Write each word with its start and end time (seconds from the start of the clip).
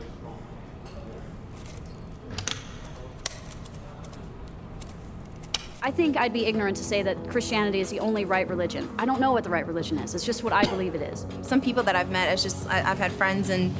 really 0.00 0.10
strong. 0.18 0.38
I 5.82 5.90
think 5.90 6.16
I'd 6.16 6.32
be 6.32 6.44
ignorant 6.44 6.76
to 6.76 6.84
say 6.84 7.02
that 7.02 7.30
Christianity 7.30 7.80
is 7.80 7.88
the 7.90 8.00
only 8.00 8.24
right 8.24 8.46
religion. 8.48 8.88
I 8.98 9.06
don't 9.06 9.20
know 9.20 9.32
what 9.32 9.44
the 9.44 9.50
right 9.50 9.66
religion 9.66 9.98
is. 9.98 10.14
It's 10.14 10.24
just 10.24 10.44
what 10.44 10.52
I 10.52 10.64
believe 10.64 10.94
it 10.94 11.02
is. 11.02 11.26
Some 11.42 11.60
people 11.60 11.82
that 11.84 11.96
I've 11.96 12.10
met, 12.10 12.30
it's 12.32 12.42
just 12.42 12.68
I, 12.68 12.90
I've 12.90 12.98
had 12.98 13.12
friends, 13.12 13.48
and 13.48 13.74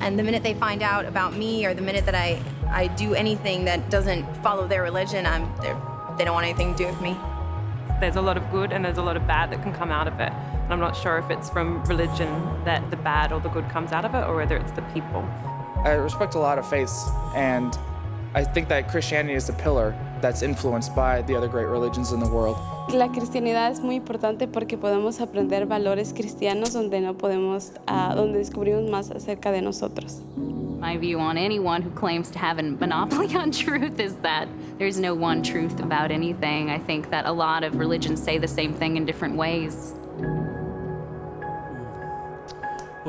and 0.00 0.18
the 0.18 0.22
minute 0.22 0.42
they 0.42 0.54
find 0.54 0.82
out 0.82 1.06
about 1.06 1.34
me, 1.34 1.64
or 1.64 1.72
the 1.72 1.82
minute 1.82 2.04
that 2.06 2.14
I 2.14 2.42
I 2.68 2.88
do 2.88 3.14
anything 3.14 3.64
that 3.64 3.90
doesn't 3.90 4.24
follow 4.42 4.66
their 4.68 4.82
religion, 4.82 5.26
I'm 5.26 5.50
they're- 5.60 5.80
they 6.18 6.24
don't 6.26 6.34
want 6.34 6.44
anything 6.44 6.74
to 6.74 6.78
do 6.84 6.86
with 6.86 7.00
me. 7.00 7.16
There's 7.98 8.16
a 8.16 8.20
lot 8.20 8.36
of 8.36 8.50
good 8.50 8.72
and 8.72 8.84
there's 8.84 8.98
a 8.98 9.02
lot 9.02 9.16
of 9.16 9.26
bad 9.26 9.50
that 9.52 9.62
can 9.62 9.72
come 9.72 9.90
out 9.90 10.06
of 10.06 10.20
it. 10.20 10.30
And 10.30 10.70
I'm 10.70 10.80
not 10.80 10.94
sure 10.94 11.16
if 11.16 11.30
it's 11.30 11.48
from 11.48 11.82
religion 11.84 12.28
that 12.66 12.90
the 12.90 12.96
bad 12.98 13.32
or 13.32 13.40
the 13.40 13.48
good 13.48 13.66
comes 13.70 13.90
out 13.90 14.04
of 14.04 14.14
it 14.14 14.24
or 14.26 14.36
whether 14.36 14.58
it's 14.58 14.72
the 14.72 14.82
people. 14.92 15.26
I 15.84 15.92
respect 15.92 16.34
a 16.34 16.38
lot 16.38 16.58
of 16.58 16.68
faiths, 16.68 17.08
and 17.34 17.76
I 18.34 18.44
think 18.44 18.68
that 18.68 18.90
Christianity 18.90 19.34
is 19.34 19.46
the 19.46 19.54
pillar 19.54 19.94
that's 20.20 20.42
influenced 20.42 20.94
by 20.94 21.22
the 21.22 21.34
other 21.34 21.48
great 21.48 21.66
religions 21.66 22.12
in 22.12 22.20
the 22.20 22.28
world. 22.28 22.58
La 22.92 23.08
cristianidad 23.08 23.70
es 23.70 23.80
muy 23.80 23.96
importante 23.96 24.46
porque 24.46 24.76
podemos 24.76 25.20
aprender 25.20 25.64
valores 25.64 26.12
cristianos 26.12 26.74
donde 26.74 27.00
no 27.00 27.14
podemos, 27.14 27.72
ah, 27.86 28.14
donde 28.14 28.38
descubrimos 28.38 28.90
más 28.90 29.10
acerca 29.10 29.50
de 29.50 29.62
nosotros. 29.62 30.20
My 30.36 30.98
view 30.98 31.18
on 31.18 31.38
anyone 31.38 31.82
who 31.82 31.90
claims 31.90 32.30
to 32.32 32.38
have 32.38 32.58
a 32.58 32.62
monopoly 32.62 33.34
on 33.36 33.50
truth 33.50 33.98
is 33.98 34.14
that 34.16 34.48
there's 34.78 34.98
no 34.98 35.14
one 35.14 35.42
truth 35.42 35.80
about 35.80 36.10
anything. 36.10 36.68
I 36.68 36.78
think 36.78 37.10
that 37.10 37.24
a 37.24 37.32
lot 37.32 37.64
of 37.64 37.78
religions 37.78 38.22
say 38.22 38.38
the 38.38 38.48
same 38.48 38.74
thing 38.74 38.96
in 38.96 39.06
different 39.06 39.36
ways. 39.36 39.94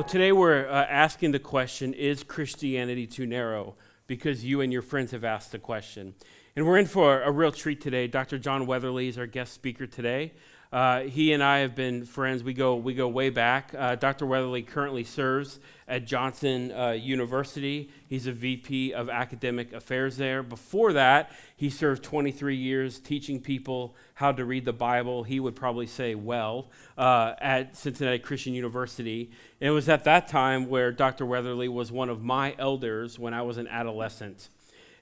Well, 0.01 0.09
today 0.09 0.31
we're 0.31 0.67
uh, 0.67 0.87
asking 0.89 1.29
the 1.31 1.37
question 1.37 1.93
Is 1.93 2.23
Christianity 2.23 3.05
too 3.05 3.27
narrow? 3.27 3.75
Because 4.07 4.43
you 4.43 4.59
and 4.61 4.73
your 4.73 4.81
friends 4.81 5.11
have 5.11 5.23
asked 5.23 5.51
the 5.51 5.59
question. 5.59 6.15
And 6.55 6.65
we're 6.65 6.79
in 6.79 6.87
for 6.87 7.21
a 7.21 7.31
real 7.31 7.51
treat 7.51 7.81
today. 7.81 8.07
Dr. 8.07 8.39
John 8.39 8.65
Weatherly 8.65 9.09
is 9.09 9.19
our 9.19 9.27
guest 9.27 9.53
speaker 9.53 9.85
today. 9.85 10.33
Uh, 10.71 11.01
he 11.01 11.33
and 11.33 11.43
I 11.43 11.59
have 11.59 11.75
been 11.75 12.05
friends. 12.05 12.43
We 12.43 12.53
go, 12.53 12.75
we 12.75 12.93
go 12.93 13.09
way 13.09 13.29
back. 13.29 13.73
Uh, 13.77 13.95
Dr. 13.95 14.25
Weatherly 14.25 14.61
currently 14.61 15.03
serves 15.03 15.59
at 15.85 16.05
Johnson 16.05 16.71
uh, 16.71 16.91
University. 16.91 17.89
He's 18.07 18.25
a 18.25 18.31
VP 18.31 18.93
of 18.93 19.09
academic 19.09 19.73
affairs 19.73 20.15
there. 20.15 20.41
Before 20.41 20.93
that, 20.93 21.31
he 21.57 21.69
served 21.69 22.03
23 22.03 22.55
years 22.55 22.99
teaching 22.99 23.41
people 23.41 23.95
how 24.13 24.31
to 24.31 24.45
read 24.45 24.63
the 24.63 24.71
Bible. 24.71 25.23
He 25.23 25.41
would 25.41 25.57
probably 25.57 25.87
say 25.87 26.15
well 26.15 26.69
uh, 26.97 27.33
at 27.41 27.75
Cincinnati 27.75 28.19
Christian 28.19 28.53
University. 28.53 29.29
And 29.59 29.67
it 29.67 29.71
was 29.71 29.89
at 29.89 30.05
that 30.05 30.29
time 30.29 30.69
where 30.69 30.93
Dr. 30.93 31.25
Weatherly 31.25 31.67
was 31.67 31.91
one 31.91 32.07
of 32.07 32.23
my 32.23 32.55
elders 32.57 33.19
when 33.19 33.33
I 33.33 33.41
was 33.41 33.57
an 33.57 33.67
adolescent 33.67 34.47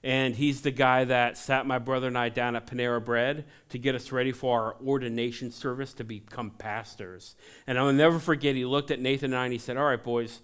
and 0.02 0.34
he's 0.36 0.62
the 0.62 0.70
guy 0.70 1.04
that 1.04 1.36
sat 1.36 1.66
my 1.66 1.78
brother 1.78 2.06
and 2.06 2.16
I 2.16 2.30
down 2.30 2.56
at 2.56 2.66
Panera 2.66 3.04
Bread 3.04 3.44
to 3.68 3.78
get 3.78 3.94
us 3.94 4.10
ready 4.12 4.32
for 4.32 4.60
our 4.60 4.76
ordination 4.82 5.50
service 5.50 5.92
to 5.94 6.04
become 6.04 6.50
pastors. 6.52 7.36
And 7.66 7.78
I'll 7.78 7.92
never 7.92 8.18
forget, 8.18 8.54
he 8.54 8.64
looked 8.64 8.90
at 8.90 9.00
Nathan 9.00 9.32
and 9.32 9.40
I 9.40 9.44
and 9.44 9.52
he 9.52 9.58
said, 9.58 9.76
All 9.76 9.84
right, 9.84 10.02
boys, 10.02 10.40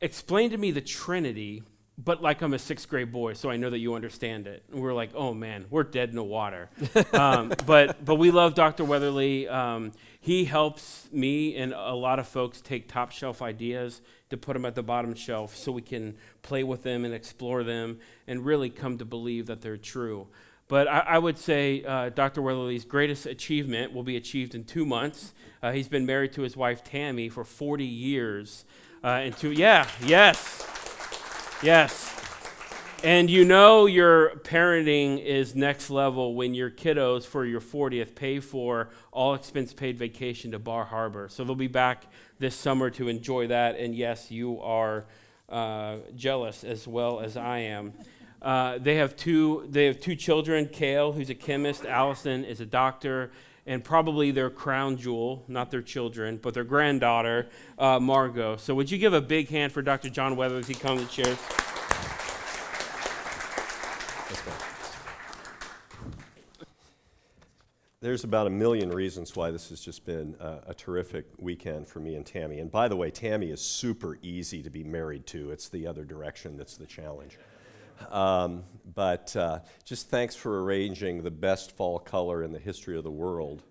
explain 0.00 0.50
to 0.50 0.58
me 0.58 0.72
the 0.72 0.80
Trinity, 0.80 1.62
but 1.98 2.22
like 2.22 2.42
I'm 2.42 2.52
a 2.52 2.58
sixth 2.58 2.88
grade 2.88 3.10
boy, 3.10 3.32
so 3.32 3.50
I 3.50 3.56
know 3.56 3.70
that 3.70 3.78
you 3.78 3.94
understand 3.94 4.46
it. 4.46 4.62
And 4.70 4.80
we're 4.80 4.94
like, 4.94 5.10
Oh 5.14 5.32
man, 5.32 5.66
we're 5.70 5.84
dead 5.84 6.10
in 6.10 6.16
the 6.16 6.24
water. 6.24 6.68
um, 7.12 7.52
but, 7.64 8.04
but 8.04 8.16
we 8.16 8.30
love 8.30 8.54
Dr. 8.54 8.84
Weatherly. 8.84 9.48
Um, 9.48 9.92
he 10.20 10.44
helps 10.44 11.08
me 11.12 11.56
and 11.56 11.72
a 11.72 11.94
lot 11.94 12.18
of 12.18 12.26
folks 12.26 12.60
take 12.60 12.88
top 12.88 13.12
shelf 13.12 13.40
ideas 13.40 14.02
to 14.30 14.36
put 14.36 14.54
them 14.54 14.64
at 14.64 14.74
the 14.74 14.82
bottom 14.82 15.14
shelf 15.14 15.56
so 15.56 15.70
we 15.72 15.82
can 15.82 16.16
play 16.42 16.64
with 16.64 16.82
them 16.82 17.04
and 17.04 17.14
explore 17.14 17.62
them 17.62 17.98
and 18.26 18.44
really 18.44 18.68
come 18.68 18.98
to 18.98 19.04
believe 19.04 19.46
that 19.46 19.62
they're 19.62 19.76
true. 19.76 20.26
But 20.68 20.88
I, 20.88 20.98
I 20.98 21.18
would 21.18 21.38
say 21.38 21.84
uh, 21.84 22.08
Dr. 22.08 22.42
Weatherly's 22.42 22.84
greatest 22.84 23.26
achievement 23.26 23.92
will 23.92 24.02
be 24.02 24.16
achieved 24.16 24.54
in 24.54 24.64
two 24.64 24.84
months. 24.84 25.32
Uh, 25.62 25.72
he's 25.72 25.88
been 25.88 26.04
married 26.04 26.32
to 26.32 26.42
his 26.42 26.56
wife 26.56 26.82
Tammy 26.82 27.28
for 27.28 27.44
40 27.44 27.84
years. 27.84 28.64
Uh, 29.04 29.20
and 29.22 29.36
two, 29.36 29.52
yeah, 29.52 29.86
yes, 30.02 30.66
yes. 31.62 32.12
And 33.04 33.30
you 33.30 33.44
know 33.44 33.86
your 33.86 34.30
parenting 34.38 35.22
is 35.22 35.54
next 35.54 35.90
level 35.90 36.34
when 36.34 36.54
your 36.54 36.70
kiddos 36.70 37.24
for 37.24 37.44
your 37.44 37.60
40th 37.60 38.14
pay 38.14 38.40
for 38.40 38.88
all 39.12 39.34
expense 39.34 39.72
paid 39.72 39.98
vacation 39.98 40.50
to 40.52 40.58
Bar 40.58 40.86
Harbor. 40.86 41.28
So 41.28 41.44
they'll 41.44 41.54
be 41.54 41.68
back 41.68 42.06
this 42.38 42.56
summer 42.56 42.90
to 42.90 43.08
enjoy 43.08 43.48
that. 43.48 43.78
And 43.78 43.94
yes, 43.94 44.30
you 44.30 44.60
are 44.60 45.04
uh, 45.48 45.98
jealous 46.16 46.64
as 46.64 46.88
well 46.88 47.20
as 47.20 47.36
I 47.36 47.58
am. 47.58 47.92
Uh, 48.42 48.78
they 48.78 48.96
have 48.96 49.16
two. 49.16 49.66
They 49.70 49.86
have 49.86 50.00
two 50.00 50.14
children. 50.14 50.68
Kale, 50.68 51.12
who's 51.12 51.30
a 51.30 51.34
chemist. 51.34 51.84
Allison 51.84 52.44
is 52.44 52.60
a 52.60 52.66
doctor, 52.66 53.30
and 53.66 53.82
probably 53.82 54.30
their 54.30 54.50
crown 54.50 54.96
jewel, 54.96 55.44
not 55.48 55.70
their 55.70 55.82
children, 55.82 56.38
but 56.40 56.54
their 56.54 56.64
granddaughter, 56.64 57.48
uh, 57.78 57.98
Margot. 57.98 58.56
So, 58.56 58.74
would 58.74 58.90
you 58.90 58.98
give 58.98 59.12
a 59.12 59.20
big 59.20 59.48
hand 59.48 59.72
for 59.72 59.82
Dr. 59.82 60.08
John 60.08 60.36
Weather 60.36 60.56
as 60.56 60.68
he 60.68 60.74
comes 60.74 61.00
and 61.00 61.10
shares? 61.10 61.38
There's 68.00 68.22
about 68.22 68.46
a 68.46 68.50
million 68.50 68.90
reasons 68.90 69.34
why 69.34 69.50
this 69.50 69.70
has 69.70 69.80
just 69.80 70.04
been 70.04 70.36
a, 70.38 70.58
a, 70.68 70.74
terrific 70.74 71.26
weekend 71.38 71.88
for 71.88 71.98
me 71.98 72.14
and 72.14 72.24
Tammy. 72.24 72.60
And 72.60 72.70
by 72.70 72.86
the 72.86 72.94
way, 72.94 73.10
Tammy 73.10 73.50
is 73.50 73.60
super 73.60 74.16
easy 74.22 74.62
to 74.62 74.70
be 74.70 74.84
married 74.84 75.26
to. 75.26 75.50
It's 75.50 75.68
the 75.68 75.88
other 75.88 76.04
direction 76.04 76.56
that's 76.56 76.76
the 76.76 76.86
challenge. 76.86 77.36
Um, 78.10 78.62
but 78.94 79.34
uh, 79.36 79.60
just 79.84 80.08
thanks 80.08 80.34
for 80.34 80.64
arranging 80.64 81.22
the 81.22 81.30
best 81.30 81.76
fall 81.76 81.98
color 81.98 82.42
in 82.42 82.52
the 82.52 82.58
history 82.58 82.96
of 82.96 83.04
the 83.04 83.10
world. 83.10 83.62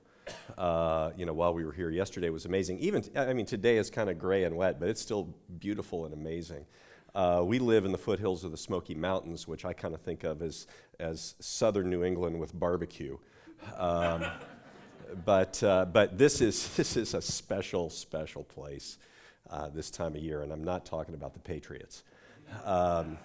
Uh, 0.57 1.11
you 1.15 1.25
know, 1.25 1.33
while 1.33 1.53
we 1.53 1.63
were 1.63 1.71
here 1.71 1.89
yesterday 1.89 2.29
was 2.29 2.45
amazing. 2.45 2.79
Even, 2.79 3.01
t- 3.01 3.11
I 3.15 3.33
mean, 3.33 3.45
today 3.45 3.77
is 3.77 3.89
kind 3.89 4.09
of 4.09 4.17
gray 4.17 4.43
and 4.43 4.55
wet, 4.55 4.79
but 4.79 4.89
it's 4.89 5.01
still 5.01 5.33
beautiful 5.59 6.05
and 6.05 6.13
amazing. 6.13 6.65
Uh, 7.13 7.41
we 7.45 7.59
live 7.59 7.85
in 7.85 7.91
the 7.91 7.97
foothills 7.97 8.43
of 8.43 8.51
the 8.51 8.57
Smoky 8.57 8.95
Mountains, 8.95 9.47
which 9.47 9.65
I 9.65 9.73
kind 9.73 9.93
of 9.93 10.01
think 10.01 10.23
of 10.23 10.41
as, 10.41 10.67
as 10.99 11.35
southern 11.39 11.89
New 11.89 12.03
England 12.03 12.39
with 12.39 12.57
barbecue. 12.57 13.17
Um, 13.77 14.25
but 15.23 15.61
uh, 15.63 15.85
but 15.85 16.17
this 16.17 16.41
is 16.41 16.67
this 16.75 16.97
is 16.97 17.13
a 17.13 17.21
special 17.21 17.89
special 17.89 18.43
place 18.43 18.97
uh, 19.49 19.69
this 19.69 19.89
time 19.89 20.15
of 20.15 20.21
year, 20.21 20.41
and 20.41 20.51
I'm 20.51 20.63
not 20.63 20.85
talking 20.85 21.13
about 21.13 21.33
the 21.33 21.39
Patriots, 21.39 22.03
um, 22.65 23.17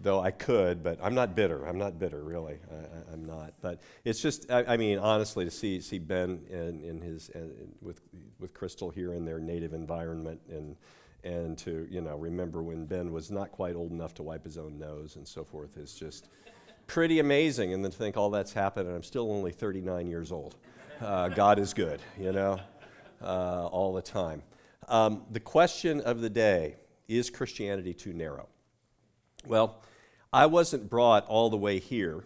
though 0.00 0.20
I 0.20 0.30
could, 0.30 0.82
but 0.82 0.98
I'm 1.02 1.14
not 1.14 1.34
bitter. 1.34 1.66
I'm 1.66 1.78
not 1.78 1.98
bitter, 1.98 2.22
really. 2.22 2.58
I, 2.70 3.12
am 3.12 3.24
not. 3.24 3.54
But 3.60 3.80
it's 4.04 4.20
just 4.20 4.50
I, 4.50 4.64
I, 4.64 4.76
mean 4.76 4.98
honestly 4.98 5.44
to 5.44 5.50
see 5.50 5.80
see 5.80 5.98
Ben 5.98 6.40
in, 6.50 6.82
in 6.82 7.00
his 7.00 7.30
uh, 7.30 7.40
with 7.80 8.00
with 8.38 8.54
Crystal 8.54 8.90
here 8.90 9.14
in 9.14 9.24
their 9.24 9.38
native 9.38 9.72
environment 9.72 10.40
and. 10.48 10.76
And 11.24 11.56
to 11.58 11.86
you 11.88 12.00
know 12.00 12.16
remember 12.16 12.64
when 12.64 12.84
Ben 12.84 13.12
was 13.12 13.30
not 13.30 13.52
quite 13.52 13.76
old 13.76 13.92
enough 13.92 14.12
to 14.14 14.24
wipe 14.24 14.42
his 14.42 14.58
own 14.58 14.76
nose 14.76 15.14
and 15.14 15.28
so 15.28 15.44
forth 15.44 15.76
is 15.76 15.94
just 15.94 16.26
pretty 16.88 17.20
amazing. 17.20 17.72
And 17.72 17.84
then 17.84 17.90
to 17.90 17.96
think 17.96 18.16
all 18.16 18.30
that's 18.30 18.52
happened, 18.52 18.88
and 18.88 18.96
I'm 18.96 19.02
still 19.02 19.30
only 19.30 19.52
39 19.52 20.08
years 20.08 20.32
old. 20.32 20.56
Uh, 21.00 21.28
God 21.28 21.58
is 21.58 21.74
good, 21.74 22.00
you 22.18 22.32
know, 22.32 22.60
uh, 23.22 23.66
all 23.66 23.92
the 23.92 24.02
time. 24.02 24.42
Um, 24.88 25.22
the 25.30 25.40
question 25.40 26.00
of 26.00 26.20
the 26.20 26.30
day 26.30 26.76
is 27.08 27.30
Christianity 27.30 27.94
too 27.94 28.12
narrow? 28.12 28.48
Well, 29.46 29.82
I 30.32 30.46
wasn't 30.46 30.88
brought 30.88 31.26
all 31.26 31.50
the 31.50 31.56
way 31.56 31.78
here 31.78 32.24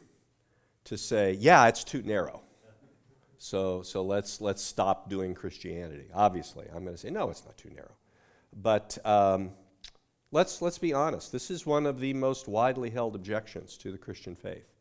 to 0.85 0.97
say, 0.97 1.33
yeah, 1.33 1.67
it's 1.67 1.85
too 1.85 2.03
narrow. 2.03 2.43
So, 3.39 3.83
so 3.83 4.03
let's, 4.03 4.41
let's 4.41 4.63
stop 4.63 5.11
doing 5.11 5.35
Christianity. 5.35 6.07
Obviously, 6.15 6.67
I'm 6.75 6.85
going 6.85 6.95
to 6.95 7.01
say, 7.01 7.11
no, 7.11 7.31
it's 7.31 7.45
not 7.45 7.57
too 7.57 7.71
narrow. 7.71 7.95
But 8.55 8.97
um, 9.05 9.51
let's, 10.33 10.63
let's 10.63 10.79
be 10.79 10.93
honest. 10.95 11.33
This 11.33 11.51
is 11.51 11.67
one 11.67 11.87
of 11.87 12.01
the 12.01 12.15
most 12.15 12.49
widely 12.49 12.91
held 12.91 13.15
objections 13.15 13.77
to 13.79 13.93
the 13.93 13.99
Christian 13.99 14.35
faith. 14.35 14.73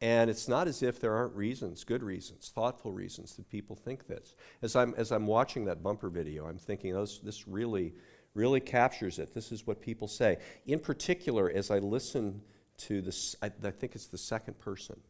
And 0.00 0.30
it's 0.30 0.46
not 0.46 0.68
as 0.68 0.82
if 0.82 1.00
there 1.00 1.12
aren't 1.12 1.34
reasons, 1.34 1.82
good 1.82 2.04
reasons, 2.04 2.52
thoughtful 2.54 2.92
reasons 2.92 3.34
that 3.34 3.50
people 3.50 3.74
think 3.74 4.06
this. 4.06 4.34
As 4.62 4.76
I'm, 4.76 4.94
as 4.96 5.10
I'm 5.10 5.26
watching 5.26 5.64
that 5.64 5.82
bumper 5.82 6.08
video, 6.08 6.46
I'm 6.46 6.58
thinking, 6.58 6.94
oh, 6.94 7.00
this, 7.00 7.18
this 7.18 7.48
really, 7.48 7.94
really 8.34 8.60
captures 8.60 9.18
it. 9.18 9.34
This 9.34 9.52
is 9.52 9.66
what 9.66 9.80
people 9.80 10.08
say. 10.08 10.38
In 10.66 10.78
particular, 10.78 11.50
as 11.50 11.70
I 11.70 11.78
listen 11.78 12.42
to 12.78 13.00
this, 13.02 13.36
I, 13.42 13.50
I 13.64 13.70
think 13.70 13.94
it's 13.94 14.06
the 14.06 14.18
second 14.18 14.58
person 14.58 15.00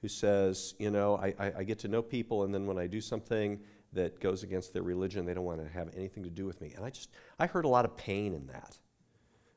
who 0.00 0.08
says, 0.08 0.74
you 0.78 0.90
know, 0.90 1.16
I, 1.16 1.34
I, 1.38 1.52
I 1.58 1.62
get 1.64 1.80
to 1.80 1.88
know 1.88 2.02
people, 2.02 2.44
and 2.44 2.54
then 2.54 2.66
when 2.66 2.78
I 2.78 2.86
do 2.86 3.00
something 3.00 3.58
that 3.92 4.20
goes 4.20 4.42
against 4.42 4.72
their 4.72 4.82
religion, 4.82 5.26
they 5.26 5.34
don't 5.34 5.44
want 5.44 5.60
to 5.62 5.68
have 5.68 5.88
anything 5.96 6.22
to 6.22 6.30
do 6.30 6.46
with 6.46 6.60
me. 6.60 6.72
And 6.76 6.84
I 6.84 6.90
just, 6.90 7.10
I 7.38 7.46
heard 7.46 7.64
a 7.64 7.68
lot 7.68 7.84
of 7.84 7.96
pain 7.96 8.34
in 8.34 8.46
that. 8.48 8.78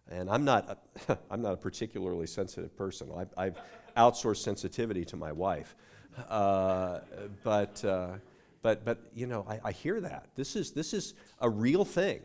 And 0.09 0.29
I'm 0.29 0.43
not, 0.43 0.79
a, 1.07 1.17
I'm 1.31 1.41
not 1.41 1.53
a 1.53 1.57
particularly 1.57 2.27
sensitive 2.27 2.75
person. 2.75 3.09
I've, 3.15 3.33
I've 3.37 3.57
outsourced 3.95 4.37
sensitivity 4.37 5.05
to 5.05 5.15
my 5.15 5.31
wife. 5.31 5.75
Uh, 6.29 6.99
but, 7.43 7.83
uh, 7.85 8.13
but, 8.61 8.83
but, 8.83 8.99
you 9.15 9.27
know, 9.27 9.45
I, 9.47 9.59
I, 9.65 9.71
hear 9.71 10.01
that. 10.01 10.27
This 10.35 10.55
is, 10.55 10.71
this 10.71 10.93
is 10.93 11.13
a 11.39 11.49
real 11.49 11.85
thing. 11.85 12.21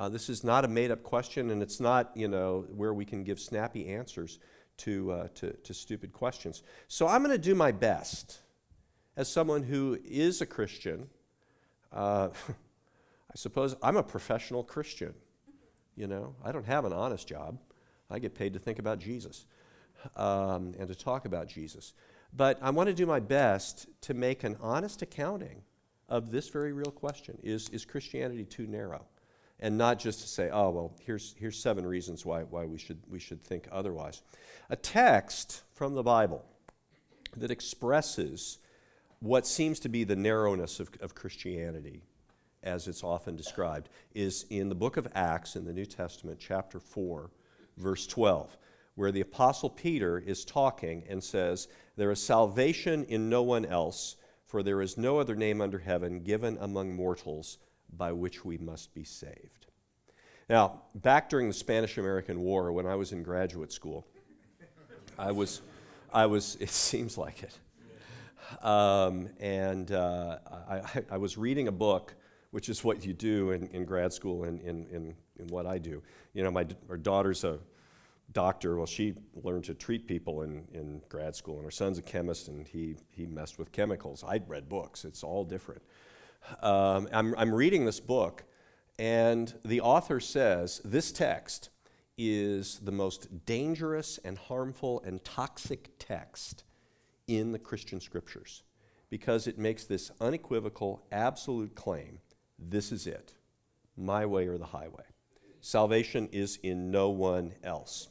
Uh, 0.00 0.08
this 0.08 0.30
is 0.30 0.42
not 0.42 0.64
a 0.64 0.68
made 0.68 0.90
up 0.90 1.02
question, 1.02 1.50
and 1.50 1.62
it's 1.62 1.78
not, 1.78 2.10
you 2.14 2.26
know, 2.26 2.64
where 2.74 2.94
we 2.94 3.04
can 3.04 3.22
give 3.22 3.38
snappy 3.38 3.86
answers 3.86 4.38
to, 4.78 5.12
uh, 5.12 5.28
to, 5.34 5.52
to 5.52 5.74
stupid 5.74 6.10
questions. 6.10 6.62
So 6.88 7.06
I'm 7.06 7.22
going 7.22 7.36
to 7.36 7.38
do 7.38 7.54
my 7.54 7.70
best 7.70 8.38
as 9.18 9.30
someone 9.30 9.62
who 9.62 9.98
is 10.02 10.40
a 10.40 10.46
Christian. 10.46 11.06
Uh, 11.92 12.30
I 12.48 13.34
suppose 13.34 13.76
I'm 13.82 13.98
a 13.98 14.02
professional 14.02 14.64
Christian. 14.64 15.12
You 15.96 16.06
know, 16.06 16.34
I 16.42 16.50
don't 16.50 16.64
have 16.64 16.86
an 16.86 16.94
honest 16.94 17.28
job. 17.28 17.58
I 18.08 18.20
get 18.20 18.34
paid 18.34 18.54
to 18.54 18.58
think 18.58 18.78
about 18.78 19.00
Jesus 19.00 19.44
um, 20.16 20.72
and 20.78 20.88
to 20.88 20.94
talk 20.94 21.26
about 21.26 21.46
Jesus. 21.46 21.92
But 22.32 22.58
I 22.62 22.70
want 22.70 22.86
to 22.86 22.94
do 22.94 23.04
my 23.04 23.20
best 23.20 23.86
to 24.00 24.14
make 24.14 24.44
an 24.44 24.56
honest 24.62 25.02
accounting 25.02 25.60
of 26.08 26.30
this 26.30 26.48
very 26.48 26.72
real 26.72 26.90
question 26.90 27.36
is, 27.42 27.68
is 27.68 27.84
Christianity 27.84 28.46
too 28.46 28.66
narrow? 28.66 29.04
And 29.60 29.76
not 29.76 29.98
just 29.98 30.22
to 30.22 30.26
say, 30.26 30.48
oh, 30.50 30.70
well, 30.70 30.92
here's, 31.04 31.34
here's 31.38 31.58
seven 31.58 31.84
reasons 31.84 32.24
why, 32.24 32.42
why 32.42 32.64
we, 32.64 32.78
should, 32.78 32.98
we 33.08 33.18
should 33.18 33.42
think 33.42 33.68
otherwise. 33.70 34.22
A 34.70 34.76
text 34.76 35.62
from 35.74 35.94
the 35.94 36.02
Bible 36.02 36.44
that 37.36 37.50
expresses 37.50 38.58
what 39.20 39.46
seems 39.46 39.78
to 39.80 39.90
be 39.90 40.02
the 40.04 40.16
narrowness 40.16 40.80
of, 40.80 40.88
of 41.02 41.14
Christianity, 41.14 42.02
as 42.62 42.88
it's 42.88 43.04
often 43.04 43.36
described, 43.36 43.90
is 44.14 44.46
in 44.48 44.70
the 44.70 44.74
book 44.74 44.96
of 44.96 45.06
Acts 45.14 45.56
in 45.56 45.66
the 45.66 45.74
New 45.74 45.84
Testament, 45.84 46.38
chapter 46.40 46.80
4, 46.80 47.30
verse 47.76 48.06
12, 48.06 48.56
where 48.94 49.12
the 49.12 49.20
Apostle 49.20 49.68
Peter 49.68 50.18
is 50.18 50.44
talking 50.46 51.04
and 51.06 51.22
says, 51.22 51.68
There 51.96 52.10
is 52.10 52.22
salvation 52.22 53.04
in 53.04 53.28
no 53.28 53.42
one 53.42 53.66
else, 53.66 54.16
for 54.46 54.62
there 54.62 54.80
is 54.80 54.96
no 54.96 55.18
other 55.18 55.36
name 55.36 55.60
under 55.60 55.78
heaven 55.78 56.20
given 56.20 56.56
among 56.60 56.96
mortals 56.96 57.58
by 57.96 58.12
which 58.12 58.44
we 58.44 58.58
must 58.58 58.94
be 58.94 59.04
saved. 59.04 59.66
Now, 60.48 60.82
back 60.96 61.28
during 61.28 61.46
the 61.46 61.54
Spanish 61.54 61.96
American 61.96 62.40
War, 62.40 62.72
when 62.72 62.86
I 62.86 62.96
was 62.96 63.12
in 63.12 63.22
graduate 63.22 63.72
school, 63.72 64.06
I 65.18 65.32
was, 65.32 65.62
I 66.12 66.26
was, 66.26 66.56
it 66.60 66.70
seems 66.70 67.16
like 67.16 67.42
it. 67.42 67.58
Um, 68.64 69.28
and 69.38 69.92
uh, 69.92 70.38
I, 70.68 70.82
I, 71.12 71.16
was 71.18 71.38
reading 71.38 71.68
a 71.68 71.72
book, 71.72 72.16
which 72.50 72.68
is 72.68 72.82
what 72.82 73.06
you 73.06 73.12
do 73.12 73.52
in, 73.52 73.68
in 73.68 73.84
grad 73.84 74.12
school 74.12 74.42
and 74.42 74.60
in, 74.62 74.86
in, 74.86 75.14
in, 75.38 75.46
what 75.46 75.66
I 75.66 75.78
do. 75.78 76.02
You 76.34 76.42
know, 76.42 76.50
my, 76.50 76.66
our 76.88 76.96
daughter's 76.96 77.44
a 77.44 77.60
doctor. 78.32 78.76
Well, 78.76 78.86
she 78.86 79.14
learned 79.44 79.64
to 79.64 79.74
treat 79.74 80.08
people 80.08 80.42
in, 80.42 80.64
in 80.72 81.00
grad 81.08 81.36
school, 81.36 81.56
and 81.56 81.64
her 81.64 81.70
son's 81.70 81.98
a 81.98 82.02
chemist, 82.02 82.48
and 82.48 82.66
he, 82.66 82.96
he 83.10 83.24
messed 83.24 83.56
with 83.56 83.70
chemicals. 83.70 84.24
I'd 84.26 84.48
read 84.48 84.68
books, 84.68 85.04
it's 85.04 85.22
all 85.22 85.44
different. 85.44 85.82
Um, 86.62 87.08
I'm, 87.12 87.34
I'm 87.36 87.54
reading 87.54 87.84
this 87.84 88.00
book, 88.00 88.44
and 88.98 89.54
the 89.64 89.80
author 89.80 90.20
says 90.20 90.80
this 90.84 91.12
text 91.12 91.70
is 92.18 92.80
the 92.80 92.92
most 92.92 93.46
dangerous 93.46 94.18
and 94.24 94.36
harmful 94.36 95.02
and 95.06 95.24
toxic 95.24 95.90
text 95.98 96.64
in 97.26 97.52
the 97.52 97.58
Christian 97.58 98.00
scriptures 98.00 98.62
because 99.08 99.46
it 99.46 99.58
makes 99.58 99.84
this 99.84 100.10
unequivocal, 100.20 101.02
absolute 101.10 101.74
claim 101.74 102.20
this 102.58 102.92
is 102.92 103.06
it, 103.06 103.34
my 103.96 104.26
way 104.26 104.46
or 104.46 104.58
the 104.58 104.66
highway. 104.66 105.04
Salvation 105.60 106.28
is 106.32 106.58
in 106.62 106.90
no 106.90 107.08
one 107.08 107.54
else. 107.64 108.08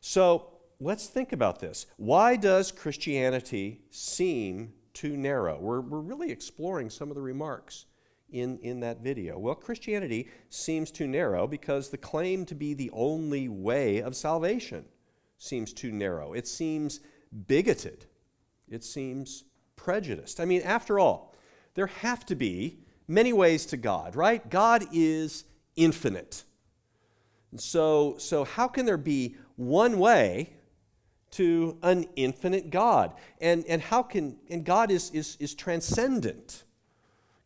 So 0.00 0.50
let's 0.80 1.06
think 1.06 1.32
about 1.32 1.60
this. 1.60 1.86
Why 1.96 2.36
does 2.36 2.72
Christianity 2.72 3.80
seem 3.90 4.72
too 4.94 5.16
narrow? 5.16 5.58
We're, 5.58 5.80
we're 5.80 6.00
really 6.00 6.30
exploring 6.30 6.88
some 6.88 7.10
of 7.10 7.14
the 7.14 7.22
remarks 7.22 7.86
in, 8.30 8.58
in 8.58 8.80
that 8.80 9.00
video. 9.00 9.38
Well, 9.38 9.54
Christianity 9.54 10.28
seems 10.48 10.90
too 10.90 11.06
narrow 11.06 11.46
because 11.46 11.90
the 11.90 11.98
claim 11.98 12.46
to 12.46 12.54
be 12.54 12.74
the 12.74 12.90
only 12.92 13.48
way 13.48 14.00
of 14.00 14.16
salvation 14.16 14.84
seems 15.38 15.72
too 15.72 15.92
narrow. 15.92 16.32
It 16.32 16.48
seems 16.48 17.00
bigoted. 17.46 18.06
It 18.68 18.82
seems 18.82 19.44
prejudiced. 19.76 20.40
I 20.40 20.46
mean, 20.46 20.62
after 20.62 20.98
all, 20.98 21.34
there 21.74 21.86
have 21.86 22.24
to 22.26 22.34
be 22.34 22.78
many 23.06 23.32
ways 23.32 23.66
to 23.66 23.76
God, 23.76 24.16
right? 24.16 24.48
God 24.48 24.84
is 24.92 25.44
infinite. 25.76 26.44
so, 27.56 28.16
so 28.18 28.44
how 28.44 28.68
can 28.68 28.86
there 28.86 28.96
be 28.96 29.36
one 29.56 29.98
way 29.98 30.54
to 31.34 31.78
an 31.82 32.06
infinite 32.16 32.70
God? 32.70 33.14
And, 33.40 33.64
and 33.68 33.80
how 33.80 34.02
can, 34.02 34.36
and 34.50 34.64
God 34.64 34.90
is, 34.90 35.10
is, 35.10 35.36
is 35.40 35.54
transcendent. 35.54 36.64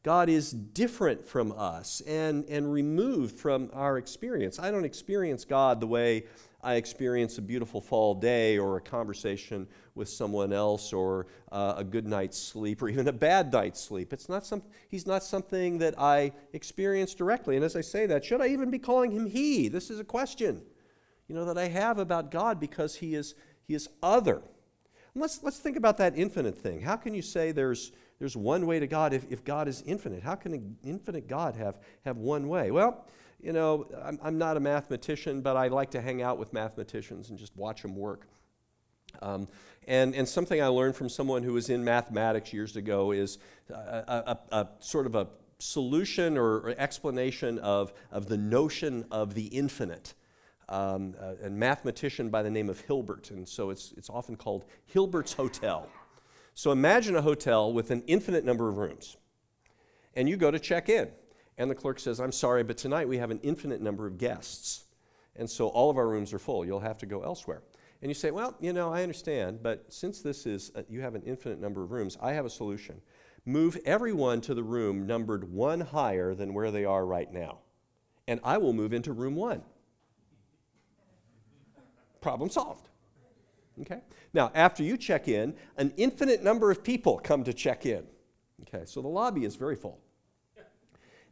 God 0.02 0.28
is 0.28 0.52
different 0.52 1.26
from 1.26 1.52
us 1.52 2.00
and, 2.06 2.44
and 2.46 2.72
removed 2.72 3.38
from 3.38 3.70
our 3.72 3.98
experience. 3.98 4.58
I 4.58 4.70
don't 4.70 4.84
experience 4.84 5.44
God 5.44 5.80
the 5.80 5.86
way 5.86 6.24
I 6.62 6.74
experience 6.74 7.38
a 7.38 7.42
beautiful 7.42 7.80
fall 7.80 8.14
day 8.14 8.58
or 8.58 8.78
a 8.78 8.80
conversation 8.80 9.68
with 9.94 10.08
someone 10.08 10.52
else 10.52 10.92
or 10.92 11.26
uh, 11.52 11.74
a 11.76 11.84
good 11.84 12.06
night's 12.06 12.38
sleep 12.38 12.82
or 12.82 12.88
even 12.88 13.06
a 13.06 13.12
bad 13.12 13.52
night's 13.52 13.80
sleep. 13.80 14.12
It's 14.12 14.28
not 14.28 14.44
some, 14.44 14.62
he's 14.88 15.06
not 15.06 15.22
something 15.22 15.78
that 15.78 15.98
I 15.98 16.32
experience 16.52 17.14
directly. 17.14 17.56
And 17.56 17.64
as 17.64 17.76
I 17.76 17.80
say 17.80 18.06
that, 18.06 18.24
should 18.24 18.40
I 18.40 18.48
even 18.48 18.70
be 18.70 18.78
calling 18.78 19.12
him 19.12 19.26
he? 19.26 19.68
This 19.68 19.88
is 19.88 20.00
a 20.00 20.04
question, 20.04 20.62
you 21.28 21.34
know, 21.34 21.44
that 21.44 21.58
I 21.58 21.68
have 21.68 21.98
about 21.98 22.32
God 22.32 22.58
because 22.58 22.96
he 22.96 23.14
is, 23.14 23.34
he 23.68 23.74
is 23.74 23.88
other. 24.02 24.42
And 25.14 25.20
let's, 25.22 25.42
let's 25.42 25.58
think 25.58 25.76
about 25.76 25.98
that 25.98 26.14
infinite 26.16 26.56
thing. 26.58 26.80
How 26.80 26.96
can 26.96 27.14
you 27.14 27.22
say 27.22 27.52
there's, 27.52 27.92
there's 28.18 28.36
one 28.36 28.66
way 28.66 28.80
to 28.80 28.86
God 28.86 29.12
if, 29.12 29.30
if 29.30 29.44
God 29.44 29.68
is 29.68 29.82
infinite? 29.86 30.22
How 30.22 30.34
can 30.34 30.54
an 30.54 30.76
infinite 30.82 31.28
God 31.28 31.54
have, 31.54 31.78
have 32.04 32.16
one 32.16 32.48
way? 32.48 32.70
Well, 32.70 33.06
you 33.40 33.52
know, 33.52 33.88
I'm, 34.02 34.18
I'm 34.22 34.38
not 34.38 34.56
a 34.56 34.60
mathematician, 34.60 35.42
but 35.42 35.56
I 35.56 35.68
like 35.68 35.90
to 35.92 36.00
hang 36.00 36.22
out 36.22 36.38
with 36.38 36.52
mathematicians 36.52 37.30
and 37.30 37.38
just 37.38 37.56
watch 37.56 37.82
them 37.82 37.94
work. 37.94 38.26
Um, 39.22 39.48
and, 39.86 40.14
and 40.14 40.28
something 40.28 40.60
I 40.60 40.66
learned 40.66 40.96
from 40.96 41.08
someone 41.08 41.42
who 41.42 41.52
was 41.52 41.70
in 41.70 41.84
mathematics 41.84 42.52
years 42.52 42.76
ago 42.76 43.12
is 43.12 43.38
a, 43.70 44.36
a, 44.52 44.56
a 44.56 44.68
sort 44.80 45.06
of 45.06 45.14
a 45.14 45.28
solution 45.58 46.36
or, 46.36 46.58
or, 46.58 46.74
explanation 46.78 47.58
of, 47.58 47.92
of 48.12 48.26
the 48.26 48.36
notion 48.36 49.04
of 49.10 49.34
the 49.34 49.46
infinite. 49.46 50.14
Um, 50.68 51.14
a 51.42 51.48
mathematician 51.48 52.28
by 52.28 52.42
the 52.42 52.50
name 52.50 52.68
of 52.68 52.80
Hilbert, 52.82 53.30
and 53.30 53.48
so 53.48 53.70
it's, 53.70 53.94
it's 53.96 54.10
often 54.10 54.36
called 54.36 54.66
Hilbert's 54.84 55.32
Hotel. 55.32 55.88
So 56.54 56.72
imagine 56.72 57.16
a 57.16 57.22
hotel 57.22 57.72
with 57.72 57.90
an 57.90 58.02
infinite 58.06 58.44
number 58.44 58.68
of 58.68 58.76
rooms, 58.76 59.16
and 60.14 60.28
you 60.28 60.36
go 60.36 60.50
to 60.50 60.58
check 60.58 60.88
in. 60.88 61.08
And 61.56 61.70
the 61.70 61.74
clerk 61.74 61.98
says, 61.98 62.20
I'm 62.20 62.32
sorry, 62.32 62.62
but 62.62 62.76
tonight 62.76 63.08
we 63.08 63.18
have 63.18 63.30
an 63.30 63.40
infinite 63.42 63.80
number 63.80 64.06
of 64.06 64.16
guests. 64.16 64.84
And 65.34 65.48
so 65.48 65.68
all 65.68 65.90
of 65.90 65.96
our 65.96 66.06
rooms 66.06 66.32
are 66.32 66.38
full. 66.38 66.64
You'll 66.64 66.80
have 66.80 66.98
to 66.98 67.06
go 67.06 67.22
elsewhere. 67.22 67.62
And 68.00 68.10
you 68.10 68.14
say, 68.14 68.30
Well, 68.30 68.54
you 68.60 68.72
know, 68.72 68.92
I 68.92 69.02
understand, 69.02 69.62
but 69.62 69.92
since 69.92 70.20
this 70.20 70.46
is, 70.46 70.70
a, 70.74 70.84
you 70.88 71.00
have 71.00 71.14
an 71.14 71.22
infinite 71.22 71.60
number 71.60 71.82
of 71.82 71.90
rooms, 71.90 72.16
I 72.20 72.32
have 72.32 72.44
a 72.44 72.50
solution. 72.50 73.00
Move 73.44 73.78
everyone 73.84 74.40
to 74.42 74.54
the 74.54 74.62
room 74.62 75.06
numbered 75.06 75.50
one 75.52 75.80
higher 75.80 76.34
than 76.34 76.54
where 76.54 76.70
they 76.70 76.84
are 76.84 77.04
right 77.04 77.32
now. 77.32 77.58
And 78.26 78.40
I 78.44 78.58
will 78.58 78.72
move 78.72 78.92
into 78.92 79.12
room 79.12 79.34
one. 79.34 79.62
Problem 82.20 82.50
solved. 82.50 82.88
Okay? 83.80 84.00
Now, 84.34 84.50
after 84.54 84.82
you 84.82 84.96
check 84.96 85.28
in, 85.28 85.54
an 85.76 85.92
infinite 85.96 86.42
number 86.42 86.70
of 86.70 86.82
people 86.82 87.18
come 87.18 87.44
to 87.44 87.52
check 87.52 87.86
in. 87.86 88.04
Okay, 88.62 88.84
so 88.86 89.00
the 89.00 89.08
lobby 89.08 89.44
is 89.44 89.56
very 89.56 89.76
full. 89.76 90.00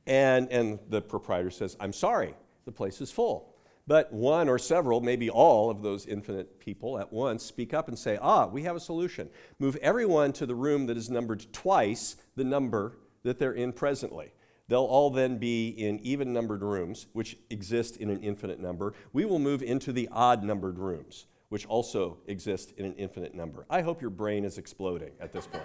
And, 0.07 0.49
and 0.53 0.79
the 0.89 1.03
proprietor 1.03 1.51
says, 1.51 1.77
I'm 1.81 1.93
sorry, 1.93 2.35
the 2.65 2.73
place 2.73 3.01
is 3.01 3.11
full. 3.11 3.57
But 3.89 4.13
one 4.13 4.49
or 4.49 4.59
several, 4.59 5.01
maybe 5.01 5.31
all 5.31 5.71
of 5.71 5.83
those 5.83 6.07
infinite 6.07 6.59
people 6.59 6.99
at 6.99 7.13
once 7.13 7.45
speak 7.45 7.75
up 7.75 7.89
and 7.89 7.99
say, 7.99 8.19
Ah, 8.21 8.47
we 8.47 8.63
have 8.63 8.77
a 8.77 8.81
solution. 8.81 9.29
Move 9.59 9.77
everyone 9.77 10.33
to 10.35 10.47
the 10.47 10.55
room 10.55 10.87
that 10.87 10.97
is 10.97 11.09
numbered 11.09 11.47
twice 11.53 12.17
the 12.35 12.45
number 12.45 12.99
that 13.23 13.39
they're 13.39 13.53
in 13.53 13.73
presently. 13.73 14.33
They'll 14.69 14.81
all 14.81 15.11
then 15.11 15.39
be 15.39 15.69
in 15.69 16.01
even 16.01 16.33
numbered 16.33 16.63
rooms, 16.63 17.07
which 17.13 17.37
exist 17.51 17.97
in 17.99 18.11
an 18.11 18.23
infinite 18.23 18.61
number. 18.61 18.95
We 19.13 19.25
will 19.25 19.39
move 19.39 19.63
into 19.63 19.93
the 19.93 20.09
odd 20.11 20.43
numbered 20.43 20.79
rooms, 20.79 21.27
which 21.51 21.67
also 21.67 22.19
exist 22.27 22.73
in 22.77 22.85
an 22.85 22.95
infinite 22.95 23.35
number. 23.35 23.65
I 23.71 23.83
hope 23.83 24.01
your 24.01 24.11
brain 24.11 24.45
is 24.45 24.59
exploding 24.59 25.13
at 25.21 25.33
this 25.33 25.47
point. 25.47 25.65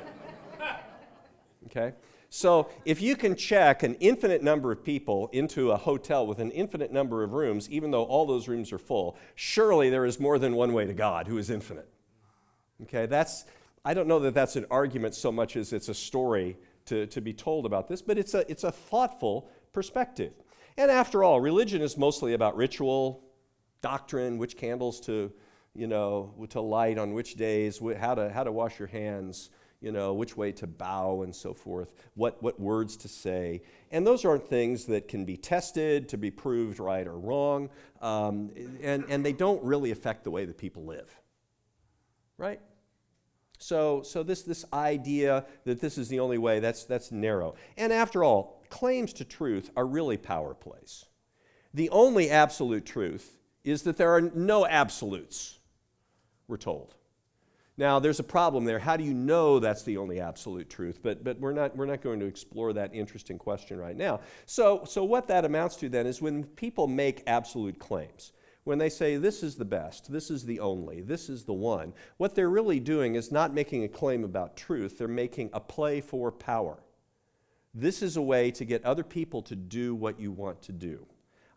okay? 1.66 1.94
So, 2.34 2.70
if 2.86 3.02
you 3.02 3.18
can 3.18 3.36
check 3.36 3.84
an 3.84 3.96
infinite 3.96 4.42
number 4.42 4.72
of 4.72 4.86
people 4.86 5.30
into 5.34 5.72
a 5.72 5.78
hotel 5.78 6.26
with 6.26 6.40
an 6.40 6.52
infinite 6.52 6.90
number 6.90 7.24
of 7.24 7.34
rooms, 7.34 7.70
even 7.70 7.92
though 7.92 8.04
all 8.04 8.26
those 8.26 8.48
rooms 8.48 8.72
are 8.72 8.78
full, 8.78 9.18
surely 9.36 9.90
there 9.90 10.06
is 10.06 10.18
more 10.18 10.40
than 10.40 10.56
one 10.56 10.72
way 10.72 10.86
to 10.86 10.94
God 10.94 11.28
who 11.28 11.38
is 11.38 11.50
infinite. 11.50 11.90
Okay, 12.84 13.06
that's, 13.06 13.44
I 13.84 13.94
don't 13.94 14.08
know 14.08 14.20
that 14.20 14.34
that's 14.34 14.56
an 14.56 14.66
argument 14.72 15.14
so 15.14 15.30
much 15.30 15.58
as 15.58 15.74
it's 15.74 15.90
a 15.90 15.94
story 15.94 16.56
to, 16.86 17.08
to 17.08 17.22
be 17.22 17.34
told 17.34 17.66
about 17.66 17.88
this, 17.88 18.02
but 18.02 18.18
it's 18.18 18.34
a, 18.34 18.50
it's 18.50 18.64
a 18.64 18.72
thoughtful 18.72 19.50
perspective. 19.74 20.34
And 20.78 20.90
after 20.90 21.24
all, 21.24 21.40
religion 21.40 21.82
is 21.82 21.98
mostly 21.98 22.34
about 22.34 22.56
ritual, 22.56 23.24
doctrine, 23.82 24.38
which 24.38 24.58
candles 24.58 25.00
to, 25.02 25.32
you 25.74 25.88
know, 25.88 26.34
to 26.50 26.62
light 26.62 26.98
on 26.98 27.14
which 27.14 27.36
days, 27.36 27.82
how 28.00 28.16
to, 28.16 28.30
how 28.30 28.44
to 28.44 28.52
wash 28.52 28.80
your 28.80 28.88
hands, 28.88 29.50
you 29.82 29.92
know, 29.92 30.14
which 30.14 30.38
way 30.38 30.52
to 30.52 30.68
bow 30.68 31.24
and 31.24 31.36
so 31.36 31.54
forth, 31.54 31.92
what, 32.14 32.42
what 32.44 32.60
words 32.60 32.96
to 32.98 33.08
say. 33.08 33.64
And 33.92 34.06
those 34.06 34.24
aren't 34.24 34.48
things 34.48 34.86
that 34.86 35.08
can 35.08 35.26
be 35.26 35.38
tested 35.38 36.08
to 36.10 36.18
be 36.18 36.30
proved 36.30 36.80
right 36.80 37.06
or 37.06 37.18
wrong, 37.18 37.70
um, 38.02 38.52
and, 38.82 39.06
and 39.10 39.26
they 39.26 39.34
don't 39.34 39.64
really 39.64 39.92
affect 39.92 40.24
the 40.24 40.32
way 40.32 40.46
that 40.46 40.58
people 40.58 40.86
live, 40.86 41.10
right? 42.38 42.62
So, 43.62 44.02
so 44.02 44.24
this, 44.24 44.42
this 44.42 44.66
idea 44.74 45.46
that 45.66 45.80
this 45.80 46.00
is 46.00 46.10
the 46.10 46.20
only 46.20 46.40
way, 46.40 46.60
that's, 46.60 46.84
that's 46.86 47.12
narrow. 47.12 47.54
And 47.78 47.94
after 47.94 48.24
all, 48.24 48.64
claims 48.70 49.14
to 49.14 49.24
truth 49.24 49.70
are 49.78 49.86
really 49.86 50.18
power 50.18 50.56
plays. 50.56 51.06
The 51.74 51.90
only 51.92 52.32
absolute 52.32 52.88
truth 52.88 53.38
is 53.64 53.84
that 53.84 53.98
there 53.98 54.12
are 54.12 54.22
no 54.22 54.66
absolutes, 54.66 55.60
we're 56.48 56.58
told. 56.58 56.96
Now, 57.78 58.00
there's 58.00 58.20
a 58.20 58.24
problem 58.24 58.66
there. 58.66 58.80
How 58.80 58.98
do 58.98 59.04
you 59.04 59.14
know 59.14 59.60
that's 59.60 59.84
the 59.84 59.98
only 59.98 60.20
absolute 60.20 60.70
truth? 60.70 61.00
But, 61.02 61.24
but 61.24 61.40
we're, 61.40 61.54
not, 61.54 61.76
we're 61.76 61.86
not 61.86 62.02
going 62.02 62.20
to 62.20 62.26
explore 62.26 62.74
that 62.74 62.96
interesting 62.96 63.38
question 63.38 63.78
right 63.78 63.96
now. 63.96 64.22
So, 64.48 64.84
so, 64.86 65.04
what 65.04 65.28
that 65.28 65.46
amounts 65.46 65.78
to 65.78 65.90
then 65.90 66.06
is 66.06 66.22
when 66.22 66.44
people 66.44 66.88
make 66.88 67.24
absolute 67.28 67.80
claims, 67.80 68.34
when 68.64 68.78
they 68.78 68.90
say, 68.90 69.18
this 69.18 69.42
is 69.42 69.56
the 69.56 69.66
best, 69.66 70.12
this 70.12 70.30
is 70.30 70.46
the 70.46 70.60
only, 70.60 71.02
this 71.02 71.30
is 71.30 71.44
the 71.46 71.54
one, 71.54 71.94
what 72.18 72.36
they're 72.36 72.50
really 72.50 72.80
doing 72.80 73.16
is 73.16 73.32
not 73.32 73.54
making 73.54 73.84
a 73.84 73.88
claim 73.88 74.24
about 74.24 74.56
truth, 74.56 74.98
they're 74.98 75.08
making 75.08 75.50
a 75.54 75.60
play 75.60 76.00
for 76.02 76.32
power. 76.32 76.78
This 77.74 78.02
is 78.02 78.18
a 78.18 78.22
way 78.22 78.52
to 78.52 78.66
get 78.66 78.84
other 78.86 79.04
people 79.04 79.42
to 79.44 79.56
do 79.56 79.96
what 79.96 80.20
you 80.20 80.32
want 80.32 80.62
to 80.64 80.72
do. 80.72 81.08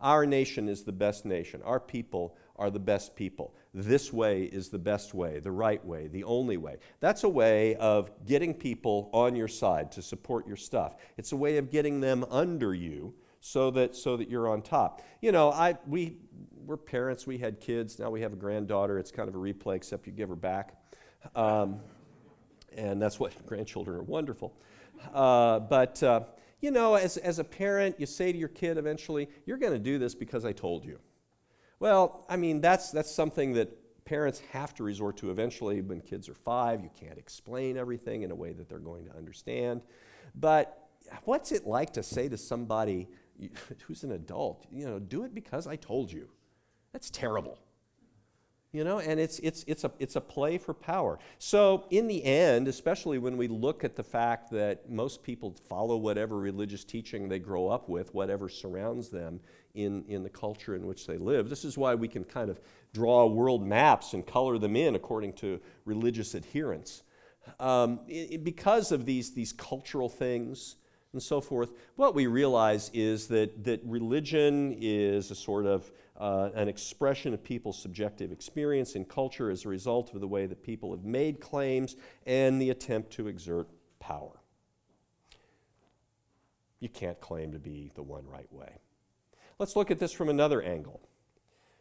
Our 0.01 0.27
nation 0.27 0.69
is 0.69 0.85
the 0.85 0.93
best 0.93 1.25
nation. 1.25 1.63
Our 1.63 1.81
people 1.81 2.37
are 2.57 2.71
the 2.71 2.79
best 2.79 3.17
people. 3.17 3.55
This 3.73 4.13
way 4.13 4.45
is 4.45 4.69
the 4.69 4.79
best 4.79 5.15
way, 5.15 5.41
the 5.41 5.51
right 5.51 5.85
way, 5.85 6.07
the 6.07 6.25
only 6.25 6.57
way. 6.57 6.77
That's 7.01 7.25
a 7.25 7.29
way 7.29 7.75
of 7.77 8.11
getting 8.25 8.55
people 8.55 9.11
on 9.13 9.35
your 9.35 9.49
side 9.49 9.91
to 9.93 10.03
support 10.03 10.47
your 10.47 10.57
stuff. 10.57 10.95
It's 11.17 11.33
a 11.33 11.37
way 11.37 11.57
of 11.57 11.71
getting 11.71 12.01
them 12.01 12.25
under 12.31 12.75
you 12.75 13.15
so 13.47 13.71
that 13.71 13.95
so 13.95 14.17
that 14.17 14.31
you're 14.31 14.49
on 14.49 14.63
top. 14.63 15.03
You 15.21 15.31
know, 15.31 15.51
I 15.51 15.77
we 15.87 16.17
we're 16.65 16.79
parents, 16.79 17.27
we 17.27 17.37
had 17.37 17.61
kids, 17.61 17.99
now 17.99 18.09
we 18.09 18.23
have 18.23 18.33
a 18.33 18.37
granddaughter. 18.37 18.99
It's 18.99 19.11
kind 19.11 19.29
of 19.29 19.35
a 19.35 19.39
replay 19.39 19.77
except 19.77 20.07
you 20.07 20.15
give 20.15 20.31
her 20.31 20.35
back. 20.35 20.79
Um, 21.37 21.81
and 22.75 23.03
that's 23.03 23.21
what 23.21 23.35
grandchildren 23.47 23.99
are 23.99 24.03
wonderful. 24.03 24.57
Uh, 25.13 25.59
but 25.59 26.03
uh, 26.03 26.21
you 26.63 26.71
know, 26.71 26.95
as, 26.95 27.19
as 27.19 27.39
a 27.39 27.45
parent, 27.45 27.97
you 27.99 28.07
say 28.07 28.33
to 28.33 28.39
your 28.39 28.49
kid 28.49 28.79
eventually, 28.79 29.29
You're 29.45 29.59
going 29.59 29.75
to 29.75 29.79
do 29.79 29.99
this 29.99 30.15
because 30.15 30.47
I 30.47 30.53
told 30.53 30.87
you. 30.87 30.99
Well, 31.81 32.25
I 32.31 32.37
mean, 32.37 32.63
that's, 32.63 32.93
that's 32.93 33.15
something 33.15 33.53
that 33.55 34.05
parents 34.07 34.41
have 34.53 34.75
to 34.77 34.85
resort 34.85 35.19
to 35.19 35.31
eventually 35.31 35.83
when 35.83 36.01
kids 36.01 36.31
are 36.31 36.35
five. 36.35 36.81
You 36.81 36.91
can't 36.99 37.19
explain 37.19 37.77
everything 37.77 38.23
in 38.23 38.31
a 38.31 38.35
way 38.35 38.55
that 38.55 38.71
they're 38.71 38.79
going 38.79 39.05
to 39.05 39.15
understand. 39.15 39.83
But 40.35 40.89
what's 41.25 41.53
it 41.53 41.67
like 41.67 41.93
to 41.93 42.03
say 42.03 42.31
to 42.31 42.39
somebody 42.39 43.09
who's 43.87 44.05
an 44.05 44.13
adult, 44.13 44.67
you 44.71 44.87
know, 44.87 44.99
do 44.99 45.25
it 45.25 45.35
because 45.35 45.67
I 45.67 45.77
told 45.77 46.13
you? 46.13 46.29
That's 46.93 47.11
terrible. 47.11 47.59
You 48.75 48.83
know 48.83 48.99
and 48.99 49.21
it's 49.21 49.39
it's 49.39 49.65
it's 49.69 49.85
a 49.85 49.93
it's 50.01 50.17
a 50.17 50.21
play 50.21 50.59
for 50.59 50.75
power. 50.75 51.21
So 51.39 51.85
in 51.91 52.09
the 52.09 52.25
end 52.25 52.67
especially 52.67 53.19
when 53.19 53.37
we 53.37 53.47
look 53.47 53.85
at 53.85 53.95
the 53.95 54.03
fact 54.03 54.51
that 54.51 54.91
most 54.91 55.23
people 55.23 55.55
follow 55.69 55.97
whatever 55.97 56.37
religious 56.39 56.83
teaching 56.83 57.29
they 57.29 57.39
grow 57.39 57.69
up 57.69 57.89
with 57.89 58.13
whatever 58.13 58.49
surrounds 58.49 59.11
them 59.11 59.39
in 59.75 60.05
in 60.09 60.25
the 60.25 60.29
culture 60.29 60.75
in 60.75 60.87
which 60.89 61.07
they 61.07 61.19
live 61.19 61.49
this 61.49 61.65
is 61.65 61.79
why 61.79 61.95
we 61.95 62.09
can 62.09 62.25
kind 62.25 62.51
of 62.51 62.61
draw 62.93 63.27
world 63.27 63.65
maps 63.65 64.13
and 64.13 64.27
color 64.27 64.59
them 64.59 64.75
in 64.75 64.95
according 64.95 65.35
to 65.35 65.61
religious 65.85 66.35
adherence. 66.35 67.03
Um, 67.61 68.01
it, 68.09 68.43
because 68.43 68.91
of 68.91 69.05
these 69.05 69.35
these 69.35 69.53
cultural 69.53 70.09
things 70.09 70.77
and 71.15 71.23
so 71.23 71.41
forth 71.41 71.73
what 71.97 72.15
we 72.15 72.27
realize 72.27 72.91
is 72.93 73.27
that 73.29 73.65
that 73.65 73.81
religion 73.85 74.77
is 74.79 75.31
a 75.31 75.35
sort 75.35 75.65
of 75.65 75.91
uh, 76.17 76.51
an 76.55 76.69
expression 76.69 77.35
of 77.35 77.43
people's 77.43 77.81
subjective 77.81 78.31
experience 78.31 78.95
and 78.95 79.09
culture 79.09 79.51
as 79.51 79.65
a 79.65 79.69
result 79.69 80.15
of 80.15 80.21
the 80.21 80.29
way 80.29 80.47
that 80.47 80.63
people 80.63 80.91
have 80.93 81.05
made 81.05 81.41
claims 81.41 81.97
and 82.27 82.61
the 82.61 82.71
attempt 82.71 83.13
to 83.13 83.27
exert 83.27 83.69
power. 83.99 84.41
You 86.79 86.89
can't 86.89 87.21
claim 87.21 87.53
to 87.53 87.59
be 87.59 87.91
the 87.95 88.03
one 88.03 88.27
right 88.27 88.53
way. 88.53 88.79
Let's 89.59 89.75
look 89.75 89.91
at 89.91 89.99
this 89.99 90.13
from 90.13 90.29
another 90.29 90.63
angle. 90.63 91.01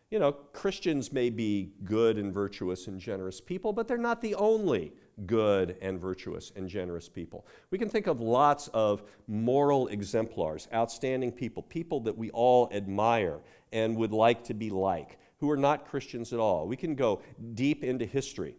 You 0.09 0.19
know, 0.19 0.31
Christians 0.31 1.11
may 1.11 1.29
be 1.29 1.73
good 1.83 2.17
and 2.17 2.33
virtuous 2.33 2.87
and 2.87 2.99
generous 2.99 3.41
people, 3.41 3.73
but 3.73 3.87
they're 3.87 3.97
not 3.97 4.21
the 4.21 4.35
only 4.35 4.93
good 5.25 5.77
and 5.81 5.99
virtuous 5.99 6.51
and 6.55 6.67
generous 6.67 7.07
people. 7.07 7.45
We 7.69 7.77
can 7.77 7.89
think 7.89 8.07
of 8.07 8.19
lots 8.19 8.67
of 8.69 9.03
moral 9.27 9.87
exemplars, 9.87 10.67
outstanding 10.73 11.31
people, 11.31 11.63
people 11.63 11.99
that 12.01 12.17
we 12.17 12.29
all 12.31 12.69
admire 12.71 13.39
and 13.71 13.95
would 13.97 14.11
like 14.11 14.43
to 14.45 14.53
be 14.53 14.69
like, 14.69 15.19
who 15.37 15.49
are 15.49 15.57
not 15.57 15.87
Christians 15.87 16.31
at 16.33 16.39
all. 16.39 16.67
We 16.67 16.77
can 16.77 16.95
go 16.95 17.21
deep 17.53 17.83
into 17.83 18.05
history 18.05 18.55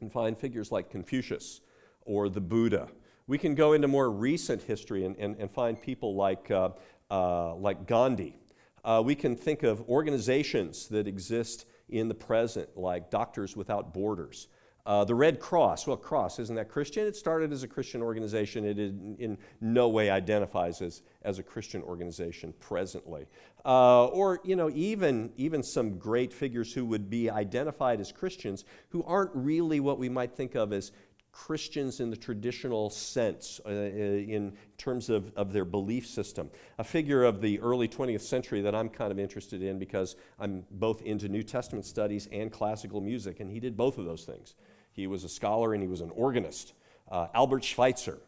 and 0.00 0.12
find 0.12 0.36
figures 0.36 0.72
like 0.72 0.90
Confucius 0.90 1.60
or 2.04 2.28
the 2.28 2.40
Buddha. 2.40 2.88
We 3.26 3.38
can 3.38 3.54
go 3.54 3.72
into 3.72 3.88
more 3.88 4.10
recent 4.10 4.62
history 4.62 5.04
and, 5.04 5.16
and, 5.16 5.36
and 5.38 5.50
find 5.50 5.80
people 5.80 6.16
like, 6.16 6.50
uh, 6.50 6.70
uh, 7.10 7.54
like 7.54 7.86
Gandhi. 7.86 8.36
Uh, 8.84 9.00
we 9.04 9.14
can 9.14 9.36
think 9.36 9.62
of 9.62 9.88
organizations 9.88 10.88
that 10.88 11.06
exist 11.06 11.66
in 11.88 12.08
the 12.08 12.14
present, 12.14 12.76
like 12.76 13.10
Doctors 13.10 13.56
Without 13.56 13.94
Borders. 13.94 14.48
Uh, 14.84 15.04
the 15.04 15.14
Red 15.14 15.38
Cross, 15.38 15.86
well, 15.86 15.96
Cross, 15.96 16.40
isn't 16.40 16.56
that 16.56 16.68
Christian? 16.68 17.06
It 17.06 17.14
started 17.14 17.52
as 17.52 17.62
a 17.62 17.68
Christian 17.68 18.02
organization. 18.02 18.64
It 18.64 18.78
in, 18.80 19.16
in 19.18 19.38
no 19.60 19.88
way 19.88 20.10
identifies 20.10 20.82
as, 20.82 21.02
as 21.22 21.38
a 21.38 21.42
Christian 21.42 21.82
organization 21.82 22.52
presently. 22.58 23.26
Uh, 23.64 24.06
or, 24.06 24.40
you 24.42 24.56
know, 24.56 24.70
even, 24.74 25.30
even 25.36 25.62
some 25.62 25.98
great 25.98 26.32
figures 26.32 26.72
who 26.72 26.84
would 26.84 27.08
be 27.08 27.30
identified 27.30 28.00
as 28.00 28.10
Christians 28.10 28.64
who 28.88 29.04
aren't 29.04 29.30
really 29.34 29.78
what 29.78 30.00
we 30.00 30.08
might 30.08 30.34
think 30.34 30.56
of 30.56 30.72
as 30.72 30.90
Christians 31.30 32.00
in 32.00 32.10
the 32.10 32.16
traditional 32.16 32.90
sense, 32.90 33.60
uh, 33.64 33.68
uh 33.68 33.72
in 33.72 34.52
terms 34.78 35.08
of, 35.08 35.32
of 35.34 35.52
their 35.52 35.64
belief 35.64 36.06
system. 36.06 36.50
A 36.78 36.84
figure 36.84 37.22
of 37.22 37.40
the 37.40 37.58
early 37.60 37.88
20th 37.88 38.20
century 38.20 38.60
that 38.60 38.74
I'm 38.74 38.88
kind 38.88 39.10
of 39.10 39.18
interested 39.18 39.62
in 39.62 39.78
because 39.78 40.16
I'm 40.38 40.64
both 40.72 41.02
into 41.02 41.28
New 41.28 41.42
Testament 41.42 41.86
studies 41.86 42.28
and 42.32 42.52
classical 42.52 43.00
music, 43.00 43.40
and 43.40 43.50
he 43.50 43.60
did 43.60 43.76
both 43.76 43.96
of 43.96 44.04
those 44.04 44.24
things. 44.24 44.56
He 44.92 45.06
was 45.06 45.24
a 45.24 45.28
scholar 45.28 45.74
and 45.74 45.82
he 45.82 45.88
was 45.88 46.00
an 46.00 46.10
organist. 46.10 46.74
Uh, 47.10 47.28
Albert 47.34 47.64
Schweitzer, 47.64 48.18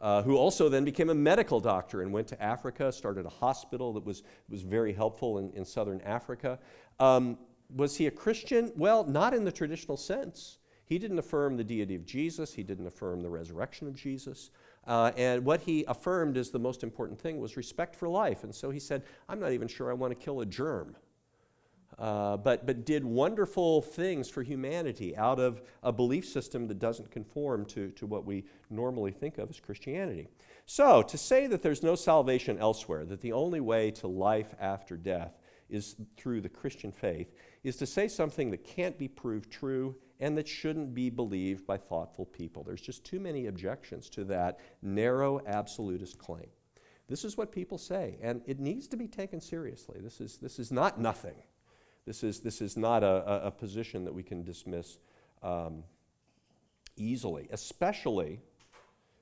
uh, 0.00 0.22
who 0.22 0.36
also 0.36 0.68
then 0.68 0.84
became 0.84 1.10
a 1.10 1.14
medical 1.14 1.60
doctor 1.60 2.02
and 2.02 2.12
went 2.12 2.28
to 2.28 2.42
Africa, 2.42 2.92
started 2.92 3.26
a 3.26 3.30
hospital 3.30 3.92
that 3.92 4.04
was, 4.04 4.22
was 4.48 4.62
very 4.62 4.92
helpful 4.92 5.38
in, 5.38 5.50
in 5.52 5.64
southern 5.64 6.00
Africa. 6.02 6.58
Um, 6.98 7.38
was 7.74 7.96
he 7.96 8.06
a 8.06 8.10
Christian? 8.10 8.72
Well, 8.76 9.04
not 9.04 9.34
in 9.34 9.44
the 9.44 9.52
traditional 9.52 9.96
sense. 9.96 10.58
He 10.86 10.98
didn't 10.98 11.18
affirm 11.18 11.56
the 11.56 11.64
deity 11.64 11.94
of 11.94 12.04
Jesus, 12.04 12.52
he 12.52 12.62
didn't 12.62 12.86
affirm 12.86 13.22
the 13.22 13.30
resurrection 13.30 13.88
of 13.88 13.94
Jesus. 13.94 14.50
Uh, 14.86 15.12
and 15.16 15.42
what 15.42 15.62
he 15.62 15.84
affirmed 15.88 16.36
as 16.36 16.50
the 16.50 16.58
most 16.58 16.82
important 16.82 17.18
thing 17.18 17.40
was 17.40 17.56
respect 17.56 17.96
for 17.96 18.06
life. 18.06 18.44
And 18.44 18.54
so 18.54 18.70
he 18.70 18.78
said, 18.78 19.02
I'm 19.28 19.40
not 19.40 19.52
even 19.52 19.66
sure 19.66 19.90
I 19.90 19.94
want 19.94 20.10
to 20.10 20.22
kill 20.22 20.42
a 20.42 20.46
germ 20.46 20.94
uh, 21.98 22.36
but, 22.36 22.66
but 22.66 22.84
did 22.84 23.04
wonderful 23.04 23.80
things 23.80 24.28
for 24.28 24.42
humanity 24.42 25.16
out 25.16 25.38
of 25.38 25.62
a 25.82 25.92
belief 25.92 26.26
system 26.26 26.66
that 26.66 26.78
doesn't 26.78 27.10
conform 27.10 27.64
to, 27.66 27.90
to 27.90 28.06
what 28.06 28.24
we 28.24 28.44
normally 28.70 29.12
think 29.12 29.38
of 29.38 29.48
as 29.50 29.60
Christianity. 29.60 30.28
So, 30.66 31.02
to 31.02 31.18
say 31.18 31.46
that 31.46 31.62
there's 31.62 31.82
no 31.82 31.94
salvation 31.94 32.58
elsewhere, 32.58 33.04
that 33.04 33.20
the 33.20 33.32
only 33.32 33.60
way 33.60 33.90
to 33.92 34.08
life 34.08 34.54
after 34.58 34.96
death 34.96 35.38
is 35.68 35.96
through 36.16 36.40
the 36.40 36.48
Christian 36.48 36.90
faith, 36.90 37.32
is 37.62 37.76
to 37.76 37.86
say 37.86 38.08
something 38.08 38.50
that 38.50 38.64
can't 38.64 38.98
be 38.98 39.08
proved 39.08 39.50
true 39.50 39.94
and 40.20 40.36
that 40.38 40.48
shouldn't 40.48 40.94
be 40.94 41.10
believed 41.10 41.66
by 41.66 41.76
thoughtful 41.76 42.26
people. 42.26 42.62
There's 42.62 42.80
just 42.80 43.04
too 43.04 43.20
many 43.20 43.46
objections 43.46 44.08
to 44.10 44.24
that 44.24 44.60
narrow 44.82 45.40
absolutist 45.46 46.18
claim. 46.18 46.46
This 47.08 47.24
is 47.24 47.36
what 47.36 47.52
people 47.52 47.76
say, 47.76 48.16
and 48.22 48.40
it 48.46 48.58
needs 48.58 48.88
to 48.88 48.96
be 48.96 49.06
taken 49.06 49.40
seriously. 49.40 50.00
This 50.00 50.20
is, 50.20 50.38
this 50.38 50.58
is 50.58 50.72
not 50.72 50.98
nothing. 50.98 51.36
This 52.06 52.22
is, 52.22 52.40
this 52.40 52.60
is 52.60 52.76
not 52.76 53.02
a, 53.02 53.46
a 53.46 53.50
position 53.50 54.04
that 54.04 54.12
we 54.12 54.22
can 54.22 54.42
dismiss 54.42 54.98
um, 55.42 55.84
easily, 56.96 57.48
especially 57.50 58.40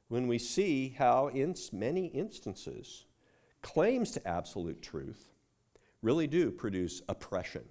when 0.09 0.27
we 0.27 0.39
see 0.39 0.95
how, 0.99 1.29
in 1.29 1.55
many 1.73 2.07
instances, 2.07 3.05
claims 3.63 4.11
to 4.13 4.29
absolute 4.29 4.83
truth 4.83 5.31
really 6.03 6.27
do 6.27 6.51
produce 6.51 7.03
oppression 7.09 7.65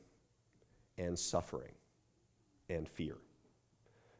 and 0.97 1.19
suffering 1.19 1.73
and 2.69 2.87
fear. 2.87 3.17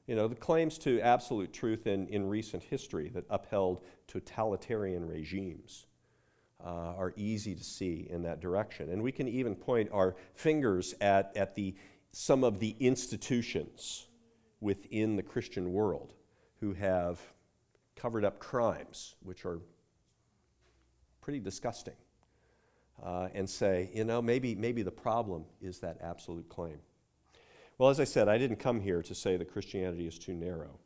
You 0.07 0.15
know, 0.15 0.27
the 0.27 0.35
claims 0.35 0.77
to 0.79 0.99
absolute 0.99 1.53
truth 1.53 1.87
in, 1.87 2.07
in 2.07 2.27
recent 2.27 2.63
history 2.63 3.09
that 3.09 3.23
upheld 3.29 3.83
totalitarian 4.07 5.07
regimes 5.07 5.85
uh, 6.63 6.93
are 6.97 7.13
easy 7.15 7.55
to 7.55 7.63
see 7.63 8.07
in 8.09 8.23
that 8.23 8.39
direction. 8.39 8.89
And 8.89 9.01
we 9.01 9.11
can 9.11 9.27
even 9.27 9.55
point 9.55 9.89
our 9.91 10.15
fingers 10.33 10.93
at, 11.01 11.35
at 11.35 11.55
the, 11.55 11.75
some 12.11 12.43
of 12.43 12.59
the 12.59 12.75
institutions 12.79 14.07
within 14.59 15.15
the 15.15 15.23
Christian 15.23 15.73
world 15.73 16.13
who 16.59 16.73
have 16.73 17.19
covered 17.95 18.23
up 18.23 18.39
crimes, 18.39 19.15
which 19.23 19.45
are 19.45 19.59
pretty 21.21 21.39
disgusting, 21.39 21.95
uh, 23.03 23.29
and 23.33 23.49
say, 23.49 23.89
you 23.93 24.03
know, 24.03 24.21
maybe, 24.21 24.55
maybe 24.55 24.83
the 24.83 24.91
problem 24.91 25.45
is 25.61 25.79
that 25.79 25.97
absolute 26.01 26.47
claim. 26.49 26.77
Well, 27.77 27.89
as 27.89 27.99
I 27.99 28.03
said, 28.03 28.27
I 28.27 28.37
didn't 28.37 28.57
come 28.57 28.79
here 28.79 29.01
to 29.01 29.15
say 29.15 29.37
that 29.37 29.51
Christianity 29.51 30.05
is 30.05 30.19
too 30.19 30.33
narrow, 30.33 30.79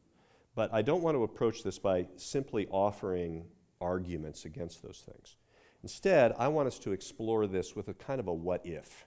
but 0.56 0.74
I 0.74 0.82
don't 0.82 1.02
want 1.02 1.16
to 1.16 1.24
approach 1.24 1.64
this 1.64 1.78
by 1.78 2.08
simply 2.16 2.68
offering 2.70 3.46
arguments 3.82 4.46
against 4.46 4.82
those 4.82 5.04
things. 5.06 5.36
Instead, 5.86 6.34
I 6.40 6.48
want 6.48 6.68
us 6.68 6.80
to 6.80 6.94
explore 6.94 7.46
this 7.46 7.76
with 7.76 7.90
a 7.90 7.94
kind 7.94 8.20
of 8.20 8.28
a 8.28 8.34
what 8.34 8.66
if 8.66 9.06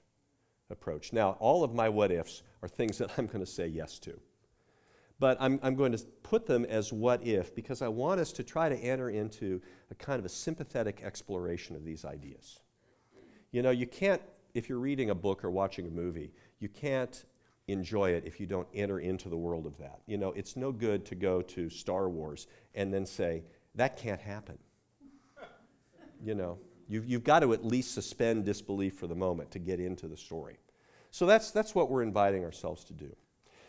approach. 0.70 1.12
Now, 1.12 1.37
all 1.40 1.64
of 1.64 1.75
my 1.75 1.88
what 1.88 2.12
ifs 2.12 2.44
are 2.62 2.68
things 2.68 2.99
that 2.99 3.11
I'm 3.18 3.26
going 3.26 3.40
to 3.40 3.50
say 3.50 3.66
yes 3.66 3.99
to. 3.99 4.16
But 5.18 5.38
I'm, 5.40 5.58
I'm 5.64 5.75
going 5.75 5.90
to 5.90 5.99
put 6.23 6.47
them 6.47 6.64
as 6.64 6.92
what 6.92 7.26
if 7.26 7.52
because 7.52 7.82
I 7.82 7.88
want 7.88 8.20
us 8.20 8.30
to 8.35 8.44
try 8.44 8.68
to 8.68 8.76
enter 8.76 9.11
into 9.11 9.61
a 9.90 9.97
kind 9.97 10.20
of 10.20 10.25
a 10.25 10.28
sympathetic 10.28 11.02
exploration 11.02 11.75
of 11.75 11.85
these 11.85 12.04
ideas. 12.04 12.61
You 13.50 13.62
know, 13.62 13.70
you 13.70 13.88
can't, 13.88 14.23
if 14.54 14.68
you're 14.68 14.78
reading 14.78 15.11
a 15.11 15.16
book 15.16 15.42
or 15.42 15.50
watching 15.50 15.85
a 15.88 15.90
movie, 15.90 16.30
you 16.61 16.68
can't 16.68 17.25
enjoy 17.66 18.11
it 18.11 18.23
if 18.25 18.38
you 18.38 18.47
don't 18.47 18.68
enter 18.73 19.00
into 19.00 19.28
the 19.28 19.37
world 19.37 19.66
of 19.66 19.76
that. 19.78 19.99
You 20.06 20.16
know, 20.16 20.30
it's 20.30 20.54
no 20.54 20.70
good 20.70 21.04
to 21.06 21.16
go 21.16 21.42
to 21.42 21.68
Star 21.68 22.08
Wars 22.08 22.47
and 22.76 22.94
then 22.94 23.04
say, 23.04 23.42
that 23.75 23.97
can't 23.97 24.20
happen. 24.20 24.58
You 26.28 26.35
know, 26.35 26.58
you've, 26.88 27.06
you've 27.06 27.25
got 27.25 27.40
to 27.40 27.54
at 27.54 27.64
least 27.64 27.94
suspend 27.94 28.44
disbelief 28.44 28.92
for 28.92 29.06
the 29.06 29.14
moment 29.14 29.50
to 29.52 29.58
get 29.58 29.80
into 29.80 30.06
the 30.06 30.16
story. 30.16 30.58
So 31.11 31.25
that's, 31.25 31.52
that's 31.52 31.75
what 31.75 31.90
we're 31.90 32.02
inviting 32.02 32.44
ourselves 32.44 32.85
to 32.85 32.92
do. 32.92 33.16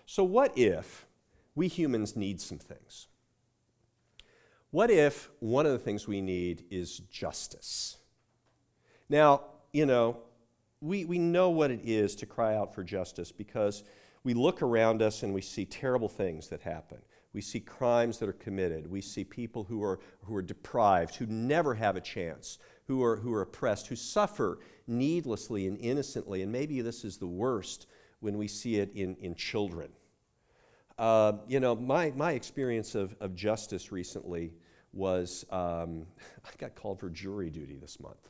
So, 0.05 0.25
what 0.25 0.57
if 0.57 1.07
we 1.55 1.69
humans 1.69 2.17
need 2.17 2.41
some 2.41 2.57
things? 2.57 3.07
What 4.71 4.91
if 4.91 5.29
one 5.39 5.65
of 5.65 5.71
the 5.71 5.79
things 5.79 6.05
we 6.05 6.19
need 6.19 6.65
is 6.69 6.99
justice? 7.09 7.95
Now, 9.07 9.43
you 9.71 9.85
know, 9.85 10.17
we, 10.81 11.05
we 11.05 11.17
know 11.17 11.49
what 11.49 11.71
it 11.71 11.81
is 11.85 12.13
to 12.17 12.25
cry 12.25 12.55
out 12.55 12.75
for 12.75 12.83
justice 12.83 13.31
because 13.31 13.83
we 14.25 14.33
look 14.33 14.61
around 14.61 15.01
us 15.01 15.23
and 15.23 15.33
we 15.33 15.41
see 15.41 15.63
terrible 15.63 16.09
things 16.09 16.49
that 16.49 16.61
happen. 16.61 16.97
We 17.33 17.41
see 17.41 17.59
crimes 17.59 18.17
that 18.19 18.29
are 18.29 18.33
committed. 18.33 18.89
We 18.89 19.01
see 19.01 19.23
people 19.23 19.63
who 19.63 19.83
are, 19.83 19.99
who 20.23 20.35
are 20.35 20.41
deprived, 20.41 21.15
who 21.15 21.27
never 21.27 21.75
have 21.75 21.95
a 21.95 22.01
chance, 22.01 22.57
who 22.87 23.03
are, 23.03 23.17
who 23.17 23.33
are 23.33 23.41
oppressed, 23.41 23.87
who 23.87 23.95
suffer 23.95 24.59
needlessly 24.87 25.67
and 25.67 25.77
innocently. 25.77 26.41
And 26.41 26.51
maybe 26.51 26.81
this 26.81 27.05
is 27.05 27.17
the 27.17 27.27
worst 27.27 27.85
when 28.19 28.37
we 28.37 28.47
see 28.47 28.77
it 28.77 28.91
in, 28.95 29.15
in 29.17 29.35
children. 29.35 29.91
Uh, 30.97 31.33
you 31.47 31.59
know, 31.59 31.75
my, 31.75 32.11
my 32.15 32.31
experience 32.31 32.95
of, 32.95 33.15
of 33.21 33.35
justice 33.35 33.91
recently 33.91 34.53
was 34.91 35.45
um, 35.51 36.05
I 36.45 36.49
got 36.57 36.75
called 36.75 36.99
for 36.99 37.09
jury 37.09 37.49
duty 37.49 37.77
this 37.77 37.99
month. 37.99 38.29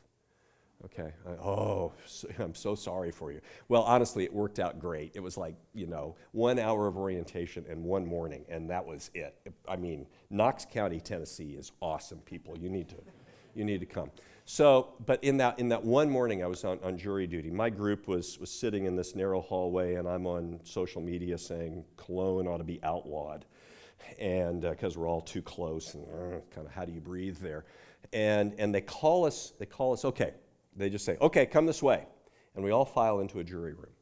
Okay. 0.84 1.12
I, 1.26 1.30
oh, 1.32 1.92
so, 2.06 2.28
I'm 2.38 2.54
so 2.54 2.74
sorry 2.74 3.10
for 3.10 3.32
you. 3.32 3.40
Well, 3.68 3.82
honestly, 3.82 4.24
it 4.24 4.32
worked 4.32 4.58
out 4.58 4.78
great. 4.78 5.12
It 5.14 5.20
was 5.20 5.36
like, 5.36 5.54
you 5.74 5.86
know, 5.86 6.16
one 6.32 6.58
hour 6.58 6.86
of 6.86 6.96
orientation 6.96 7.64
and 7.68 7.84
one 7.84 8.06
morning, 8.06 8.44
and 8.48 8.70
that 8.70 8.84
was 8.84 9.10
it. 9.14 9.34
I 9.68 9.76
mean, 9.76 10.06
Knox 10.30 10.64
County, 10.64 11.00
Tennessee 11.00 11.50
is 11.50 11.72
awesome, 11.82 12.18
people. 12.20 12.56
You 12.58 12.70
need 12.70 12.88
to, 12.88 12.96
you 13.54 13.64
need 13.64 13.80
to 13.80 13.86
come. 13.86 14.10
So, 14.46 14.94
but 15.06 15.22
in 15.22 15.36
that, 15.36 15.58
in 15.58 15.68
that 15.68 15.84
one 15.84 16.10
morning, 16.10 16.42
I 16.42 16.46
was 16.46 16.64
on, 16.64 16.80
on 16.82 16.98
jury 16.98 17.26
duty. 17.26 17.50
My 17.50 17.70
group 17.70 18.08
was, 18.08 18.38
was 18.38 18.50
sitting 18.50 18.86
in 18.86 18.96
this 18.96 19.14
narrow 19.14 19.40
hallway, 19.40 19.94
and 19.94 20.08
I'm 20.08 20.26
on 20.26 20.60
social 20.64 21.00
media 21.00 21.38
saying 21.38 21.84
cologne 21.96 22.48
ought 22.48 22.58
to 22.58 22.64
be 22.64 22.82
outlawed. 22.82 23.44
And 24.18 24.62
because 24.62 24.96
uh, 24.96 25.00
we're 25.00 25.08
all 25.08 25.20
too 25.20 25.42
close, 25.42 25.94
and 25.94 26.04
uh, 26.04 26.40
kind 26.52 26.66
of 26.66 26.72
how 26.72 26.84
do 26.84 26.92
you 26.92 27.00
breathe 27.00 27.36
there? 27.36 27.64
And, 28.12 28.54
and 28.58 28.74
they 28.74 28.80
call 28.80 29.26
us, 29.26 29.52
they 29.58 29.66
call 29.66 29.92
us, 29.92 30.04
okay, 30.04 30.32
they 30.76 30.90
just 30.90 31.04
say, 31.04 31.16
okay, 31.20 31.46
come 31.46 31.66
this 31.66 31.82
way. 31.82 32.06
And 32.54 32.64
we 32.64 32.70
all 32.70 32.84
file 32.84 33.20
into 33.20 33.38
a 33.38 33.44
jury 33.44 33.72
room. 33.72 33.92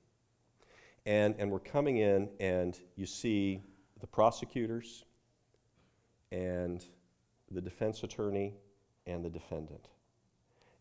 And, 1.06 1.34
and 1.38 1.50
we're 1.50 1.58
coming 1.58 1.98
in, 1.98 2.28
and 2.40 2.78
you 2.96 3.06
see 3.06 3.62
the 4.00 4.06
prosecutors 4.06 5.04
and 6.32 6.84
the 7.50 7.60
defense 7.60 8.02
attorney 8.02 8.54
and 9.06 9.25
the 9.25 9.30
defendant. 9.30 9.88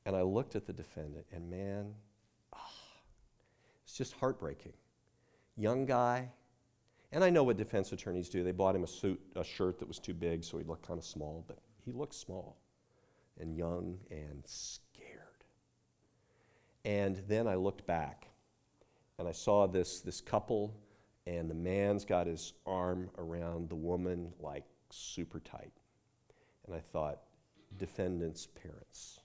And 0.05 0.15
I 0.15 0.21
looked 0.21 0.55
at 0.55 0.65
the 0.65 0.73
defendant, 0.73 1.25
and 1.31 1.49
man, 1.49 1.93
ah, 2.53 2.71
it's 3.83 3.93
just 3.93 4.13
heartbreaking. 4.13 4.73
Young 5.55 5.85
guy, 5.85 6.29
and 7.11 7.23
I 7.23 7.29
know 7.29 7.43
what 7.43 7.57
defense 7.57 7.91
attorneys 7.93 8.29
do. 8.29 8.43
They 8.43 8.51
bought 8.51 8.75
him 8.75 8.83
a 8.83 8.87
suit, 8.87 9.19
a 9.35 9.43
shirt 9.43 9.79
that 9.79 9.87
was 9.87 9.99
too 9.99 10.13
big, 10.13 10.43
so 10.43 10.57
he 10.57 10.63
looked 10.63 10.85
kind 10.85 10.99
of 10.99 11.05
small, 11.05 11.45
but 11.47 11.59
he 11.85 11.91
looked 11.91 12.13
small 12.13 12.57
and 13.39 13.55
young 13.55 13.97
and 14.11 14.43
and 16.87 17.21
then 17.27 17.49
I 17.49 17.55
looked 17.55 17.85
back 17.85 18.29
and 19.19 19.27
I 19.27 19.33
saw 19.33 19.67
this, 19.67 19.99
this 19.99 20.21
couple, 20.21 20.73
and 21.25 21.49
the 21.49 21.55
man's 21.55 22.05
got 22.05 22.27
his 22.27 22.53
arm 22.65 23.09
around 23.17 23.67
the 23.67 23.75
woman 23.75 24.31
like 24.39 24.63
super 24.89 25.41
tight. 25.41 25.73
And 26.65 26.73
I 26.73 26.79
thought, 26.79 27.23
defendant's 27.77 28.47
parents. 28.47 29.19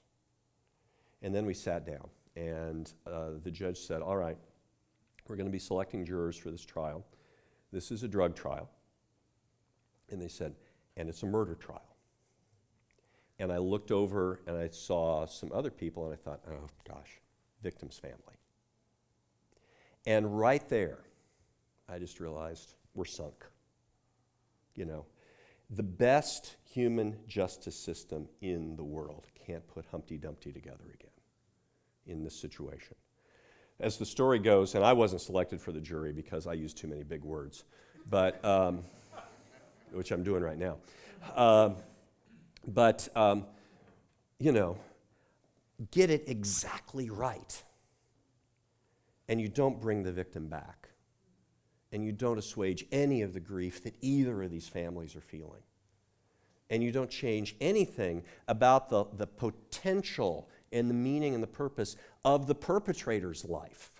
And 1.22 1.33
then 1.33 1.46
we 1.46 1.55
sat 1.55 1.87
down, 1.87 2.09
and 2.35 2.92
uh, 3.07 3.35
the 3.44 3.51
judge 3.53 3.79
said, 3.79 4.03
All 4.03 4.16
right, 4.16 4.38
we're 5.29 5.37
going 5.37 5.46
to 5.46 5.53
be 5.53 5.61
selecting 5.61 6.05
jurors 6.05 6.37
for 6.37 6.51
this 6.51 6.64
trial. 6.64 7.05
This 7.72 7.92
is 7.92 8.03
a 8.03 8.09
drug 8.09 8.35
trial. 8.35 8.68
And 10.11 10.20
they 10.20 10.27
said, 10.27 10.55
And 10.96 11.09
it's 11.09 11.22
a 11.22 11.27
murder 11.27 11.55
trial. 11.55 11.96
And 13.38 13.53
I 13.53 13.59
looked 13.59 13.92
over 13.92 14.40
and 14.48 14.57
I 14.57 14.68
saw 14.68 15.27
some 15.27 15.53
other 15.55 15.70
people, 15.70 16.07
and 16.07 16.12
I 16.12 16.16
thought, 16.16 16.40
Oh, 16.51 16.66
gosh 16.88 17.21
victim's 17.62 17.98
family. 17.98 18.18
And 20.07 20.38
right 20.38 20.66
there, 20.68 20.98
I 21.88 21.98
just 21.98 22.20
realized 22.20 22.75
we're 22.94 23.05
sunk. 23.05 23.44
You 24.75 24.85
know, 24.87 25.07
the 25.70 25.83
best 25.83 26.57
human 26.64 27.16
justice 27.29 27.77
system 27.77 28.29
in 28.40 28.77
the 28.77 28.85
world 28.85 29.27
can't 29.46 29.66
put 29.68 29.85
Humpty 29.90 30.18
Dumpty 30.18 30.53
together 30.53 30.85
again 30.94 31.11
in 32.07 32.25
this 32.25 32.35
situation. 32.35 32.96
As 33.81 33.96
the 33.96 34.07
story 34.07 34.38
goes, 34.38 34.75
and 34.75 34.85
I 34.85 34.92
wasn't 34.92 35.22
selected 35.22 35.61
for 35.61 35.72
the 35.72 35.81
jury 35.81 36.12
because 36.12 36.46
I 36.46 36.53
used 36.53 36.77
too 36.77 36.88
many 36.88 37.03
big 37.03 37.22
words, 37.22 37.64
but 38.09 38.42
um, 38.44 38.83
which 39.92 40.11
I'm 40.11 40.22
doing 40.22 40.42
right 40.42 40.59
now. 40.59 40.77
Um, 41.35 41.77
but 42.66 43.09
um, 43.16 43.44
you 44.38 44.53
know, 44.53 44.77
get 45.90 46.10
it 46.10 46.24
exactly 46.26 47.10
right. 47.10 47.62
And 49.28 49.40
you 49.40 49.48
don't 49.48 49.80
bring 49.80 50.02
the 50.02 50.12
victim 50.12 50.48
back. 50.48 50.88
And 51.92 52.04
you 52.04 52.12
don't 52.12 52.38
assuage 52.38 52.86
any 52.90 53.22
of 53.22 53.34
the 53.34 53.40
grief 53.40 53.82
that 53.84 53.94
either 54.00 54.42
of 54.42 54.50
these 54.50 54.68
families 54.68 55.14
are 55.14 55.20
feeling. 55.20 55.62
And 56.70 56.82
you 56.82 56.90
don't 56.90 57.10
change 57.10 57.54
anything 57.60 58.22
about 58.48 58.88
the, 58.88 59.04
the 59.16 59.26
potential 59.26 60.48
and 60.72 60.88
the 60.88 60.94
meaning 60.94 61.34
and 61.34 61.42
the 61.42 61.48
purpose 61.48 61.96
of 62.24 62.46
the 62.46 62.54
perpetrator's 62.54 63.44
life. 63.44 63.90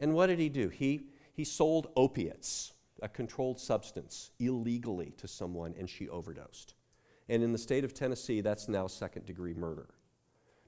And 0.00 0.14
what 0.14 0.26
did 0.26 0.38
he 0.38 0.48
do? 0.48 0.70
He, 0.70 1.08
he 1.34 1.44
sold 1.44 1.88
opiates, 1.94 2.72
a 3.02 3.08
controlled 3.08 3.60
substance, 3.60 4.30
illegally 4.38 5.12
to 5.18 5.28
someone, 5.28 5.74
and 5.78 5.88
she 5.88 6.08
overdosed. 6.08 6.74
And 7.28 7.42
in 7.42 7.52
the 7.52 7.58
state 7.58 7.84
of 7.84 7.92
Tennessee, 7.92 8.40
that's 8.40 8.66
now 8.66 8.86
second 8.86 9.26
degree 9.26 9.54
murder 9.54 9.93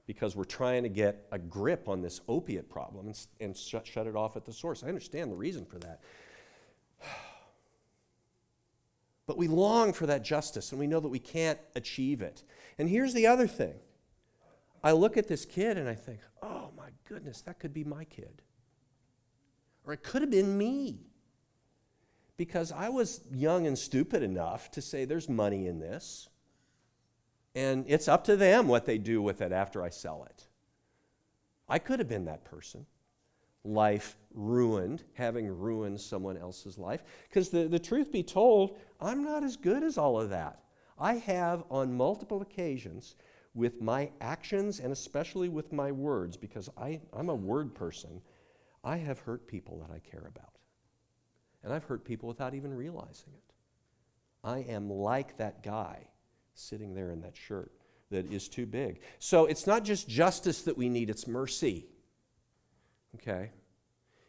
because 0.07 0.35
we're 0.35 0.45
trying 0.45 0.83
to 0.83 0.89
get 0.89 1.27
a 1.31 1.37
grip 1.37 1.89
on 1.89 2.01
this 2.01 2.21
opiate 2.27 2.69
problem 2.69 3.07
and, 3.07 3.27
and 3.41 3.55
shut, 3.55 3.85
shut 3.85 4.07
it 4.07 4.15
off 4.15 4.37
at 4.37 4.45
the 4.45 4.53
source. 4.53 4.83
I 4.83 4.87
understand 4.87 5.31
the 5.31 5.35
reason 5.35 5.65
for 5.65 5.77
that. 5.79 6.01
But 9.27 9.37
we 9.37 9.49
long 9.49 9.91
for 9.91 10.05
that 10.05 10.23
justice, 10.23 10.71
and 10.71 10.79
we 10.79 10.87
know 10.87 11.01
that 11.01 11.09
we 11.09 11.19
can't 11.19 11.59
achieve 11.75 12.21
it. 12.21 12.45
And 12.77 12.87
here's 12.89 13.13
the 13.13 13.27
other 13.27 13.45
thing 13.45 13.73
I 14.81 14.93
look 14.93 15.17
at 15.17 15.27
this 15.27 15.43
kid 15.43 15.77
and 15.77 15.89
I 15.89 15.95
think, 15.95 16.19
oh 16.41 16.69
my 16.77 16.87
goodness, 17.09 17.41
that 17.41 17.59
could 17.59 17.73
be 17.73 17.83
my 17.83 18.05
kid. 18.05 18.41
Or 19.85 19.91
it 19.91 20.01
could 20.01 20.21
have 20.21 20.31
been 20.31 20.57
me. 20.57 21.01
Because 22.37 22.71
I 22.71 22.87
was 22.87 23.19
young 23.33 23.67
and 23.67 23.77
stupid 23.77 24.23
enough 24.23 24.71
to 24.71 24.81
say, 24.81 25.03
there's 25.03 25.27
money 25.27 25.67
in 25.67 25.79
this. 25.79 26.29
And 27.57 27.85
it's 27.87 28.07
up 28.07 28.23
to 28.25 28.35
them 28.35 28.67
what 28.67 28.85
they 28.85 28.99
do 28.99 29.19
with 29.19 29.41
it 29.41 29.51
after 29.51 29.81
I 29.81 29.89
sell 29.89 30.27
it. 30.29 30.47
I 31.67 31.79
could 31.79 31.97
have 31.97 32.07
been 32.07 32.25
that 32.25 32.45
person. 32.45 32.85
Life 33.63 34.15
ruined, 34.31 35.03
having 35.13 35.47
ruined 35.47 35.99
someone 35.99 36.37
else's 36.37 36.77
life. 36.77 37.01
Because 37.27 37.49
the, 37.49 37.67
the 37.67 37.79
truth 37.79 38.11
be 38.11 38.21
told, 38.21 38.77
I'm 39.01 39.23
not 39.23 39.43
as 39.43 39.57
good 39.57 39.81
as 39.81 39.97
all 39.97 40.21
of 40.21 40.29
that. 40.29 40.59
I 40.99 41.15
have, 41.15 41.63
on 41.71 41.97
multiple 41.97 42.43
occasions, 42.43 43.15
with 43.55 43.81
my 43.81 44.11
actions 44.21 44.79
and 44.79 44.91
especially 44.91 45.49
with 45.49 45.73
my 45.73 45.91
words, 45.91 46.37
because 46.37 46.69
I, 46.77 47.01
I'm 47.11 47.29
a 47.29 47.35
word 47.35 47.73
person, 47.73 48.21
I 48.83 48.97
have 48.97 49.17
hurt 49.21 49.47
people 49.47 49.79
that 49.79 49.91
I 49.91 49.97
care 49.97 50.27
about. 50.27 50.59
And 51.63 51.73
I've 51.73 51.85
hurt 51.85 52.05
people 52.05 52.29
without 52.29 52.53
even 52.53 52.71
realizing 52.71 53.33
it. 53.33 53.53
I 54.43 54.59
am 54.59 54.91
like 54.91 55.37
that 55.37 55.63
guy 55.63 56.09
sitting 56.57 56.93
there 56.93 57.11
in 57.11 57.21
that 57.21 57.37
shirt 57.37 57.71
that 58.09 58.31
is 58.31 58.47
too 58.47 58.65
big. 58.65 59.01
So 59.19 59.45
it's 59.45 59.67
not 59.67 59.83
just 59.83 60.07
justice 60.07 60.61
that 60.63 60.77
we 60.77 60.89
need, 60.89 61.09
it's 61.09 61.27
mercy. 61.27 61.85
Okay? 63.15 63.51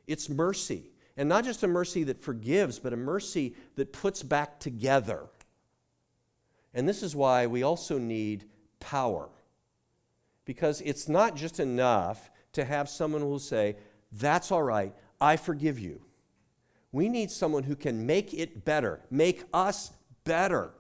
It's 0.07 0.29
mercy. 0.29 0.91
And 1.17 1.29
not 1.29 1.45
just 1.45 1.63
a 1.63 1.69
mercy 1.69 2.05
that 2.05 2.23
forgives, 2.23 2.79
but 2.79 2.93
a 2.93 2.97
mercy 2.97 3.55
that 3.77 3.93
puts 3.93 4.23
back 4.23 4.61
together. 4.61 5.27
And 6.75 6.89
this 6.89 7.03
is 7.03 7.17
why 7.17 7.47
we 7.47 7.63
also 7.63 7.99
need 7.99 8.45
power. 8.79 9.29
Because 10.45 10.81
it's 10.83 11.09
not 11.09 11.35
just 11.35 11.61
enough 11.61 12.31
to 12.53 12.65
have 12.65 12.89
someone 12.89 13.21
who 13.21 13.29
will 13.29 13.39
say, 13.39 13.77
That's 14.13 14.53
all 14.53 14.63
right, 14.63 14.95
I 15.21 15.37
forgive 15.37 15.79
you. 15.79 16.03
We 16.93 17.09
need 17.09 17.31
someone 17.31 17.65
who 17.65 17.77
can 17.77 18.07
make 18.07 18.33
it 18.33 18.65
better, 18.65 19.01
make 19.11 19.45
us 19.53 19.93
better, 20.25 20.73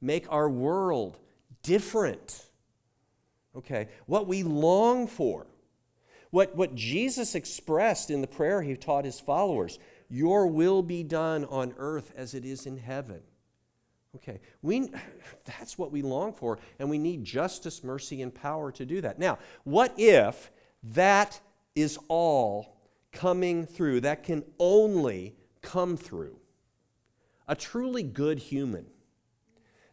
make 0.00 0.26
our 0.30 0.48
world 0.48 1.18
different. 1.62 2.46
Okay, 3.56 3.88
what 4.06 4.26
we 4.26 4.42
long 4.42 5.06
for, 5.06 5.46
what, 6.30 6.54
what 6.54 6.74
Jesus 6.74 7.34
expressed 7.34 8.10
in 8.10 8.20
the 8.20 8.26
prayer 8.26 8.62
he 8.62 8.76
taught 8.76 9.04
his 9.04 9.18
followers 9.18 9.78
Your 10.08 10.46
will 10.46 10.82
be 10.82 11.02
done 11.02 11.44
on 11.46 11.74
earth 11.76 12.12
as 12.16 12.34
it 12.34 12.44
is 12.44 12.66
in 12.66 12.78
heaven. 12.78 13.20
Okay, 14.16 14.40
we, 14.62 14.90
that's 15.44 15.78
what 15.78 15.92
we 15.92 16.02
long 16.02 16.32
for, 16.32 16.58
and 16.78 16.88
we 16.88 16.98
need 16.98 17.24
justice, 17.24 17.82
mercy, 17.82 18.22
and 18.22 18.34
power 18.34 18.70
to 18.72 18.84
do 18.84 19.00
that. 19.00 19.18
Now, 19.18 19.38
what 19.64 19.94
if 19.96 20.50
that 20.82 21.40
is 21.74 21.98
all 22.08 22.76
coming 23.12 23.66
through, 23.66 24.00
that 24.00 24.22
can 24.22 24.44
only 24.58 25.34
come 25.62 25.96
through 25.96 26.36
a 27.48 27.56
truly 27.56 28.02
good 28.02 28.38
human? 28.38 28.86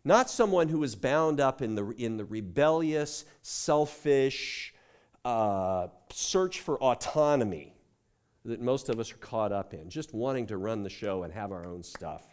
Not 0.07 0.29
someone 0.29 0.69
who 0.69 0.83
is 0.83 0.95
bound 0.95 1.41
up 1.41 1.61
in 1.61 1.75
the, 1.75 1.89
in 1.97 2.15
the 2.15 2.23
rebellious, 2.23 3.25
selfish 3.41 4.73
uh, 5.25 5.87
search 6.13 6.61
for 6.61 6.81
autonomy 6.81 7.73
that 8.45 8.61
most 8.61 8.87
of 8.87 9.01
us 9.01 9.11
are 9.11 9.17
caught 9.17 9.51
up 9.51 9.73
in, 9.73 9.89
just 9.89 10.13
wanting 10.13 10.47
to 10.47 10.55
run 10.55 10.83
the 10.83 10.89
show 10.89 11.23
and 11.23 11.33
have 11.33 11.51
our 11.51 11.67
own 11.67 11.83
stuff 11.83 12.23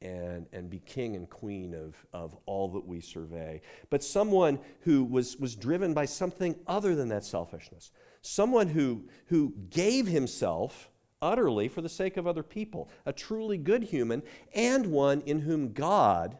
and, 0.00 0.46
and 0.52 0.70
be 0.70 0.78
king 0.78 1.16
and 1.16 1.28
queen 1.28 1.74
of, 1.74 1.96
of 2.12 2.36
all 2.46 2.68
that 2.68 2.86
we 2.86 3.00
survey. 3.00 3.60
But 3.90 4.04
someone 4.04 4.60
who 4.82 5.02
was, 5.02 5.36
was 5.36 5.56
driven 5.56 5.92
by 5.92 6.04
something 6.04 6.54
other 6.68 6.94
than 6.94 7.08
that 7.08 7.24
selfishness. 7.24 7.90
Someone 8.22 8.68
who, 8.68 9.08
who 9.26 9.52
gave 9.68 10.06
himself 10.06 10.88
utterly 11.20 11.66
for 11.66 11.80
the 11.80 11.88
sake 11.88 12.16
of 12.16 12.28
other 12.28 12.44
people. 12.44 12.88
A 13.04 13.12
truly 13.12 13.58
good 13.58 13.82
human, 13.82 14.22
and 14.54 14.86
one 14.92 15.22
in 15.22 15.40
whom 15.40 15.72
God 15.72 16.38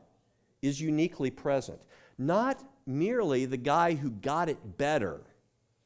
is 0.63 0.81
uniquely 0.81 1.31
present. 1.31 1.81
Not 2.19 2.63
merely 2.87 3.47
the 3.47 3.57
guy 3.57 3.95
who 3.95 4.11
got 4.11 4.49
it 4.49 4.79
better, 4.79 5.23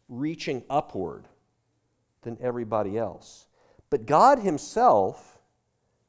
reaching 0.09 0.63
upward 0.69 1.29
than 2.23 2.39
everybody 2.41 2.99
else, 2.99 3.47
but 3.91 4.07
God 4.07 4.39
Himself 4.39 5.39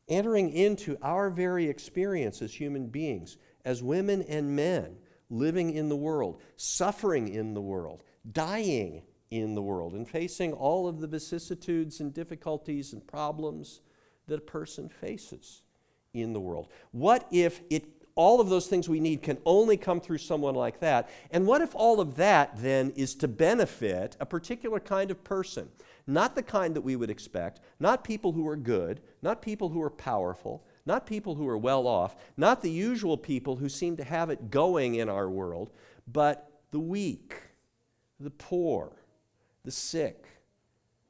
entering 0.08 0.52
into 0.52 0.98
our 1.02 1.30
very 1.30 1.68
experience 1.68 2.42
as 2.42 2.54
human 2.54 2.88
beings, 2.88 3.38
as 3.64 3.82
women 3.82 4.22
and 4.24 4.56
men 4.56 4.98
living 5.30 5.72
in 5.72 5.90
the 5.90 5.96
world, 5.96 6.42
suffering 6.56 7.28
in 7.28 7.54
the 7.54 7.62
world, 7.62 8.04
dying 8.32 9.02
in 9.32 9.56
the 9.56 9.62
world, 9.62 9.94
and 9.94 10.08
facing 10.08 10.54
all 10.54 10.88
of 10.88 11.00
the 11.00 11.08
vicissitudes 11.08 12.00
and 12.00 12.14
difficulties 12.14 12.94
and 12.94 13.06
problems 13.08 13.82
that 14.28 14.40
a 14.40 14.42
person 14.42 14.88
faces 14.88 15.64
in 16.14 16.34
the 16.34 16.40
world. 16.40 16.68
What 16.92 17.28
if 17.32 17.62
it 17.70 18.05
all 18.16 18.40
of 18.40 18.50
those 18.50 18.68
things 18.68 18.88
we 18.88 19.00
need 19.00 19.22
can 19.22 19.38
only 19.46 19.78
come 19.78 20.00
through 20.00 20.20
someone 20.20 20.56
like 20.56 20.80
that? 20.80 21.10
And 21.32 21.46
what 21.46 21.62
if 21.62 21.76
all 21.76 22.00
of 22.00 22.16
that 22.16 22.58
then 22.58 22.94
is 22.96 23.14
to 23.16 23.28
benefit 23.28 24.16
a 24.20 24.26
particular 24.26 24.80
kind 24.80 25.12
of 25.12 25.24
person? 25.24 25.70
Not 26.08 26.36
the 26.36 26.44
kind 26.44 26.76
that 26.76 26.82
we 26.82 26.96
would 26.96 27.10
expect, 27.10 27.60
not 27.80 28.04
people 28.04 28.32
who 28.32 28.48
are 28.48 28.56
good, 28.56 29.02
not 29.22 29.42
people 29.42 29.70
who 29.70 29.82
are 29.82 29.90
powerful, 29.90 30.64
not 30.86 31.06
people 31.06 31.36
who 31.36 31.48
are 31.48 31.58
well 31.58 31.88
off, 31.88 32.16
not 32.38 32.62
the 32.62 32.72
usual 32.72 33.18
people 33.18 33.58
who 33.58 33.68
seem 33.68 33.98
to 33.98 34.04
have 34.04 34.30
it 34.30 34.52
going 34.52 34.96
in 34.96 35.10
our 35.10 35.30
world, 35.30 35.72
but 36.08 36.52
the 36.72 36.80
weak, 36.80 37.36
the 38.20 38.30
poor, 38.30 38.92
the 39.64 39.72
sick, 39.72 40.26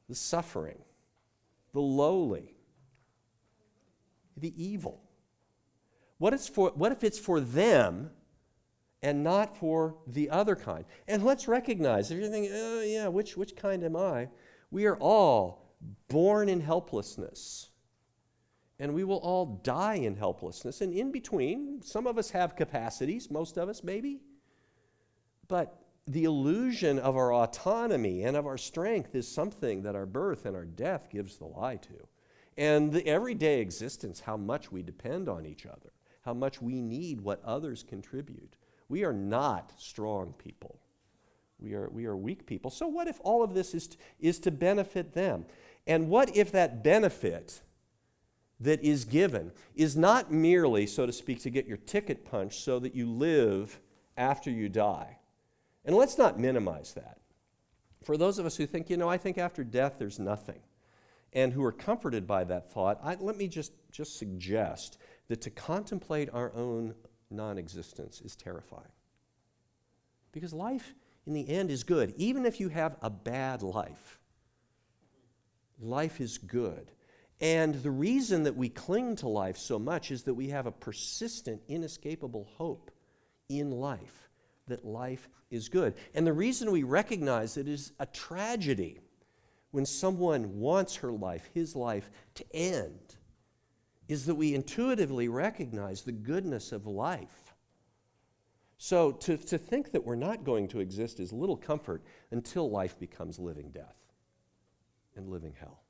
the 0.08 0.14
suffering, 0.14 0.78
the 1.72 1.80
lowly, 1.80 2.56
the 4.36 4.54
evil. 4.56 5.02
What, 6.18 6.32
is 6.32 6.48
for, 6.48 6.70
what 6.74 6.92
if 6.92 7.04
it's 7.04 7.18
for 7.18 7.40
them 7.40 8.10
and 9.02 9.22
not 9.22 9.56
for 9.56 9.96
the 10.06 10.30
other 10.30 10.56
kind? 10.56 10.84
And 11.06 11.24
let's 11.24 11.46
recognize, 11.46 12.10
if 12.10 12.18
you're 12.18 12.30
thinking, 12.30 12.52
oh, 12.54 12.82
yeah, 12.82 13.08
which, 13.08 13.36
which 13.36 13.56
kind 13.56 13.84
am 13.84 13.96
I? 13.96 14.28
We 14.70 14.86
are 14.86 14.96
all 14.96 15.66
born 16.08 16.48
in 16.48 16.60
helplessness. 16.60 17.70
And 18.78 18.94
we 18.94 19.04
will 19.04 19.18
all 19.18 19.60
die 19.62 19.94
in 19.94 20.16
helplessness. 20.16 20.80
And 20.80 20.92
in 20.92 21.10
between, 21.10 21.80
some 21.82 22.06
of 22.06 22.18
us 22.18 22.30
have 22.30 22.56
capacities, 22.56 23.30
most 23.30 23.56
of 23.56 23.68
us 23.68 23.82
maybe. 23.82 24.20
But 25.48 25.78
the 26.06 26.24
illusion 26.24 26.98
of 26.98 27.16
our 27.16 27.32
autonomy 27.32 28.22
and 28.22 28.36
of 28.36 28.46
our 28.46 28.58
strength 28.58 29.14
is 29.14 29.26
something 29.26 29.82
that 29.82 29.96
our 29.96 30.06
birth 30.06 30.46
and 30.46 30.54
our 30.54 30.64
death 30.64 31.08
gives 31.10 31.36
the 31.36 31.46
lie 31.46 31.76
to. 31.76 32.06
And 32.56 32.92
the 32.92 33.06
everyday 33.06 33.60
existence, 33.60 34.20
how 34.20 34.36
much 34.36 34.72
we 34.72 34.82
depend 34.82 35.28
on 35.28 35.46
each 35.46 35.66
other, 35.66 35.92
how 36.26 36.34
much 36.34 36.60
we 36.60 36.82
need 36.82 37.22
what 37.22 37.40
others 37.44 37.84
contribute. 37.88 38.56
We 38.88 39.04
are 39.04 39.12
not 39.12 39.72
strong 39.78 40.34
people. 40.36 40.80
We 41.58 41.72
are, 41.72 41.88
we 41.88 42.04
are 42.04 42.16
weak 42.16 42.46
people. 42.46 42.70
So, 42.70 42.86
what 42.86 43.08
if 43.08 43.18
all 43.22 43.42
of 43.42 43.54
this 43.54 43.74
is 43.74 43.86
to, 43.88 43.96
is 44.20 44.38
to 44.40 44.50
benefit 44.50 45.14
them? 45.14 45.46
And 45.86 46.08
what 46.08 46.36
if 46.36 46.52
that 46.52 46.84
benefit 46.84 47.62
that 48.60 48.82
is 48.82 49.04
given 49.04 49.52
is 49.74 49.96
not 49.96 50.32
merely, 50.32 50.86
so 50.86 51.06
to 51.06 51.12
speak, 51.12 51.40
to 51.42 51.50
get 51.50 51.66
your 51.66 51.78
ticket 51.78 52.24
punched 52.24 52.60
so 52.62 52.78
that 52.80 52.94
you 52.94 53.08
live 53.08 53.80
after 54.16 54.50
you 54.50 54.68
die? 54.68 55.18
And 55.84 55.96
let's 55.96 56.18
not 56.18 56.38
minimize 56.38 56.92
that. 56.94 57.20
For 58.04 58.16
those 58.16 58.38
of 58.38 58.46
us 58.46 58.56
who 58.56 58.66
think, 58.66 58.90
you 58.90 58.96
know, 58.96 59.08
I 59.08 59.16
think 59.16 59.38
after 59.38 59.62
death 59.64 59.94
there's 59.98 60.18
nothing, 60.18 60.60
and 61.32 61.52
who 61.52 61.62
are 61.64 61.72
comforted 61.72 62.26
by 62.26 62.44
that 62.44 62.72
thought, 62.72 62.98
I, 63.02 63.14
let 63.14 63.36
me 63.36 63.46
just, 63.46 63.72
just 63.92 64.18
suggest 64.18 64.98
that 65.28 65.40
to 65.42 65.50
contemplate 65.50 66.28
our 66.32 66.52
own 66.54 66.94
non 67.30 67.58
existence 67.58 68.20
is 68.20 68.36
terrifying. 68.36 68.92
Because 70.32 70.52
life 70.52 70.94
in 71.26 71.32
the 71.32 71.48
end 71.48 71.70
is 71.70 71.82
good. 71.82 72.14
Even 72.16 72.46
if 72.46 72.60
you 72.60 72.68
have 72.68 72.96
a 73.02 73.10
bad 73.10 73.62
life, 73.62 74.20
life 75.80 76.20
is 76.20 76.38
good. 76.38 76.92
And 77.40 77.74
the 77.74 77.90
reason 77.90 78.44
that 78.44 78.56
we 78.56 78.68
cling 78.68 79.16
to 79.16 79.28
life 79.28 79.58
so 79.58 79.78
much 79.78 80.10
is 80.10 80.22
that 80.22 80.34
we 80.34 80.48
have 80.48 80.66
a 80.66 80.72
persistent, 80.72 81.60
inescapable 81.68 82.48
hope 82.56 82.90
in 83.48 83.70
life 83.70 84.28
that 84.68 84.84
life 84.84 85.28
is 85.50 85.68
good. 85.68 85.94
And 86.14 86.26
the 86.26 86.32
reason 86.32 86.70
we 86.70 86.82
recognize 86.82 87.56
it 87.56 87.68
is 87.68 87.92
a 88.00 88.06
tragedy 88.06 89.00
when 89.70 89.84
someone 89.84 90.58
wants 90.58 90.96
her 90.96 91.12
life, 91.12 91.48
his 91.52 91.76
life, 91.76 92.10
to 92.36 92.44
end 92.54 93.15
is 94.08 94.26
that 94.26 94.34
we 94.34 94.54
intuitively 94.54 95.28
recognize 95.28 96.02
the 96.02 96.12
goodness 96.12 96.72
of 96.72 96.86
life 96.86 97.46
so 98.78 99.12
to, 99.12 99.36
to 99.36 99.58
think 99.58 99.92
that 99.92 100.04
we're 100.04 100.16
not 100.16 100.44
going 100.44 100.68
to 100.68 100.80
exist 100.80 101.18
is 101.20 101.32
little 101.32 101.56
comfort 101.56 102.02
until 102.30 102.70
life 102.70 102.98
becomes 102.98 103.38
living 103.38 103.70
death 103.70 103.96
and 105.16 105.28
living 105.28 105.54
hell. 105.58 105.80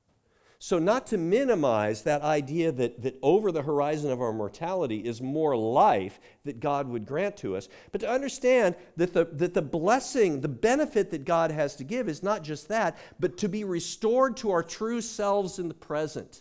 So, 0.58 0.78
not 0.78 1.06
to 1.08 1.18
minimize 1.18 2.02
that 2.02 2.22
idea 2.22 2.72
that, 2.72 3.02
that 3.02 3.18
over 3.20 3.52
the 3.52 3.62
horizon 3.62 4.10
of 4.10 4.22
our 4.22 4.32
mortality 4.32 5.00
is 5.00 5.20
more 5.20 5.54
life 5.54 6.18
that 6.44 6.60
God 6.60 6.88
would 6.88 7.04
grant 7.04 7.36
to 7.38 7.56
us, 7.56 7.68
but 7.92 8.00
to 8.00 8.10
understand 8.10 8.74
that 8.96 9.12
the, 9.12 9.26
that 9.32 9.52
the 9.52 9.60
blessing, 9.60 10.40
the 10.40 10.48
benefit 10.48 11.10
that 11.10 11.26
God 11.26 11.50
has 11.50 11.76
to 11.76 11.84
give 11.84 12.08
is 12.08 12.22
not 12.22 12.42
just 12.42 12.68
that, 12.68 12.96
but 13.20 13.36
to 13.38 13.50
be 13.50 13.64
restored 13.64 14.38
to 14.38 14.50
our 14.50 14.62
true 14.62 15.02
selves 15.02 15.58
in 15.58 15.68
the 15.68 15.74
present 15.74 16.40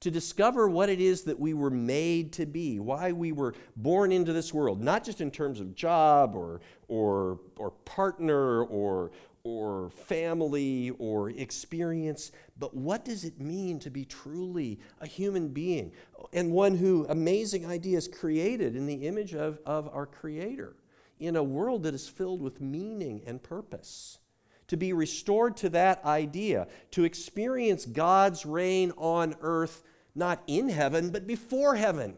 to 0.00 0.10
discover 0.10 0.68
what 0.68 0.88
it 0.88 1.00
is 1.00 1.24
that 1.24 1.38
we 1.38 1.54
were 1.54 1.70
made 1.70 2.32
to 2.34 2.46
be, 2.46 2.78
why 2.78 3.12
we 3.12 3.32
were 3.32 3.54
born 3.76 4.12
into 4.12 4.32
this 4.32 4.52
world, 4.52 4.82
not 4.82 5.04
just 5.04 5.20
in 5.20 5.30
terms 5.30 5.60
of 5.60 5.74
job 5.74 6.34
or, 6.34 6.60
or, 6.88 7.40
or 7.56 7.70
partner 7.84 8.62
or, 8.64 9.10
or 9.42 9.90
family 9.90 10.90
or 10.98 11.30
experience, 11.30 12.32
but 12.58 12.74
what 12.74 13.04
does 13.04 13.24
it 13.24 13.40
mean 13.40 13.78
to 13.78 13.90
be 13.90 14.04
truly 14.04 14.78
a 15.00 15.06
human 15.06 15.48
being 15.48 15.92
and 16.32 16.50
one 16.50 16.76
who 16.76 17.06
amazing 17.08 17.64
ideas 17.64 18.08
created 18.08 18.76
in 18.76 18.86
the 18.86 19.06
image 19.06 19.34
of, 19.34 19.58
of 19.64 19.88
our 19.94 20.06
Creator 20.06 20.76
in 21.18 21.36
a 21.36 21.42
world 21.42 21.84
that 21.84 21.94
is 21.94 22.08
filled 22.08 22.42
with 22.42 22.60
meaning 22.60 23.22
and 23.26 23.42
purpose? 23.42 24.18
To 24.68 24.76
be 24.76 24.92
restored 24.92 25.56
to 25.58 25.68
that 25.70 26.04
idea, 26.04 26.66
to 26.92 27.04
experience 27.04 27.86
God's 27.86 28.44
reign 28.44 28.92
on 28.96 29.34
earth, 29.40 29.82
not 30.14 30.42
in 30.46 30.68
heaven, 30.68 31.10
but 31.10 31.26
before 31.26 31.76
heaven, 31.76 32.16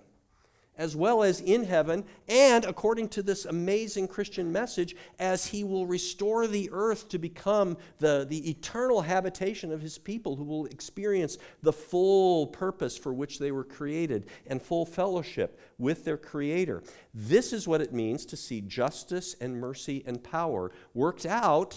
as 0.79 0.95
well 0.95 1.25
as 1.25 1.41
in 1.41 1.65
heaven, 1.65 2.05
and 2.29 2.65
according 2.65 3.09
to 3.09 3.21
this 3.21 3.45
amazing 3.45 4.07
Christian 4.07 4.53
message, 4.53 4.95
as 5.19 5.45
he 5.47 5.65
will 5.65 5.87
restore 5.87 6.47
the 6.47 6.71
earth 6.73 7.09
to 7.09 7.19
become 7.19 7.77
the, 7.99 8.25
the 8.29 8.49
eternal 8.49 9.03
habitation 9.03 9.73
of 9.73 9.83
his 9.83 9.99
people 9.99 10.37
who 10.37 10.45
will 10.45 10.67
experience 10.67 11.37
the 11.63 11.73
full 11.73 12.47
purpose 12.47 12.97
for 12.97 13.13
which 13.13 13.41
they 13.41 13.51
were 13.51 13.65
created 13.65 14.27
and 14.47 14.63
full 14.63 14.87
fellowship 14.87 15.59
with 15.79 16.05
their 16.05 16.17
Creator. 16.17 16.85
This 17.13 17.53
is 17.53 17.67
what 17.67 17.81
it 17.81 17.93
means 17.93 18.25
to 18.27 18.37
see 18.37 18.61
justice 18.61 19.35
and 19.41 19.61
mercy 19.61 20.05
and 20.07 20.23
power 20.23 20.71
worked 20.95 21.27
out 21.27 21.77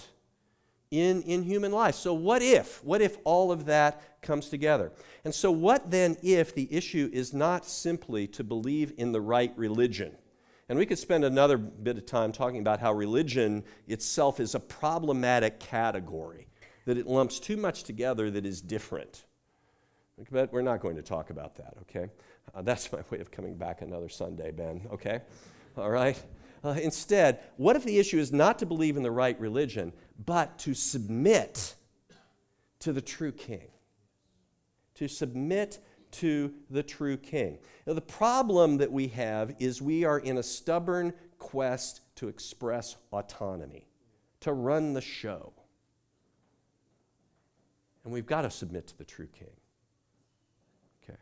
in, 0.92 1.22
in 1.24 1.44
human 1.44 1.72
life. 1.72 1.96
So, 1.96 2.14
what 2.14 2.42
if? 2.42 2.84
What 2.84 3.02
if 3.02 3.18
all 3.24 3.52
of 3.52 3.66
that 3.66 4.22
comes 4.22 4.50
together? 4.50 4.92
And 5.24 5.34
so, 5.34 5.50
what 5.50 5.90
then 5.90 6.18
if 6.22 6.54
the 6.54 6.72
issue 6.72 7.10
is 7.14 7.34
not 7.34 7.66
simply 7.66 8.28
to 8.28 8.44
believe 8.44 8.94
in 8.98 9.14
the 9.14 9.22
right 9.22 9.54
religion? 9.56 10.12
And 10.68 10.78
we 10.78 10.86
could 10.86 11.00
spend 11.00 11.26
another 11.26 11.58
bit 11.58 11.98
of 11.98 12.06
time 12.06 12.32
talking 12.32 12.60
about 12.60 12.80
how 12.80 12.94
religion 12.94 13.64
itself 13.88 14.40
is 14.40 14.54
a 14.54 14.60
problematic 14.60 15.60
category, 15.60 16.48
that 16.86 16.98
it 16.98 17.08
lumps 17.08 17.40
too 17.40 17.58
much 17.58 17.84
together 17.84 18.30
that 18.32 18.46
is 18.46 18.62
different. 18.62 19.26
But 20.30 20.54
we're 20.54 20.62
not 20.62 20.82
going 20.82 20.98
to 20.98 21.02
talk 21.02 21.30
about 21.30 21.56
that, 21.56 21.74
okay? 21.82 22.10
Uh, 22.54 22.62
that's 22.62 22.92
my 22.94 23.00
way 23.10 23.20
of 23.20 23.32
coming 23.32 23.56
back 23.56 23.82
another 23.82 24.10
Sunday, 24.10 24.52
Ben, 24.52 24.88
okay? 24.92 25.22
All 25.78 25.90
right? 25.90 26.22
Uh, 26.64 26.70
instead, 26.82 27.40
what 27.58 27.76
if 27.76 27.84
the 27.84 27.98
issue 27.98 28.20
is 28.20 28.32
not 28.32 28.60
to 28.60 28.66
believe 28.66 28.98
in 28.98 29.04
the 29.04 29.12
right 29.12 29.40
religion, 29.40 29.94
but 30.26 30.58
to 30.60 30.74
submit 30.74 31.76
to 32.80 32.94
the 32.94 33.02
true 33.02 33.32
king? 33.32 33.68
To 34.96 35.08
submit 35.08 35.80
to 36.12 36.54
the 36.70 36.84
true 36.84 37.18
king. 37.18 37.58
Now, 37.88 37.94
the 37.94 38.02
problem 38.02 38.78
that 38.78 38.92
we 38.92 39.08
have 39.10 39.56
is 39.60 39.82
we 39.82 40.04
are 40.04 40.20
in 40.20 40.38
a 40.38 40.44
stubborn 40.44 41.14
quest 41.40 42.02
to 42.18 42.28
express 42.28 42.98
autonomy, 43.12 43.88
to 44.42 44.54
run 44.54 44.94
the 44.94 45.02
show. 45.02 45.54
And 48.04 48.14
we've 48.14 48.26
got 48.26 48.42
to 48.44 48.52
submit 48.52 48.88
to 48.88 48.98
the 48.98 49.04
true 49.04 49.28
king. 49.28 49.56
Okay? 51.04 51.20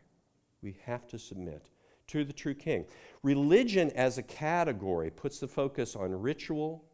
We 0.62 0.76
have 0.84 1.06
to 1.08 1.18
submit 1.18 1.69
to 2.10 2.24
the 2.24 2.32
true 2.32 2.54
king. 2.54 2.84
Religion 3.22 3.90
as 3.94 4.18
a 4.18 4.22
category 4.22 5.10
puts 5.10 5.38
the 5.38 5.48
focus 5.48 5.94
on 5.94 6.12
ritual. 6.12 6.84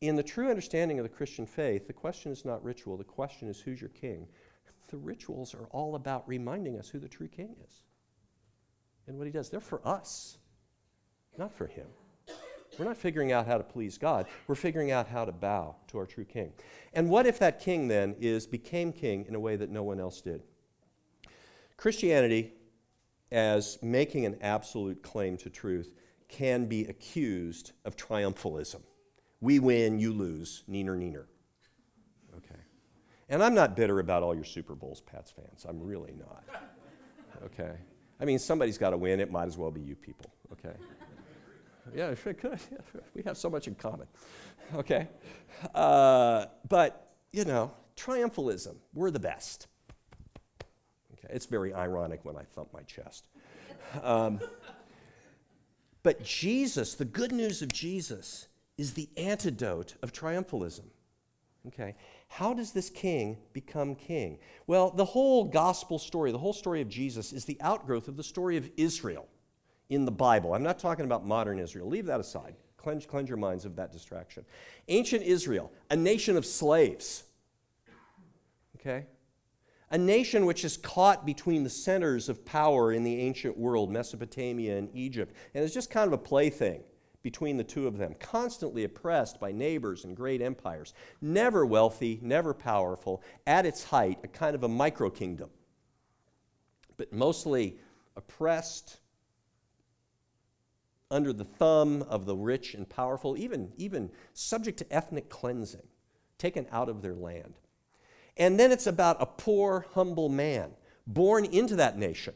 In 0.00 0.16
the 0.16 0.22
true 0.22 0.50
understanding 0.50 0.98
of 0.98 1.04
the 1.04 1.08
Christian 1.08 1.46
faith, 1.46 1.86
the 1.86 1.92
question 1.92 2.30
is 2.30 2.44
not 2.44 2.62
ritual, 2.62 2.96
the 2.96 3.04
question 3.04 3.48
is 3.48 3.60
who's 3.60 3.80
your 3.80 3.90
king. 3.90 4.26
The 4.90 4.98
rituals 4.98 5.54
are 5.54 5.66
all 5.70 5.94
about 5.94 6.28
reminding 6.28 6.78
us 6.78 6.88
who 6.88 6.98
the 6.98 7.08
true 7.08 7.28
king 7.28 7.56
is 7.66 7.82
and 9.06 9.16
what 9.16 9.26
he 9.26 9.32
does. 9.32 9.48
They're 9.48 9.60
for 9.60 9.86
us, 9.86 10.38
not 11.38 11.52
for 11.52 11.66
him. 11.66 11.86
We're 12.78 12.84
not 12.84 12.96
figuring 12.96 13.32
out 13.32 13.46
how 13.46 13.56
to 13.56 13.64
please 13.64 13.98
God. 13.98 14.26
We're 14.46 14.56
figuring 14.56 14.90
out 14.90 15.06
how 15.06 15.24
to 15.24 15.32
bow 15.32 15.76
to 15.88 15.98
our 15.98 16.06
true 16.06 16.24
king. 16.24 16.52
And 16.92 17.08
what 17.08 17.24
if 17.24 17.38
that 17.38 17.60
king 17.60 17.88
then 17.88 18.16
is 18.20 18.46
became 18.46 18.92
king 18.92 19.24
in 19.28 19.34
a 19.34 19.40
way 19.40 19.56
that 19.56 19.70
no 19.70 19.82
one 19.84 20.00
else 20.00 20.20
did? 20.20 20.42
Christianity 21.76 22.52
as 23.34 23.78
making 23.82 24.24
an 24.24 24.36
absolute 24.40 25.02
claim 25.02 25.36
to 25.38 25.50
truth 25.50 25.90
can 26.28 26.66
be 26.66 26.84
accused 26.86 27.72
of 27.84 27.96
triumphalism. 27.96 28.80
We 29.40 29.58
win, 29.58 29.98
you 29.98 30.12
lose, 30.12 30.62
neener, 30.70 30.96
neener. 30.96 31.24
Okay. 32.36 32.60
And 33.28 33.42
I'm 33.42 33.54
not 33.54 33.74
bitter 33.76 33.98
about 33.98 34.22
all 34.22 34.34
your 34.34 34.44
Super 34.44 34.74
Bowls, 34.74 35.00
Pats 35.00 35.32
fans. 35.32 35.66
I'm 35.68 35.82
really 35.82 36.14
not. 36.16 36.44
Okay. 37.44 37.72
I 38.20 38.24
mean, 38.24 38.38
somebody's 38.38 38.78
got 38.78 38.90
to 38.90 38.96
win. 38.96 39.18
It 39.18 39.30
might 39.32 39.46
as 39.46 39.58
well 39.58 39.72
be 39.72 39.80
you 39.80 39.96
people. 39.96 40.32
Okay. 40.52 40.76
Yeah, 41.94 42.10
it 42.10 42.38
could. 42.38 42.60
We 43.14 43.22
have 43.24 43.36
so 43.36 43.50
much 43.50 43.66
in 43.66 43.74
common. 43.74 44.06
Okay. 44.74 45.08
Uh, 45.74 46.46
but, 46.68 47.14
you 47.32 47.44
know, 47.44 47.72
triumphalism, 47.96 48.76
we're 48.94 49.10
the 49.10 49.20
best. 49.20 49.66
It's 51.30 51.46
very 51.46 51.72
ironic 51.74 52.24
when 52.24 52.36
I 52.36 52.42
thump 52.42 52.72
my 52.72 52.82
chest. 52.82 53.28
Um, 54.02 54.40
but 56.02 56.22
Jesus, 56.22 56.94
the 56.94 57.04
good 57.04 57.32
news 57.32 57.62
of 57.62 57.72
Jesus, 57.72 58.48
is 58.76 58.92
the 58.92 59.08
antidote 59.16 59.94
of 60.02 60.12
triumphalism. 60.12 60.84
Okay, 61.68 61.94
how 62.28 62.52
does 62.52 62.72
this 62.72 62.90
king 62.90 63.38
become 63.54 63.94
king? 63.94 64.38
Well, 64.66 64.90
the 64.90 65.04
whole 65.04 65.44
gospel 65.44 65.98
story, 65.98 66.30
the 66.30 66.38
whole 66.38 66.52
story 66.52 66.82
of 66.82 66.88
Jesus, 66.88 67.32
is 67.32 67.46
the 67.46 67.56
outgrowth 67.62 68.06
of 68.06 68.16
the 68.16 68.22
story 68.22 68.58
of 68.58 68.70
Israel 68.76 69.26
in 69.88 70.04
the 70.04 70.12
Bible. 70.12 70.52
I'm 70.52 70.62
not 70.62 70.78
talking 70.78 71.06
about 71.06 71.26
modern 71.26 71.58
Israel. 71.58 71.88
Leave 71.88 72.06
that 72.06 72.20
aside. 72.20 72.54
Cleanse, 72.76 73.06
cleanse 73.06 73.30
your 73.30 73.38
minds 73.38 73.64
of 73.64 73.76
that 73.76 73.92
distraction. 73.92 74.44
Ancient 74.88 75.22
Israel, 75.22 75.72
a 75.90 75.96
nation 75.96 76.36
of 76.36 76.44
slaves. 76.44 77.24
Okay? 78.76 79.06
A 79.90 79.98
nation 79.98 80.46
which 80.46 80.64
is 80.64 80.76
caught 80.76 81.26
between 81.26 81.62
the 81.62 81.70
centers 81.70 82.28
of 82.28 82.44
power 82.44 82.92
in 82.92 83.04
the 83.04 83.20
ancient 83.20 83.56
world, 83.56 83.90
Mesopotamia 83.90 84.76
and 84.76 84.88
Egypt, 84.94 85.34
and 85.54 85.64
is 85.64 85.74
just 85.74 85.90
kind 85.90 86.06
of 86.06 86.12
a 86.12 86.18
plaything 86.18 86.82
between 87.22 87.56
the 87.56 87.64
two 87.64 87.86
of 87.86 87.96
them, 87.96 88.14
constantly 88.20 88.84
oppressed 88.84 89.40
by 89.40 89.50
neighbors 89.50 90.04
and 90.04 90.16
great 90.16 90.42
empires, 90.42 90.92
never 91.22 91.64
wealthy, 91.64 92.18
never 92.22 92.52
powerful, 92.52 93.22
at 93.46 93.64
its 93.64 93.84
height, 93.84 94.18
a 94.22 94.28
kind 94.28 94.54
of 94.54 94.62
a 94.62 94.68
micro 94.68 95.08
kingdom, 95.08 95.48
but 96.96 97.12
mostly 97.12 97.78
oppressed, 98.16 98.98
under 101.10 101.32
the 101.32 101.44
thumb 101.44 102.02
of 102.08 102.26
the 102.26 102.36
rich 102.36 102.74
and 102.74 102.88
powerful, 102.88 103.36
even, 103.38 103.72
even 103.76 104.10
subject 104.32 104.78
to 104.78 104.92
ethnic 104.92 105.28
cleansing, 105.28 105.86
taken 106.38 106.66
out 106.72 106.88
of 106.88 107.02
their 107.02 107.14
land. 107.14 107.54
And 108.36 108.58
then 108.58 108.72
it's 108.72 108.86
about 108.86 109.16
a 109.20 109.26
poor, 109.26 109.86
humble 109.94 110.28
man 110.28 110.70
born 111.06 111.44
into 111.44 111.76
that 111.76 111.98
nation, 111.98 112.34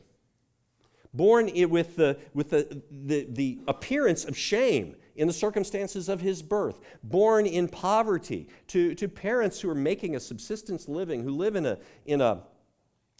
born 1.13 1.51
with, 1.71 1.97
the, 1.97 2.19
with 2.35 2.51
the, 2.51 2.83
the, 2.91 3.27
the 3.31 3.59
appearance 3.67 4.25
of 4.25 4.37
shame 4.37 4.95
in 5.17 5.27
the 5.27 5.33
circumstances 5.33 6.09
of 6.09 6.21
his 6.21 6.43
birth, 6.43 6.79
born 7.03 7.47
in 7.47 7.67
poverty 7.67 8.49
to, 8.69 8.95
to 8.95 9.09
parents 9.09 9.61
who 9.61 9.69
are 9.69 9.75
making 9.75 10.15
a 10.15 10.21
subsistence 10.21 10.89
living, 10.89 11.25
who 11.25 11.31
live 11.31 11.57
in 11.57 11.67
a, 11.67 11.79
in, 12.07 12.21
a, 12.21 12.43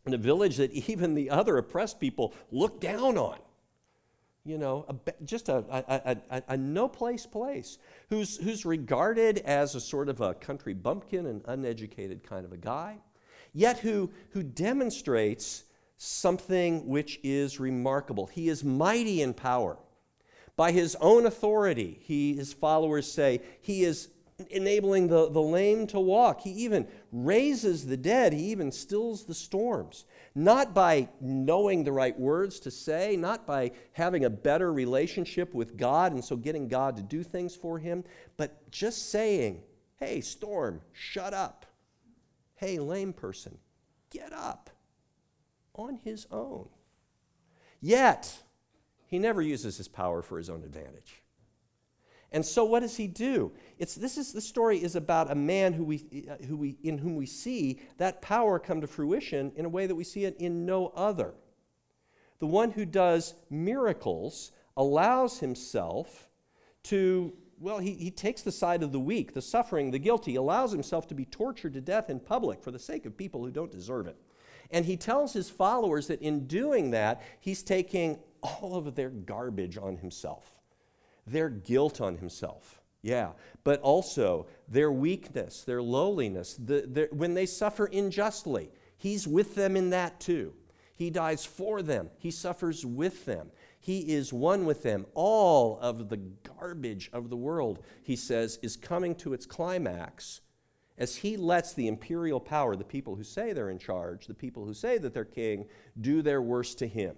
in 0.07 0.15
a 0.15 0.19
village 0.19 0.59
that 0.59 0.71
even 0.73 1.15
the 1.15 1.31
other 1.31 1.59
oppressed 1.59 1.99
people 1.99 2.33
look 2.53 2.81
down 2.81 3.19
on 3.19 3.39
you 4.49 4.57
know, 4.57 4.87
a, 4.89 5.25
just 5.25 5.51
a, 5.51 5.63
a, 5.71 6.43
a, 6.49 6.57
no 6.57 6.89
place 6.89 7.27
place, 7.27 7.79
who's, 8.09 8.39
who's 8.39 8.65
regarded 8.65 9.39
as 9.45 9.75
a 9.75 9.81
sort 9.81 10.09
of 10.09 10.23
a 10.23 10.33
country 10.33 10.73
bumpkin 10.73 11.27
and 11.27 11.43
uneducated 11.47 12.25
kind 12.25 12.47
of 12.47 12.53
a 12.53 12.57
guy, 12.57 12.97
yet 13.53 13.79
who, 13.81 14.11
who 14.31 14.43
demonstrates 14.43 15.65
something 15.99 16.89
which 16.89 17.21
is 17.23 17.61
remarkable. 17.61 18.27
He 18.27 18.49
is 18.49 18.65
mighty 18.65 19.21
in 19.21 19.35
power. 19.35 19.77
By 20.57 20.73
his 20.73 20.97
own 21.01 21.27
authority, 21.27 21.99
he, 22.03 22.35
his 22.35 22.53
followers 22.53 23.11
say, 23.11 23.43
he 23.61 23.85
is 23.85 24.09
enabling 24.51 25.09
the, 25.09 25.29
the 25.31 25.43
lame 25.43 25.87
to 25.89 26.01
walk. 26.01 26.41
He 26.41 26.51
even 26.51 26.87
raises 27.13 27.87
the 27.87 27.97
dead. 27.97 28.33
He 28.33 28.45
even 28.47 28.73
stills 28.73 29.25
the 29.25 29.35
storms. 29.35 30.05
Not 30.35 30.75
by 30.75 31.09
knowing 31.21 31.85
the 31.85 31.93
right 31.93 32.19
words 32.19 32.61
to 32.61 32.71
say, 32.71 33.17
not 33.17 33.47
by 33.47 33.73
having 33.93 34.25
a 34.25 34.31
better 34.31 34.73
relationship 34.73 35.55
with 35.55 35.77
God 35.77 36.13
and 36.13 36.25
so 36.25 36.37
getting 36.37 36.69
God 36.69 36.97
to 36.97 37.03
do 37.03 37.23
things 37.23 37.57
for 37.57 37.79
him, 37.79 38.05
but 38.37 38.71
just 38.71 39.11
saying, 39.11 39.63
hey, 39.97 40.21
storm, 40.21 40.81
shut 40.93 41.35
up. 41.35 41.67
Hey, 42.55 42.79
lame 42.79 43.13
person, 43.13 43.59
get 44.11 44.33
up 44.33 44.71
on 45.75 45.95
his 46.05 46.27
own. 46.31 46.69
Yet, 47.81 48.43
he 49.07 49.19
never 49.19 49.41
uses 49.41 49.77
his 49.77 49.89
power 49.89 50.23
for 50.23 50.39
his 50.39 50.51
own 50.51 50.65
advantage. 50.65 51.23
And 52.31 52.45
so, 52.45 52.65
what 52.65 52.81
does 52.81 52.97
he 52.97 53.07
do? 53.07 53.53
It's, 53.79 53.95
this 53.95 54.19
is 54.19 54.33
the 54.33 54.41
story 54.41 54.83
is 54.83 54.97
about 54.97 55.31
a 55.31 55.35
man 55.35 55.73
who 55.73 55.85
we, 55.85 56.29
who 56.47 56.57
we, 56.57 56.77
in 56.83 56.99
whom 56.99 57.17
we 57.17 57.27
see 57.27 57.81
that 57.97 58.21
power 58.21 58.59
come 58.59 58.83
to 58.83 58.87
fruition 58.87 59.53
in 59.57 59.65
a 59.65 59.69
way 59.69 59.87
that 59.87 59.95
we 59.95 60.05
see 60.05 60.25
it 60.25 60.37
in 60.39 60.67
no 60.67 60.89
other. 60.89 61.35
The 62.39 62.47
one 62.47 62.71
who 62.71 62.85
does 62.85 63.35
miracles 63.49 64.53
allows 64.77 65.39
himself 65.39 66.29
to, 66.85 67.33
well, 67.59 67.79
he, 67.79 67.95
he 67.95 68.11
takes 68.11 68.43
the 68.43 68.53
side 68.53 68.83
of 68.83 68.93
the 68.93 69.01
weak, 69.01 69.33
the 69.33 69.43
suffering, 69.43 69.91
the 69.91 69.99
guilty, 69.99 70.37
allows 70.37 70.71
himself 70.71 71.07
to 71.09 71.15
be 71.15 71.25
tortured 71.25 71.73
to 71.75 71.81
death 71.81 72.11
in 72.11 72.21
public 72.21 72.63
for 72.63 72.71
the 72.71 72.79
sake 72.79 73.07
of 73.07 73.17
people 73.17 73.43
who 73.43 73.51
don't 73.51 73.73
deserve 73.73 74.07
it. 74.07 74.17
And 74.71 74.85
he 74.85 74.99
tells 74.99 75.33
his 75.33 75.49
followers 75.49 76.09
that 76.09 76.21
in 76.21 76.47
doing 76.47 76.91
that, 76.91 77.23
he's 77.41 77.63
taking 77.63 78.19
all 78.43 78.77
of 78.77 78.95
their 78.95 79.09
garbage 79.09 79.79
on 79.79 79.97
himself 79.97 80.58
their 81.31 81.49
guilt 81.49 82.01
on 82.01 82.17
himself. 82.19 82.81
Yeah, 83.03 83.33
but 83.63 83.81
also 83.81 84.47
their 84.69 84.91
weakness, 84.91 85.63
their 85.63 85.81
lowliness. 85.81 86.55
The, 86.55 87.09
when 87.13 87.35
they 87.35 87.47
suffer 87.47 87.87
unjustly, 87.87 88.71
he's 88.97 89.27
with 89.27 89.55
them 89.55 89.77
in 89.77 89.91
that 89.91 90.19
too. 90.21 90.55
He 90.95 91.11
dies 91.11 91.45
for 91.45 91.81
them. 91.81 92.11
He 92.19 92.33
suffers 92.33 92.85
with 92.85 93.25
them. 93.25 93.53
He 93.79 94.01
is 94.01 94.33
one 94.33 94.67
with 94.67 94.83
them. 94.83 95.07
All 95.15 95.79
of 95.81 96.09
the 96.09 96.17
garbage 96.17 97.09
of 97.13 97.31
the 97.31 97.37
world, 97.37 97.85
he 98.03 98.17
says, 98.17 98.59
is 98.63 98.77
coming 98.77 99.15
to 99.17 99.33
its 99.33 99.47
climax 99.47 100.41
as 100.99 101.15
he 101.15 101.37
lets 101.37 101.73
the 101.73 101.87
imperial 101.87 102.41
power, 102.41 102.75
the 102.75 102.85
people 102.85 103.15
who 103.15 103.23
say 103.23 103.53
they're 103.53 103.71
in 103.71 103.79
charge, 103.79 104.27
the 104.27 104.35
people 104.35 104.65
who 104.65 104.75
say 104.75 104.99
that 104.99 105.15
they're 105.15 105.25
king, 105.25 105.67
do 106.01 106.21
their 106.21 106.43
worst 106.43 106.79
to 106.81 106.89
him. 106.89 107.15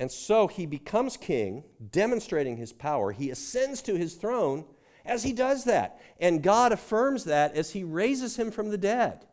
And 0.00 0.10
so 0.10 0.46
he 0.46 0.64
becomes 0.64 1.18
king, 1.18 1.62
demonstrating 1.90 2.56
his 2.56 2.72
power. 2.72 3.12
He 3.12 3.28
ascends 3.28 3.82
to 3.82 3.94
his 3.94 4.14
throne 4.14 4.64
as 5.04 5.22
he 5.22 5.34
does 5.34 5.64
that. 5.64 6.00
And 6.18 6.42
God 6.42 6.72
affirms 6.72 7.24
that 7.24 7.54
as 7.54 7.72
he 7.72 7.84
raises 7.84 8.38
him 8.38 8.50
from 8.50 8.70
the 8.70 8.78
dead. 8.78 9.26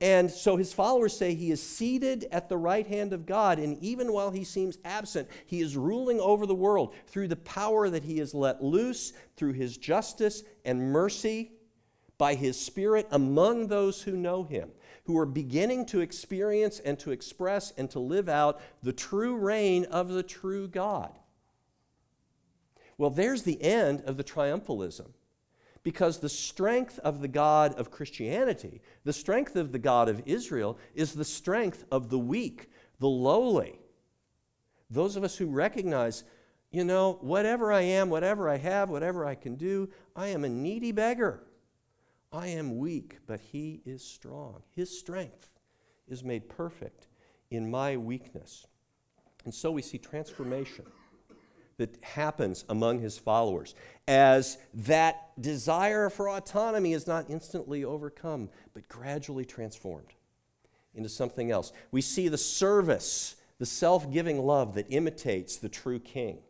And 0.00 0.30
so 0.30 0.56
his 0.56 0.72
followers 0.72 1.14
say 1.14 1.34
he 1.34 1.50
is 1.50 1.62
seated 1.62 2.26
at 2.32 2.48
the 2.48 2.56
right 2.56 2.86
hand 2.86 3.12
of 3.12 3.26
God, 3.26 3.58
and 3.58 3.76
even 3.82 4.14
while 4.14 4.30
he 4.30 4.44
seems 4.44 4.78
absent, 4.82 5.28
he 5.44 5.60
is 5.60 5.76
ruling 5.76 6.20
over 6.20 6.46
the 6.46 6.54
world 6.54 6.94
through 7.08 7.28
the 7.28 7.36
power 7.36 7.90
that 7.90 8.04
he 8.04 8.16
has 8.16 8.32
let 8.32 8.64
loose, 8.64 9.12
through 9.36 9.52
his 9.52 9.76
justice 9.76 10.42
and 10.64 10.90
mercy 10.90 11.52
by 12.16 12.34
his 12.34 12.58
Spirit 12.58 13.08
among 13.10 13.66
those 13.66 14.00
who 14.00 14.16
know 14.16 14.42
him, 14.42 14.70
who 15.10 15.18
are 15.18 15.26
beginning 15.26 15.84
to 15.84 16.00
experience 16.00 16.78
and 16.78 16.96
to 16.96 17.10
express 17.10 17.72
and 17.76 17.90
to 17.90 17.98
live 17.98 18.28
out 18.28 18.60
the 18.80 18.92
true 18.92 19.34
reign 19.34 19.84
of 19.86 20.08
the 20.08 20.22
true 20.22 20.68
God. 20.68 21.10
Well, 22.96 23.10
there's 23.10 23.42
the 23.42 23.60
end 23.60 24.02
of 24.02 24.16
the 24.16 24.22
triumphalism. 24.22 25.08
Because 25.82 26.18
the 26.18 26.28
strength 26.28 27.00
of 27.00 27.22
the 27.22 27.28
God 27.28 27.74
of 27.74 27.90
Christianity, 27.90 28.82
the 29.02 29.12
strength 29.12 29.56
of 29.56 29.72
the 29.72 29.80
God 29.80 30.08
of 30.08 30.22
Israel, 30.26 30.78
is 30.94 31.14
the 31.14 31.24
strength 31.24 31.84
of 31.90 32.08
the 32.08 32.18
weak, 32.18 32.70
the 33.00 33.08
lowly. 33.08 33.80
Those 34.90 35.16
of 35.16 35.24
us 35.24 35.36
who 35.36 35.46
recognize, 35.46 36.22
you 36.70 36.84
know, 36.84 37.18
whatever 37.20 37.72
I 37.72 37.80
am, 37.80 38.10
whatever 38.10 38.48
I 38.48 38.58
have, 38.58 38.90
whatever 38.90 39.26
I 39.26 39.34
can 39.34 39.56
do, 39.56 39.88
I 40.14 40.28
am 40.28 40.44
a 40.44 40.48
needy 40.48 40.92
beggar. 40.92 41.42
I 42.32 42.48
am 42.48 42.78
weak, 42.78 43.18
but 43.26 43.40
He 43.40 43.82
is 43.84 44.04
strong. 44.04 44.62
His 44.74 44.96
strength 44.96 45.50
is 46.08 46.22
made 46.24 46.48
perfect 46.48 47.06
in 47.50 47.70
my 47.70 47.96
weakness. 47.96 48.66
And 49.44 49.54
so 49.54 49.70
we 49.70 49.82
see 49.82 49.98
transformation 49.98 50.84
that 51.78 51.96
happens 52.02 52.66
among 52.68 53.00
his 53.00 53.16
followers 53.16 53.74
as 54.06 54.58
that 54.74 55.30
desire 55.40 56.10
for 56.10 56.28
autonomy 56.28 56.92
is 56.92 57.06
not 57.06 57.30
instantly 57.30 57.84
overcome, 57.84 58.50
but 58.74 58.86
gradually 58.86 59.46
transformed 59.46 60.12
into 60.94 61.08
something 61.08 61.50
else. 61.50 61.72
We 61.90 62.02
see 62.02 62.28
the 62.28 62.36
service, 62.36 63.36
the 63.58 63.64
self 63.64 64.12
giving 64.12 64.38
love 64.38 64.74
that 64.74 64.86
imitates 64.90 65.56
the 65.56 65.70
true 65.70 66.00
king 66.00 66.40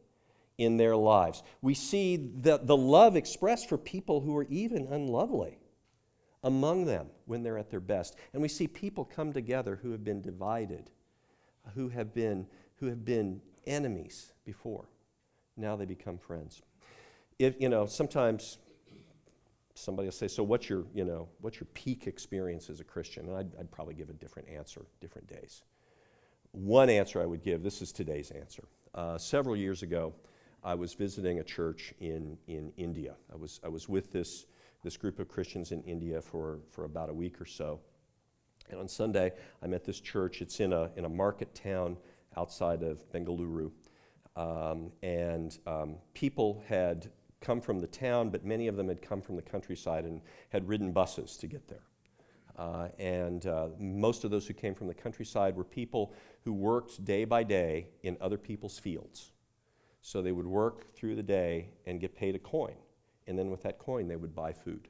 in 0.59 0.79
their 0.79 0.97
lives. 0.97 1.45
We 1.63 1.75
see 1.75 2.17
the, 2.17 2.59
the 2.59 2.77
love 2.77 3.15
expressed 3.15 3.69
for 3.69 3.79
people 3.79 4.21
who 4.21 4.37
are 4.37 4.47
even 4.51 4.89
unlovely 4.91 5.60
among 6.43 6.87
them 6.87 7.09
when 7.27 7.43
they're 7.43 7.59
at 7.59 7.71
their 7.71 7.81
best. 7.81 8.17
And 8.33 8.41
we 8.41 8.49
see 8.49 8.67
people 8.67 9.05
come 9.05 9.33
together 9.33 9.79
who 9.83 9.93
have 9.93 10.05
been 10.05 10.23
divided, 10.23 10.91
who 11.75 11.89
have 11.91 12.15
been, 12.15 12.47
who 12.77 12.87
have 12.87 13.05
been 13.05 13.41
enemies 13.67 14.33
before 14.45 14.89
now 15.61 15.77
they 15.77 15.85
become 15.85 16.19
friends. 16.19 16.63
If, 17.39 17.61
you 17.61 17.69
know, 17.69 17.87
sometimes 17.87 18.59
somebody 19.75 20.07
will 20.07 20.13
say, 20.13 20.29
so 20.29 20.43
what's 20.43 20.69
your, 20.69 20.85
you 20.95 21.05
know, 21.05 21.29
what's 21.41 21.61
your 21.61 21.69
peak 21.75 22.07
experience 22.07 22.69
as 22.71 22.81
a 22.81 22.85
Christian? 22.85 23.29
And 23.29 23.37
I'd, 23.37 23.57
I'd 23.59 23.71
probably 23.71 23.95
give 23.95 24.11
a 24.11 24.15
different 24.15 24.49
answer, 24.49 24.87
different 25.01 25.29
days. 25.29 25.63
One 26.53 26.91
answer 26.91 27.23
I 27.23 27.27
would 27.27 27.43
give, 27.43 27.63
this 27.63 27.81
is 27.81 27.93
today's 27.93 28.31
answer. 28.31 28.65
Uh, 28.95 29.17
several 29.19 29.57
years 29.57 29.83
ago, 29.83 30.15
I 30.63 30.75
was 30.75 30.95
visiting 30.95 31.39
a 31.39 31.45
church 31.45 31.95
in, 32.01 32.37
in 32.49 32.73
India. 32.77 33.15
I 33.33 33.37
was, 33.37 33.61
I 33.65 33.69
was 33.69 33.89
with 33.89 34.11
this, 34.11 34.47
this 34.83 34.97
group 34.97 35.19
of 35.19 35.29
Christians 35.29 35.73
in 35.73 35.83
India 35.83 36.21
for, 36.21 36.61
for 36.71 36.85
about 36.85 37.11
a 37.11 37.15
week 37.15 37.41
or 37.41 37.45
so. 37.45 37.81
And 38.71 38.79
on 38.79 38.89
Sunday, 38.89 39.33
I'm 39.63 39.75
at 39.75 39.85
this 39.85 40.01
church. 40.01 40.41
It's 40.43 40.61
in 40.61 40.73
a, 40.73 40.91
in 40.97 41.05
a 41.05 41.09
market 41.09 41.55
town 41.55 41.97
outside 42.37 42.83
of 42.83 43.01
Bengaluru. 43.13 43.71
Um, 44.37 44.93
and 45.03 45.59
um, 45.67 45.97
people 46.15 46.63
had 46.67 47.11
come 47.41 47.61
from 47.61 47.81
the 47.81 47.87
town, 47.87 48.31
but 48.31 48.45
many 48.45 48.69
of 48.69 48.77
them 48.77 48.89
had 48.89 49.03
come 49.03 49.21
from 49.21 49.37
the 49.37 49.43
countryside 49.43 50.05
and 50.05 50.21
had 50.51 50.69
ridden 50.69 50.93
buses 50.93 51.37
to 51.39 51.47
get 51.47 51.67
there. 51.69 51.83
Uh, 52.57 52.89
and 52.99 53.47
uh, 53.47 53.69
most 53.79 54.25
of 54.25 54.31
those 54.31 54.47
who 54.47 54.53
came 54.55 54.75
from 54.75 54.87
the 54.87 54.95
countryside 54.95 55.57
were 55.57 55.65
people 55.65 56.13
who 56.45 56.53
worked 56.53 57.05
day 57.05 57.25
by 57.25 57.43
day 57.43 57.89
in 58.03 58.17
other 58.21 58.37
people's 58.37 58.79
fields. 58.79 59.33
So 60.03 60.23
they 60.23 60.33
would 60.33 60.47
work 60.47 60.95
through 60.95 61.17
the 61.17 61.23
day 61.23 61.71
and 61.87 62.01
get 62.01 62.15
paid 62.15 62.35
a 62.35 62.39
coin. 62.39 62.77
And 63.31 63.39
then 63.39 63.49
with 63.49 63.63
that 63.63 63.79
coin, 63.79 64.09
they 64.09 64.17
would 64.17 64.35
buy 64.35 64.53
food. 64.53 64.89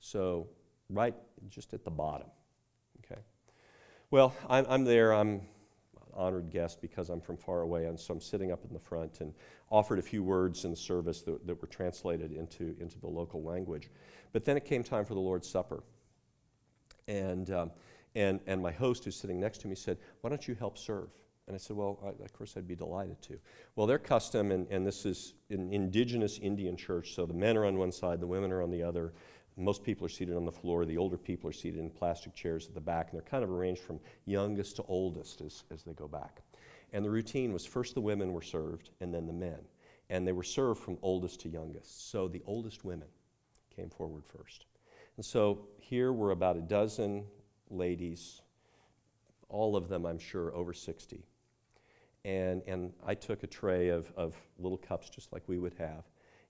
So, 0.00 0.48
right 0.88 1.14
just 1.50 1.74
at 1.74 1.84
the 1.84 1.90
bottom. 1.90 2.28
Okay. 3.04 3.20
Well, 4.10 4.34
I'm, 4.48 4.64
I'm 4.70 4.84
there. 4.84 5.12
I'm 5.12 5.28
an 5.28 5.42
honored 6.14 6.48
guest 6.50 6.80
because 6.80 7.10
I'm 7.10 7.20
from 7.20 7.36
far 7.36 7.60
away, 7.60 7.84
and 7.84 8.00
so 8.00 8.14
I'm 8.14 8.22
sitting 8.22 8.52
up 8.52 8.64
in 8.66 8.72
the 8.72 8.80
front 8.80 9.20
and 9.20 9.34
offered 9.70 9.98
a 9.98 10.02
few 10.02 10.22
words 10.22 10.64
in 10.64 10.70
the 10.70 10.76
service 10.78 11.20
that, 11.22 11.46
that 11.46 11.60
were 11.60 11.68
translated 11.68 12.32
into, 12.32 12.74
into 12.80 12.98
the 12.98 13.06
local 13.06 13.42
language. 13.42 13.90
But 14.32 14.46
then 14.46 14.56
it 14.56 14.64
came 14.64 14.82
time 14.82 15.04
for 15.04 15.12
the 15.12 15.20
Lord's 15.20 15.46
Supper. 15.46 15.82
And, 17.06 17.50
um, 17.50 17.70
and, 18.14 18.40
and 18.46 18.62
my 18.62 18.72
host, 18.72 19.04
who's 19.04 19.16
sitting 19.16 19.38
next 19.38 19.58
to 19.58 19.68
me, 19.68 19.74
said, 19.74 19.98
Why 20.22 20.30
don't 20.30 20.48
you 20.48 20.54
help 20.54 20.78
serve? 20.78 21.10
And 21.46 21.54
I 21.54 21.58
said, 21.58 21.76
Well, 21.76 21.98
I, 22.04 22.24
of 22.24 22.32
course, 22.32 22.54
I'd 22.56 22.66
be 22.66 22.74
delighted 22.74 23.22
to. 23.22 23.38
Well, 23.76 23.86
their 23.86 23.98
custom, 23.98 24.50
and, 24.50 24.66
and 24.70 24.86
this 24.86 25.06
is 25.06 25.34
an 25.50 25.72
indigenous 25.72 26.38
Indian 26.38 26.76
church, 26.76 27.14
so 27.14 27.24
the 27.24 27.34
men 27.34 27.56
are 27.56 27.66
on 27.66 27.78
one 27.78 27.92
side, 27.92 28.20
the 28.20 28.26
women 28.26 28.50
are 28.50 28.62
on 28.62 28.70
the 28.70 28.82
other. 28.82 29.12
Most 29.56 29.82
people 29.82 30.04
are 30.04 30.10
seated 30.10 30.36
on 30.36 30.44
the 30.44 30.52
floor. 30.52 30.84
The 30.84 30.98
older 30.98 31.16
people 31.16 31.48
are 31.48 31.52
seated 31.52 31.80
in 31.80 31.88
plastic 31.88 32.34
chairs 32.34 32.66
at 32.66 32.74
the 32.74 32.80
back, 32.80 33.10
and 33.10 33.18
they're 33.18 33.28
kind 33.28 33.42
of 33.42 33.50
arranged 33.50 33.80
from 33.80 34.00
youngest 34.26 34.76
to 34.76 34.82
oldest 34.82 35.40
as, 35.40 35.64
as 35.70 35.82
they 35.82 35.94
go 35.94 36.06
back. 36.06 36.42
And 36.92 37.04
the 37.04 37.10
routine 37.10 37.52
was 37.52 37.64
first 37.64 37.94
the 37.94 38.00
women 38.00 38.32
were 38.32 38.42
served, 38.42 38.90
and 39.00 39.14
then 39.14 39.26
the 39.26 39.32
men. 39.32 39.58
And 40.10 40.26
they 40.26 40.32
were 40.32 40.42
served 40.42 40.82
from 40.82 40.98
oldest 41.00 41.40
to 41.40 41.48
youngest. 41.48 42.10
So 42.10 42.28
the 42.28 42.42
oldest 42.46 42.84
women 42.84 43.08
came 43.74 43.88
forward 43.88 44.24
first. 44.26 44.66
And 45.16 45.24
so 45.24 45.66
here 45.78 46.12
were 46.12 46.32
about 46.32 46.56
a 46.56 46.60
dozen 46.60 47.24
ladies, 47.70 48.42
all 49.48 49.74
of 49.74 49.88
them, 49.88 50.04
I'm 50.04 50.18
sure, 50.18 50.54
over 50.54 50.72
60. 50.72 51.24
And, 52.26 52.62
and 52.66 52.92
I 53.06 53.14
took 53.14 53.44
a 53.44 53.46
tray 53.46 53.88
of, 53.88 54.12
of 54.16 54.34
little 54.58 54.78
cups, 54.78 55.08
just 55.08 55.32
like 55.32 55.44
we 55.46 55.58
would 55.58 55.74
have, 55.74 56.02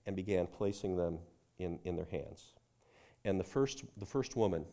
and 0.07 0.15
began 0.15 0.47
placing 0.47 0.97
them 0.97 1.19
in, 1.59 1.77
in 1.85 1.95
their 1.95 2.07
hands. 2.09 2.55
And 3.23 3.39
the 3.39 3.43
first, 3.43 3.83
the 3.97 4.05
first 4.05 4.35
woman, 4.35 4.65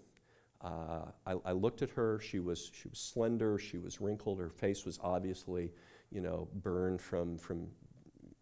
uh, 0.62 1.11
I, 1.27 1.35
I, 1.45 1.53
looked 1.53 1.83
at 1.83 1.90
her. 1.90 2.21
She 2.21 2.38
was, 2.38 2.71
she 2.73 2.88
was 2.88 2.99
slender. 2.99 3.59
She 3.59 3.77
was 3.77 4.01
wrinkled. 4.01 4.40
Her 4.40 4.49
face 4.49 4.87
was 4.87 4.99
obviously, 5.03 5.73
you 6.11 6.23
know, 6.23 6.49
burned 6.55 7.03
from, 7.03 7.37
from 7.37 7.67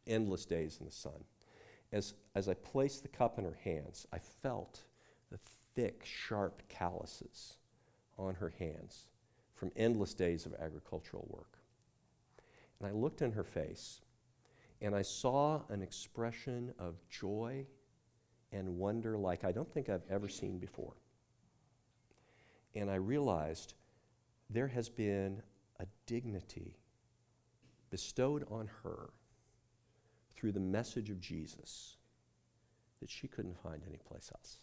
endless 0.07 0.45
days 0.45 0.77
in 0.79 0.87
the 0.87 0.93
sun. 0.93 1.25
As, 1.91 2.15
as 2.37 2.49
I 2.49 2.55
placed 2.55 3.03
the 3.03 3.09
cup 3.09 3.41
in 3.41 3.45
her 3.45 3.59
hands, 3.65 4.07
I 4.13 4.19
felt 4.19 4.85
the 5.33 5.39
thick, 5.75 6.03
sharp 6.05 6.63
calluses 6.69 7.57
on 8.17 8.35
her 8.37 8.55
hands 8.57 9.09
from 9.53 9.73
endless 9.75 10.15
days 10.15 10.47
of 10.47 10.55
agricultural 10.55 11.27
work. 11.29 11.62
And 12.83 12.91
I 12.91 12.95
looked 12.95 13.23
in 13.23 13.31
her 13.33 13.45
face, 13.45 14.01
and 14.81 14.93
I 14.95 15.03
saw 15.03 15.63
an 15.69 15.83
expression 15.83 16.75
of 16.81 16.97
joy 17.09 17.65
and 18.51 18.77
wonder 18.77 19.17
like 19.17 19.45
I 19.45 19.53
don't 19.53 19.73
think 19.73 19.89
I've 19.89 20.03
ever 20.11 20.29
seen 20.29 20.59
before. 20.59 20.95
And 22.75 22.91
I 22.91 22.97
realized 22.97 23.75
there 24.51 24.67
has 24.67 24.89
been 24.89 25.43
a 25.79 25.87
dignity 26.07 26.77
bestowed 27.91 28.45
on 28.51 28.69
her 28.83 29.11
through 30.35 30.53
the 30.53 30.61
message 30.61 31.09
of 31.09 31.21
Jesus 31.21 31.99
that 33.01 33.09
she 33.09 33.29
couldn't 33.29 33.63
find 33.63 33.83
anyplace 33.87 34.31
else. 34.35 34.59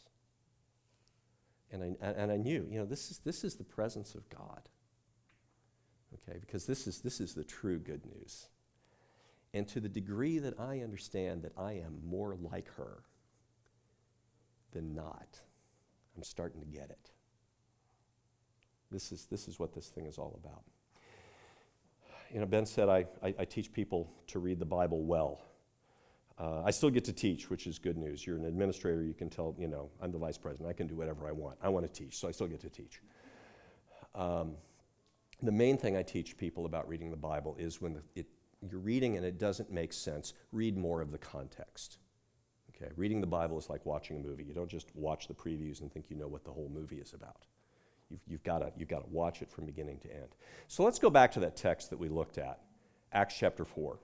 And 1.71 1.83
I, 1.83 2.05
and 2.05 2.31
I 2.31 2.35
knew, 2.37 2.67
you 2.69 2.79
know, 2.79 2.85
this 2.85 3.11
is, 3.11 3.19
this 3.19 3.45
is 3.45 3.55
the 3.55 3.63
presence 3.63 4.13
of 4.13 4.27
God. 4.29 4.67
Okay, 6.13 6.39
because 6.39 6.65
this 6.65 6.87
is, 6.87 7.01
this 7.01 7.19
is 7.19 7.33
the 7.33 7.43
true 7.43 7.79
good 7.79 8.05
news. 8.05 8.47
And 9.53 9.67
to 9.69 9.79
the 9.79 9.89
degree 9.89 10.39
that 10.39 10.59
I 10.59 10.79
understand 10.79 11.43
that 11.43 11.53
I 11.57 11.73
am 11.73 11.99
more 12.05 12.35
like 12.35 12.67
her, 12.75 13.03
than 14.71 14.93
not. 14.93 15.39
I'm 16.15 16.23
starting 16.23 16.59
to 16.61 16.67
get 16.67 16.89
it. 16.89 17.11
This 18.91 19.11
is, 19.11 19.27
this 19.29 19.47
is 19.47 19.59
what 19.59 19.73
this 19.73 19.87
thing 19.87 20.05
is 20.05 20.17
all 20.17 20.39
about. 20.43 20.63
You 22.31 22.39
know, 22.39 22.45
Ben 22.45 22.65
said 22.65 22.89
I, 22.89 23.05
I, 23.23 23.33
I 23.39 23.45
teach 23.45 23.71
people 23.71 24.11
to 24.27 24.39
read 24.39 24.59
the 24.59 24.65
Bible 24.65 25.03
well. 25.03 25.41
Uh, 26.37 26.61
I 26.63 26.71
still 26.71 26.89
get 26.89 27.03
to 27.05 27.13
teach, 27.13 27.49
which 27.49 27.67
is 27.67 27.79
good 27.79 27.97
news. 27.97 28.25
You're 28.25 28.37
an 28.37 28.45
administrator, 28.45 29.03
you 29.03 29.13
can 29.13 29.29
tell, 29.29 29.55
you 29.59 29.67
know, 29.67 29.89
I'm 30.01 30.11
the 30.11 30.17
vice 30.17 30.37
president. 30.37 30.69
I 30.69 30.73
can 30.73 30.87
do 30.87 30.95
whatever 30.95 31.27
I 31.27 31.31
want. 31.31 31.57
I 31.61 31.69
want 31.69 31.85
to 31.85 31.91
teach, 31.91 32.17
so 32.17 32.27
I 32.27 32.31
still 32.31 32.47
get 32.47 32.61
to 32.61 32.69
teach. 32.69 33.01
Um, 34.15 34.53
the 35.41 35.51
main 35.51 35.77
thing 35.77 35.95
I 35.95 36.03
teach 36.03 36.37
people 36.37 36.65
about 36.65 36.87
reading 36.87 37.11
the 37.11 37.17
Bible 37.17 37.55
is 37.59 37.81
when 37.81 38.01
it, 38.15 38.27
you're 38.69 38.79
reading 38.79 39.17
and 39.17 39.25
it 39.25 39.37
doesn't 39.37 39.71
make 39.71 39.93
sense, 39.93 40.33
read 40.51 40.77
more 40.77 41.01
of 41.01 41.11
the 41.11 41.17
context. 41.17 41.97
Okay, 42.75 42.91
reading 42.95 43.21
the 43.21 43.27
Bible 43.27 43.57
is 43.57 43.69
like 43.69 43.85
watching 43.85 44.17
a 44.17 44.19
movie. 44.19 44.43
You 44.43 44.53
don't 44.53 44.69
just 44.69 44.93
watch 44.95 45.27
the 45.27 45.33
previews 45.33 45.81
and 45.81 45.91
think 45.91 46.09
you 46.09 46.15
know 46.15 46.27
what 46.27 46.43
the 46.43 46.51
whole 46.51 46.69
movie 46.73 46.97
is 46.97 47.13
about. 47.13 47.45
You've, 48.09 48.21
you've 48.27 48.43
got 48.43 48.73
you've 48.77 48.89
to 48.89 49.01
watch 49.09 49.41
it 49.41 49.51
from 49.51 49.65
beginning 49.65 49.99
to 49.99 50.13
end. 50.13 50.35
So 50.67 50.83
let's 50.83 50.99
go 50.99 51.09
back 51.09 51.31
to 51.33 51.39
that 51.41 51.55
text 51.55 51.89
that 51.89 51.99
we 51.99 52.09
looked 52.09 52.37
at, 52.37 52.59
Acts 53.11 53.35
chapter 53.37 53.65
4. 53.65 53.99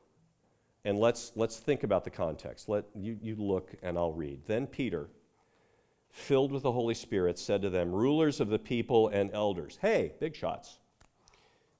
And 0.84 1.00
let's, 1.00 1.32
let's 1.36 1.58
think 1.58 1.84
about 1.84 2.04
the 2.04 2.12
context. 2.12 2.70
Let 2.70 2.86
you, 2.94 3.18
you 3.20 3.36
look 3.36 3.74
and 3.82 3.98
I'll 3.98 4.14
read. 4.14 4.42
Then 4.46 4.68
Peter, 4.68 5.10
filled 6.12 6.52
with 6.52 6.62
the 6.62 6.72
Holy 6.72 6.94
Spirit, 6.94 7.40
said 7.40 7.64
to 7.64 7.70
them, 7.70 7.92
Rulers 7.92 8.40
of 8.40 8.50
the 8.50 8.60
people 8.60 9.08
and 9.08 9.32
elders, 9.34 9.80
hey, 9.82 10.14
big 10.20 10.36
shots. 10.36 10.78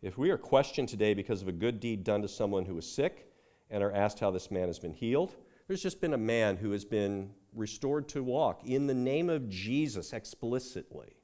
If 0.06 0.20
we 0.20 0.30
are 0.30 0.38
questioned 0.38 0.88
today 0.88 1.16
because 1.16 1.42
of 1.42 1.48
a 1.48 1.52
good 1.52 1.80
deed 1.80 2.04
done 2.04 2.22
to 2.22 2.28
someone 2.28 2.64
who 2.64 2.78
is 2.78 2.88
sick 2.88 3.28
and 3.72 3.82
are 3.82 3.92
asked 3.92 4.20
how 4.20 4.30
this 4.30 4.52
man 4.52 4.68
has 4.68 4.78
been 4.78 4.94
healed, 4.94 5.36
there's 5.68 5.82
just 5.82 6.00
been 6.00 6.14
a 6.14 6.18
man 6.18 6.58
who 6.58 6.70
has 6.74 6.86
been 6.86 7.32
restored 7.56 8.08
to 8.10 8.22
walk 8.22 8.62
in 8.64 8.86
the 8.86 8.94
name 8.94 9.32
of 9.32 9.50
Jesus 9.50 10.14
explicitly. 10.14 11.16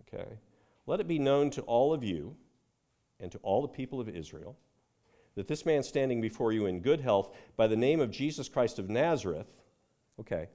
Okay? 0.00 0.38
Let 0.86 1.00
it 1.00 1.06
be 1.08 1.18
known 1.18 1.50
to 1.50 1.60
all 1.64 1.92
of 1.92 2.02
you 2.02 2.34
and 3.20 3.30
to 3.32 3.38
all 3.42 3.60
the 3.60 3.68
people 3.68 4.00
of 4.00 4.08
Israel 4.08 4.56
that 5.34 5.46
this 5.46 5.66
man 5.66 5.82
standing 5.82 6.22
before 6.22 6.52
you 6.52 6.64
in 6.64 6.80
good 6.80 7.02
health 7.02 7.36
by 7.58 7.66
the 7.66 7.76
name 7.76 8.00
of 8.00 8.10
Jesus 8.10 8.48
Christ 8.48 8.78
of 8.78 8.88
Nazareth, 8.88 9.52
okay, 10.18 10.48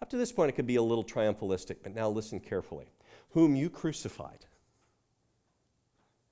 up 0.00 0.08
to 0.10 0.16
this 0.16 0.30
point 0.30 0.50
it 0.50 0.52
could 0.52 0.68
be 0.68 0.76
a 0.76 0.82
little 0.82 1.02
triumphalistic, 1.02 1.78
but 1.82 1.96
now 1.96 2.08
listen 2.08 2.38
carefully. 2.38 2.92
Whom 3.30 3.56
you 3.56 3.70
crucified 3.70 4.46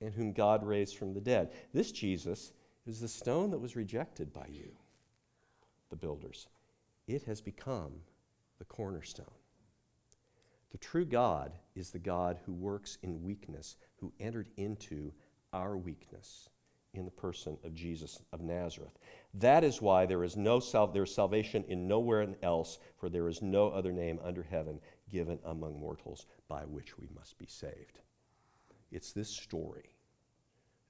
and 0.01 0.13
whom 0.13 0.31
God 0.31 0.63
raised 0.63 0.97
from 0.97 1.13
the 1.13 1.21
dead. 1.21 1.51
This 1.73 1.91
Jesus 1.91 2.53
is 2.85 2.99
the 2.99 3.07
stone 3.07 3.51
that 3.51 3.59
was 3.59 3.75
rejected 3.75 4.31
by 4.33 4.47
you, 4.49 4.71
the 5.89 5.95
builders. 5.95 6.47
It 7.07 7.23
has 7.23 7.41
become 7.41 7.93
the 8.59 8.65
cornerstone. 8.65 9.25
The 10.71 10.77
true 10.77 11.05
God 11.05 11.53
is 11.75 11.91
the 11.91 11.99
God 11.99 12.39
who 12.45 12.53
works 12.53 12.97
in 13.01 13.23
weakness, 13.23 13.77
who 13.99 14.13
entered 14.19 14.49
into 14.57 15.13
our 15.53 15.77
weakness 15.77 16.49
in 16.93 17.05
the 17.05 17.11
person 17.11 17.57
of 17.63 17.73
Jesus 17.75 18.21
of 18.33 18.41
Nazareth. 18.41 18.97
That 19.33 19.63
is 19.63 19.81
why 19.81 20.05
there 20.05 20.23
is 20.23 20.35
no 20.35 20.59
sal- 20.59 20.87
there 20.87 21.03
is 21.03 21.13
salvation 21.13 21.63
in 21.67 21.87
nowhere 21.87 22.35
else, 22.41 22.79
for 22.97 23.09
there 23.09 23.27
is 23.27 23.41
no 23.41 23.69
other 23.69 23.91
name 23.91 24.19
under 24.23 24.43
heaven 24.43 24.79
given 25.09 25.39
among 25.45 25.79
mortals 25.79 26.25
by 26.47 26.65
which 26.65 26.97
we 26.97 27.07
must 27.15 27.37
be 27.37 27.45
saved. 27.45 27.99
It's 28.91 29.11
this 29.11 29.29
story 29.29 29.91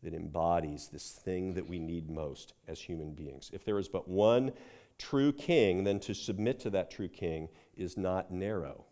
that 0.04 0.14
embodies 0.14 0.90
this 0.92 1.12
thing 1.12 1.54
that 1.56 1.68
we 1.68 1.80
need 1.80 2.10
most 2.10 2.54
as 2.68 2.80
human 2.80 3.14
beings. 3.14 3.50
If 3.54 3.66
there 3.66 3.80
is 3.80 3.88
but 3.88 4.08
one 4.08 4.52
true 4.98 5.32
king, 5.32 5.84
then 5.84 6.00
to 6.02 6.14
submit 6.14 6.60
to 6.62 6.70
that 6.72 6.92
true 6.92 7.08
king 7.08 7.50
is 7.76 7.98
not 7.98 8.32
narrow, 8.32 8.86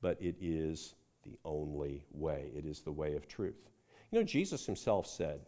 but 0.00 0.20
it 0.20 0.36
is 0.40 0.94
the 1.22 1.38
only 1.44 2.04
way. 2.12 2.50
It 2.56 2.64
is 2.64 2.80
the 2.80 2.92
way 2.92 3.14
of 3.14 3.28
truth. 3.28 3.70
You 4.10 4.18
know, 4.18 4.24
Jesus 4.24 4.66
himself 4.66 5.06
said, 5.06 5.40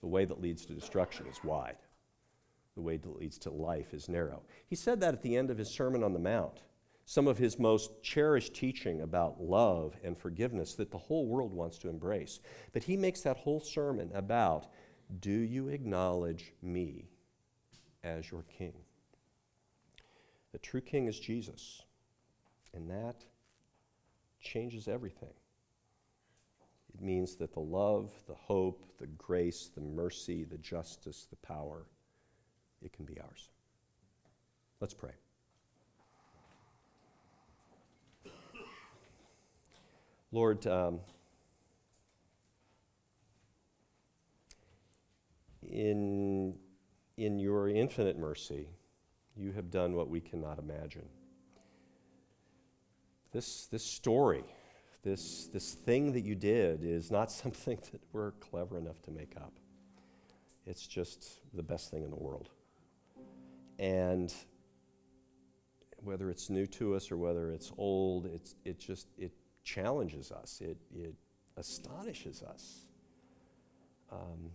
the 0.00 0.06
way 0.06 0.24
that 0.24 0.40
leads 0.40 0.64
to 0.66 0.74
destruction 0.74 1.26
is 1.26 1.42
wide. 1.42 1.76
The 2.76 2.82
way 2.82 2.96
that 2.96 3.18
leads 3.18 3.38
to 3.38 3.50
life 3.50 3.92
is 3.92 4.08
narrow. 4.08 4.42
He 4.68 4.76
said 4.76 5.00
that 5.00 5.14
at 5.14 5.22
the 5.22 5.36
end 5.36 5.50
of 5.50 5.58
his 5.58 5.68
Sermon 5.68 6.04
on 6.04 6.12
the 6.12 6.20
Mount. 6.20 6.62
Some 7.08 7.26
of 7.26 7.38
his 7.38 7.58
most 7.58 8.02
cherished 8.02 8.52
teaching 8.52 9.00
about 9.00 9.40
love 9.40 9.96
and 10.04 10.14
forgiveness 10.14 10.74
that 10.74 10.90
the 10.90 10.98
whole 10.98 11.26
world 11.26 11.54
wants 11.54 11.78
to 11.78 11.88
embrace. 11.88 12.38
But 12.74 12.82
he 12.82 12.98
makes 12.98 13.22
that 13.22 13.38
whole 13.38 13.60
sermon 13.60 14.10
about 14.12 14.66
do 15.18 15.30
you 15.30 15.68
acknowledge 15.68 16.52
me 16.60 17.08
as 18.04 18.30
your 18.30 18.42
king? 18.42 18.74
The 20.52 20.58
true 20.58 20.82
king 20.82 21.06
is 21.06 21.18
Jesus. 21.18 21.80
And 22.74 22.90
that 22.90 23.24
changes 24.38 24.86
everything. 24.86 25.32
It 26.92 27.00
means 27.00 27.36
that 27.36 27.54
the 27.54 27.60
love, 27.60 28.12
the 28.26 28.34
hope, 28.34 28.84
the 28.98 29.06
grace, 29.06 29.70
the 29.74 29.80
mercy, 29.80 30.44
the 30.44 30.58
justice, 30.58 31.26
the 31.30 31.36
power, 31.36 31.86
it 32.82 32.92
can 32.92 33.06
be 33.06 33.18
ours. 33.18 33.48
Let's 34.78 34.92
pray. 34.92 35.14
Lord, 40.30 40.66
um, 40.66 41.00
in, 45.62 46.54
in 47.16 47.38
your 47.38 47.68
infinite 47.68 48.18
mercy, 48.18 48.68
you 49.36 49.52
have 49.52 49.70
done 49.70 49.94
what 49.94 50.08
we 50.08 50.20
cannot 50.20 50.58
imagine. 50.58 51.08
This, 53.32 53.66
this 53.66 53.84
story 53.84 54.44
this, 55.02 55.46
this 55.46 55.74
thing 55.74 56.12
that 56.12 56.24
you 56.24 56.34
did 56.34 56.84
is 56.84 57.10
not 57.10 57.30
something 57.42 57.78
that 57.92 58.02
we're 58.12 58.32
clever 58.32 58.78
enough 58.78 59.00
to 59.02 59.10
make 59.10 59.34
up. 59.36 59.52
It's 60.66 60.86
just 60.86 61.40
the 61.54 61.62
best 61.62 61.90
thing 61.90 62.02
in 62.02 62.10
the 62.10 62.16
world. 62.16 62.50
And 63.78 64.34
whether 66.02 66.30
it's 66.30 66.50
new 66.50 66.66
to 66.66 66.94
us 66.94 67.10
or 67.10 67.16
whether 67.16 67.52
it's 67.52 67.72
old, 67.78 68.26
it's, 68.26 68.54
it 68.64 68.78
just 68.78 69.08
it 69.16 69.32
challenges 69.68 70.32
us. 70.32 70.60
It, 70.62 70.78
it 70.94 71.14
astonishes 71.56 72.42
us. 72.42 72.86
Um, 74.10 74.50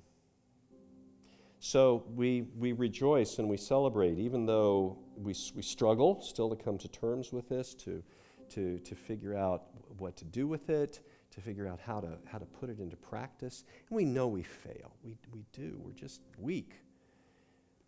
so 1.59 2.03
we, 2.15 2.47
we 2.57 2.71
rejoice 2.71 3.39
and 3.39 3.47
we 3.47 3.57
celebrate, 3.57 4.17
even 4.17 4.45
though 4.45 4.97
we, 5.15 5.35
we 5.55 5.61
struggle 5.61 6.19
still 6.21 6.49
to 6.49 6.55
come 6.55 6.77
to 6.79 6.87
terms 6.87 7.31
with 7.31 7.47
this, 7.47 7.73
to, 7.75 8.03
to, 8.49 8.79
to 8.79 8.95
figure 8.95 9.35
out 9.35 9.63
what 9.97 10.17
to 10.17 10.25
do 10.25 10.47
with 10.47 10.69
it, 10.69 11.01
to 11.31 11.41
figure 11.41 11.67
out 11.67 11.79
how 11.79 11.99
to, 11.99 12.17
how 12.25 12.37
to 12.37 12.45
put 12.45 12.69
it 12.69 12.79
into 12.79 12.97
practice. 12.97 13.63
And 13.89 13.95
we 13.95 14.05
know 14.05 14.27
we 14.27 14.43
fail. 14.43 14.91
We, 15.03 15.15
we 15.31 15.45
do. 15.53 15.79
We're 15.83 15.93
just 15.93 16.21
weak. 16.39 16.73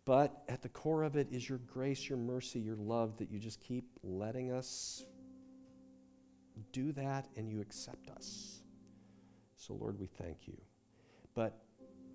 But 0.04 0.44
at 0.48 0.62
the 0.62 0.68
core 0.68 1.02
of 1.02 1.16
it 1.16 1.26
is 1.32 1.48
your 1.48 1.58
grace, 1.58 2.08
your 2.08 2.18
mercy, 2.18 2.60
your 2.60 2.76
love 2.76 3.16
that 3.18 3.30
you 3.30 3.40
just 3.40 3.60
keep 3.60 3.84
letting 4.04 4.52
us 4.52 5.04
do 6.72 6.92
that 6.92 7.28
and 7.36 7.48
you 7.48 7.60
accept 7.60 8.10
us. 8.10 8.62
So, 9.56 9.74
Lord, 9.74 9.98
we 9.98 10.06
thank 10.06 10.46
you. 10.46 10.56
But 11.34 11.58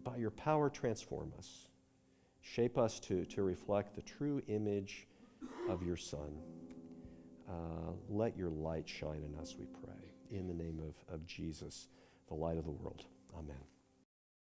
by 0.04 0.18
your 0.18 0.32
power, 0.32 0.70
transform 0.70 1.34
us. 1.38 1.68
Shape 2.42 2.78
us 2.78 3.00
to, 3.02 3.26
to 3.26 3.44
reflect 3.44 3.96
the 3.96 4.02
true 4.02 4.42
image 4.48 5.08
of 5.70 5.84
your 5.84 5.98
Son. 5.98 6.38
Uh, 7.48 7.92
let 8.10 8.38
your 8.38 8.50
light 8.50 8.88
shine 8.88 9.24
in 9.24 9.40
us, 9.40 9.56
we 9.60 9.66
pray. 9.66 10.38
In 10.38 10.48
the 10.48 10.54
name 10.54 10.80
of, 10.80 11.14
of 11.14 11.26
Jesus, 11.26 11.88
the 12.28 12.34
light 12.36 12.58
of 12.58 12.66
the 12.66 12.72
world. 12.72 13.06
Amen. 13.38 13.58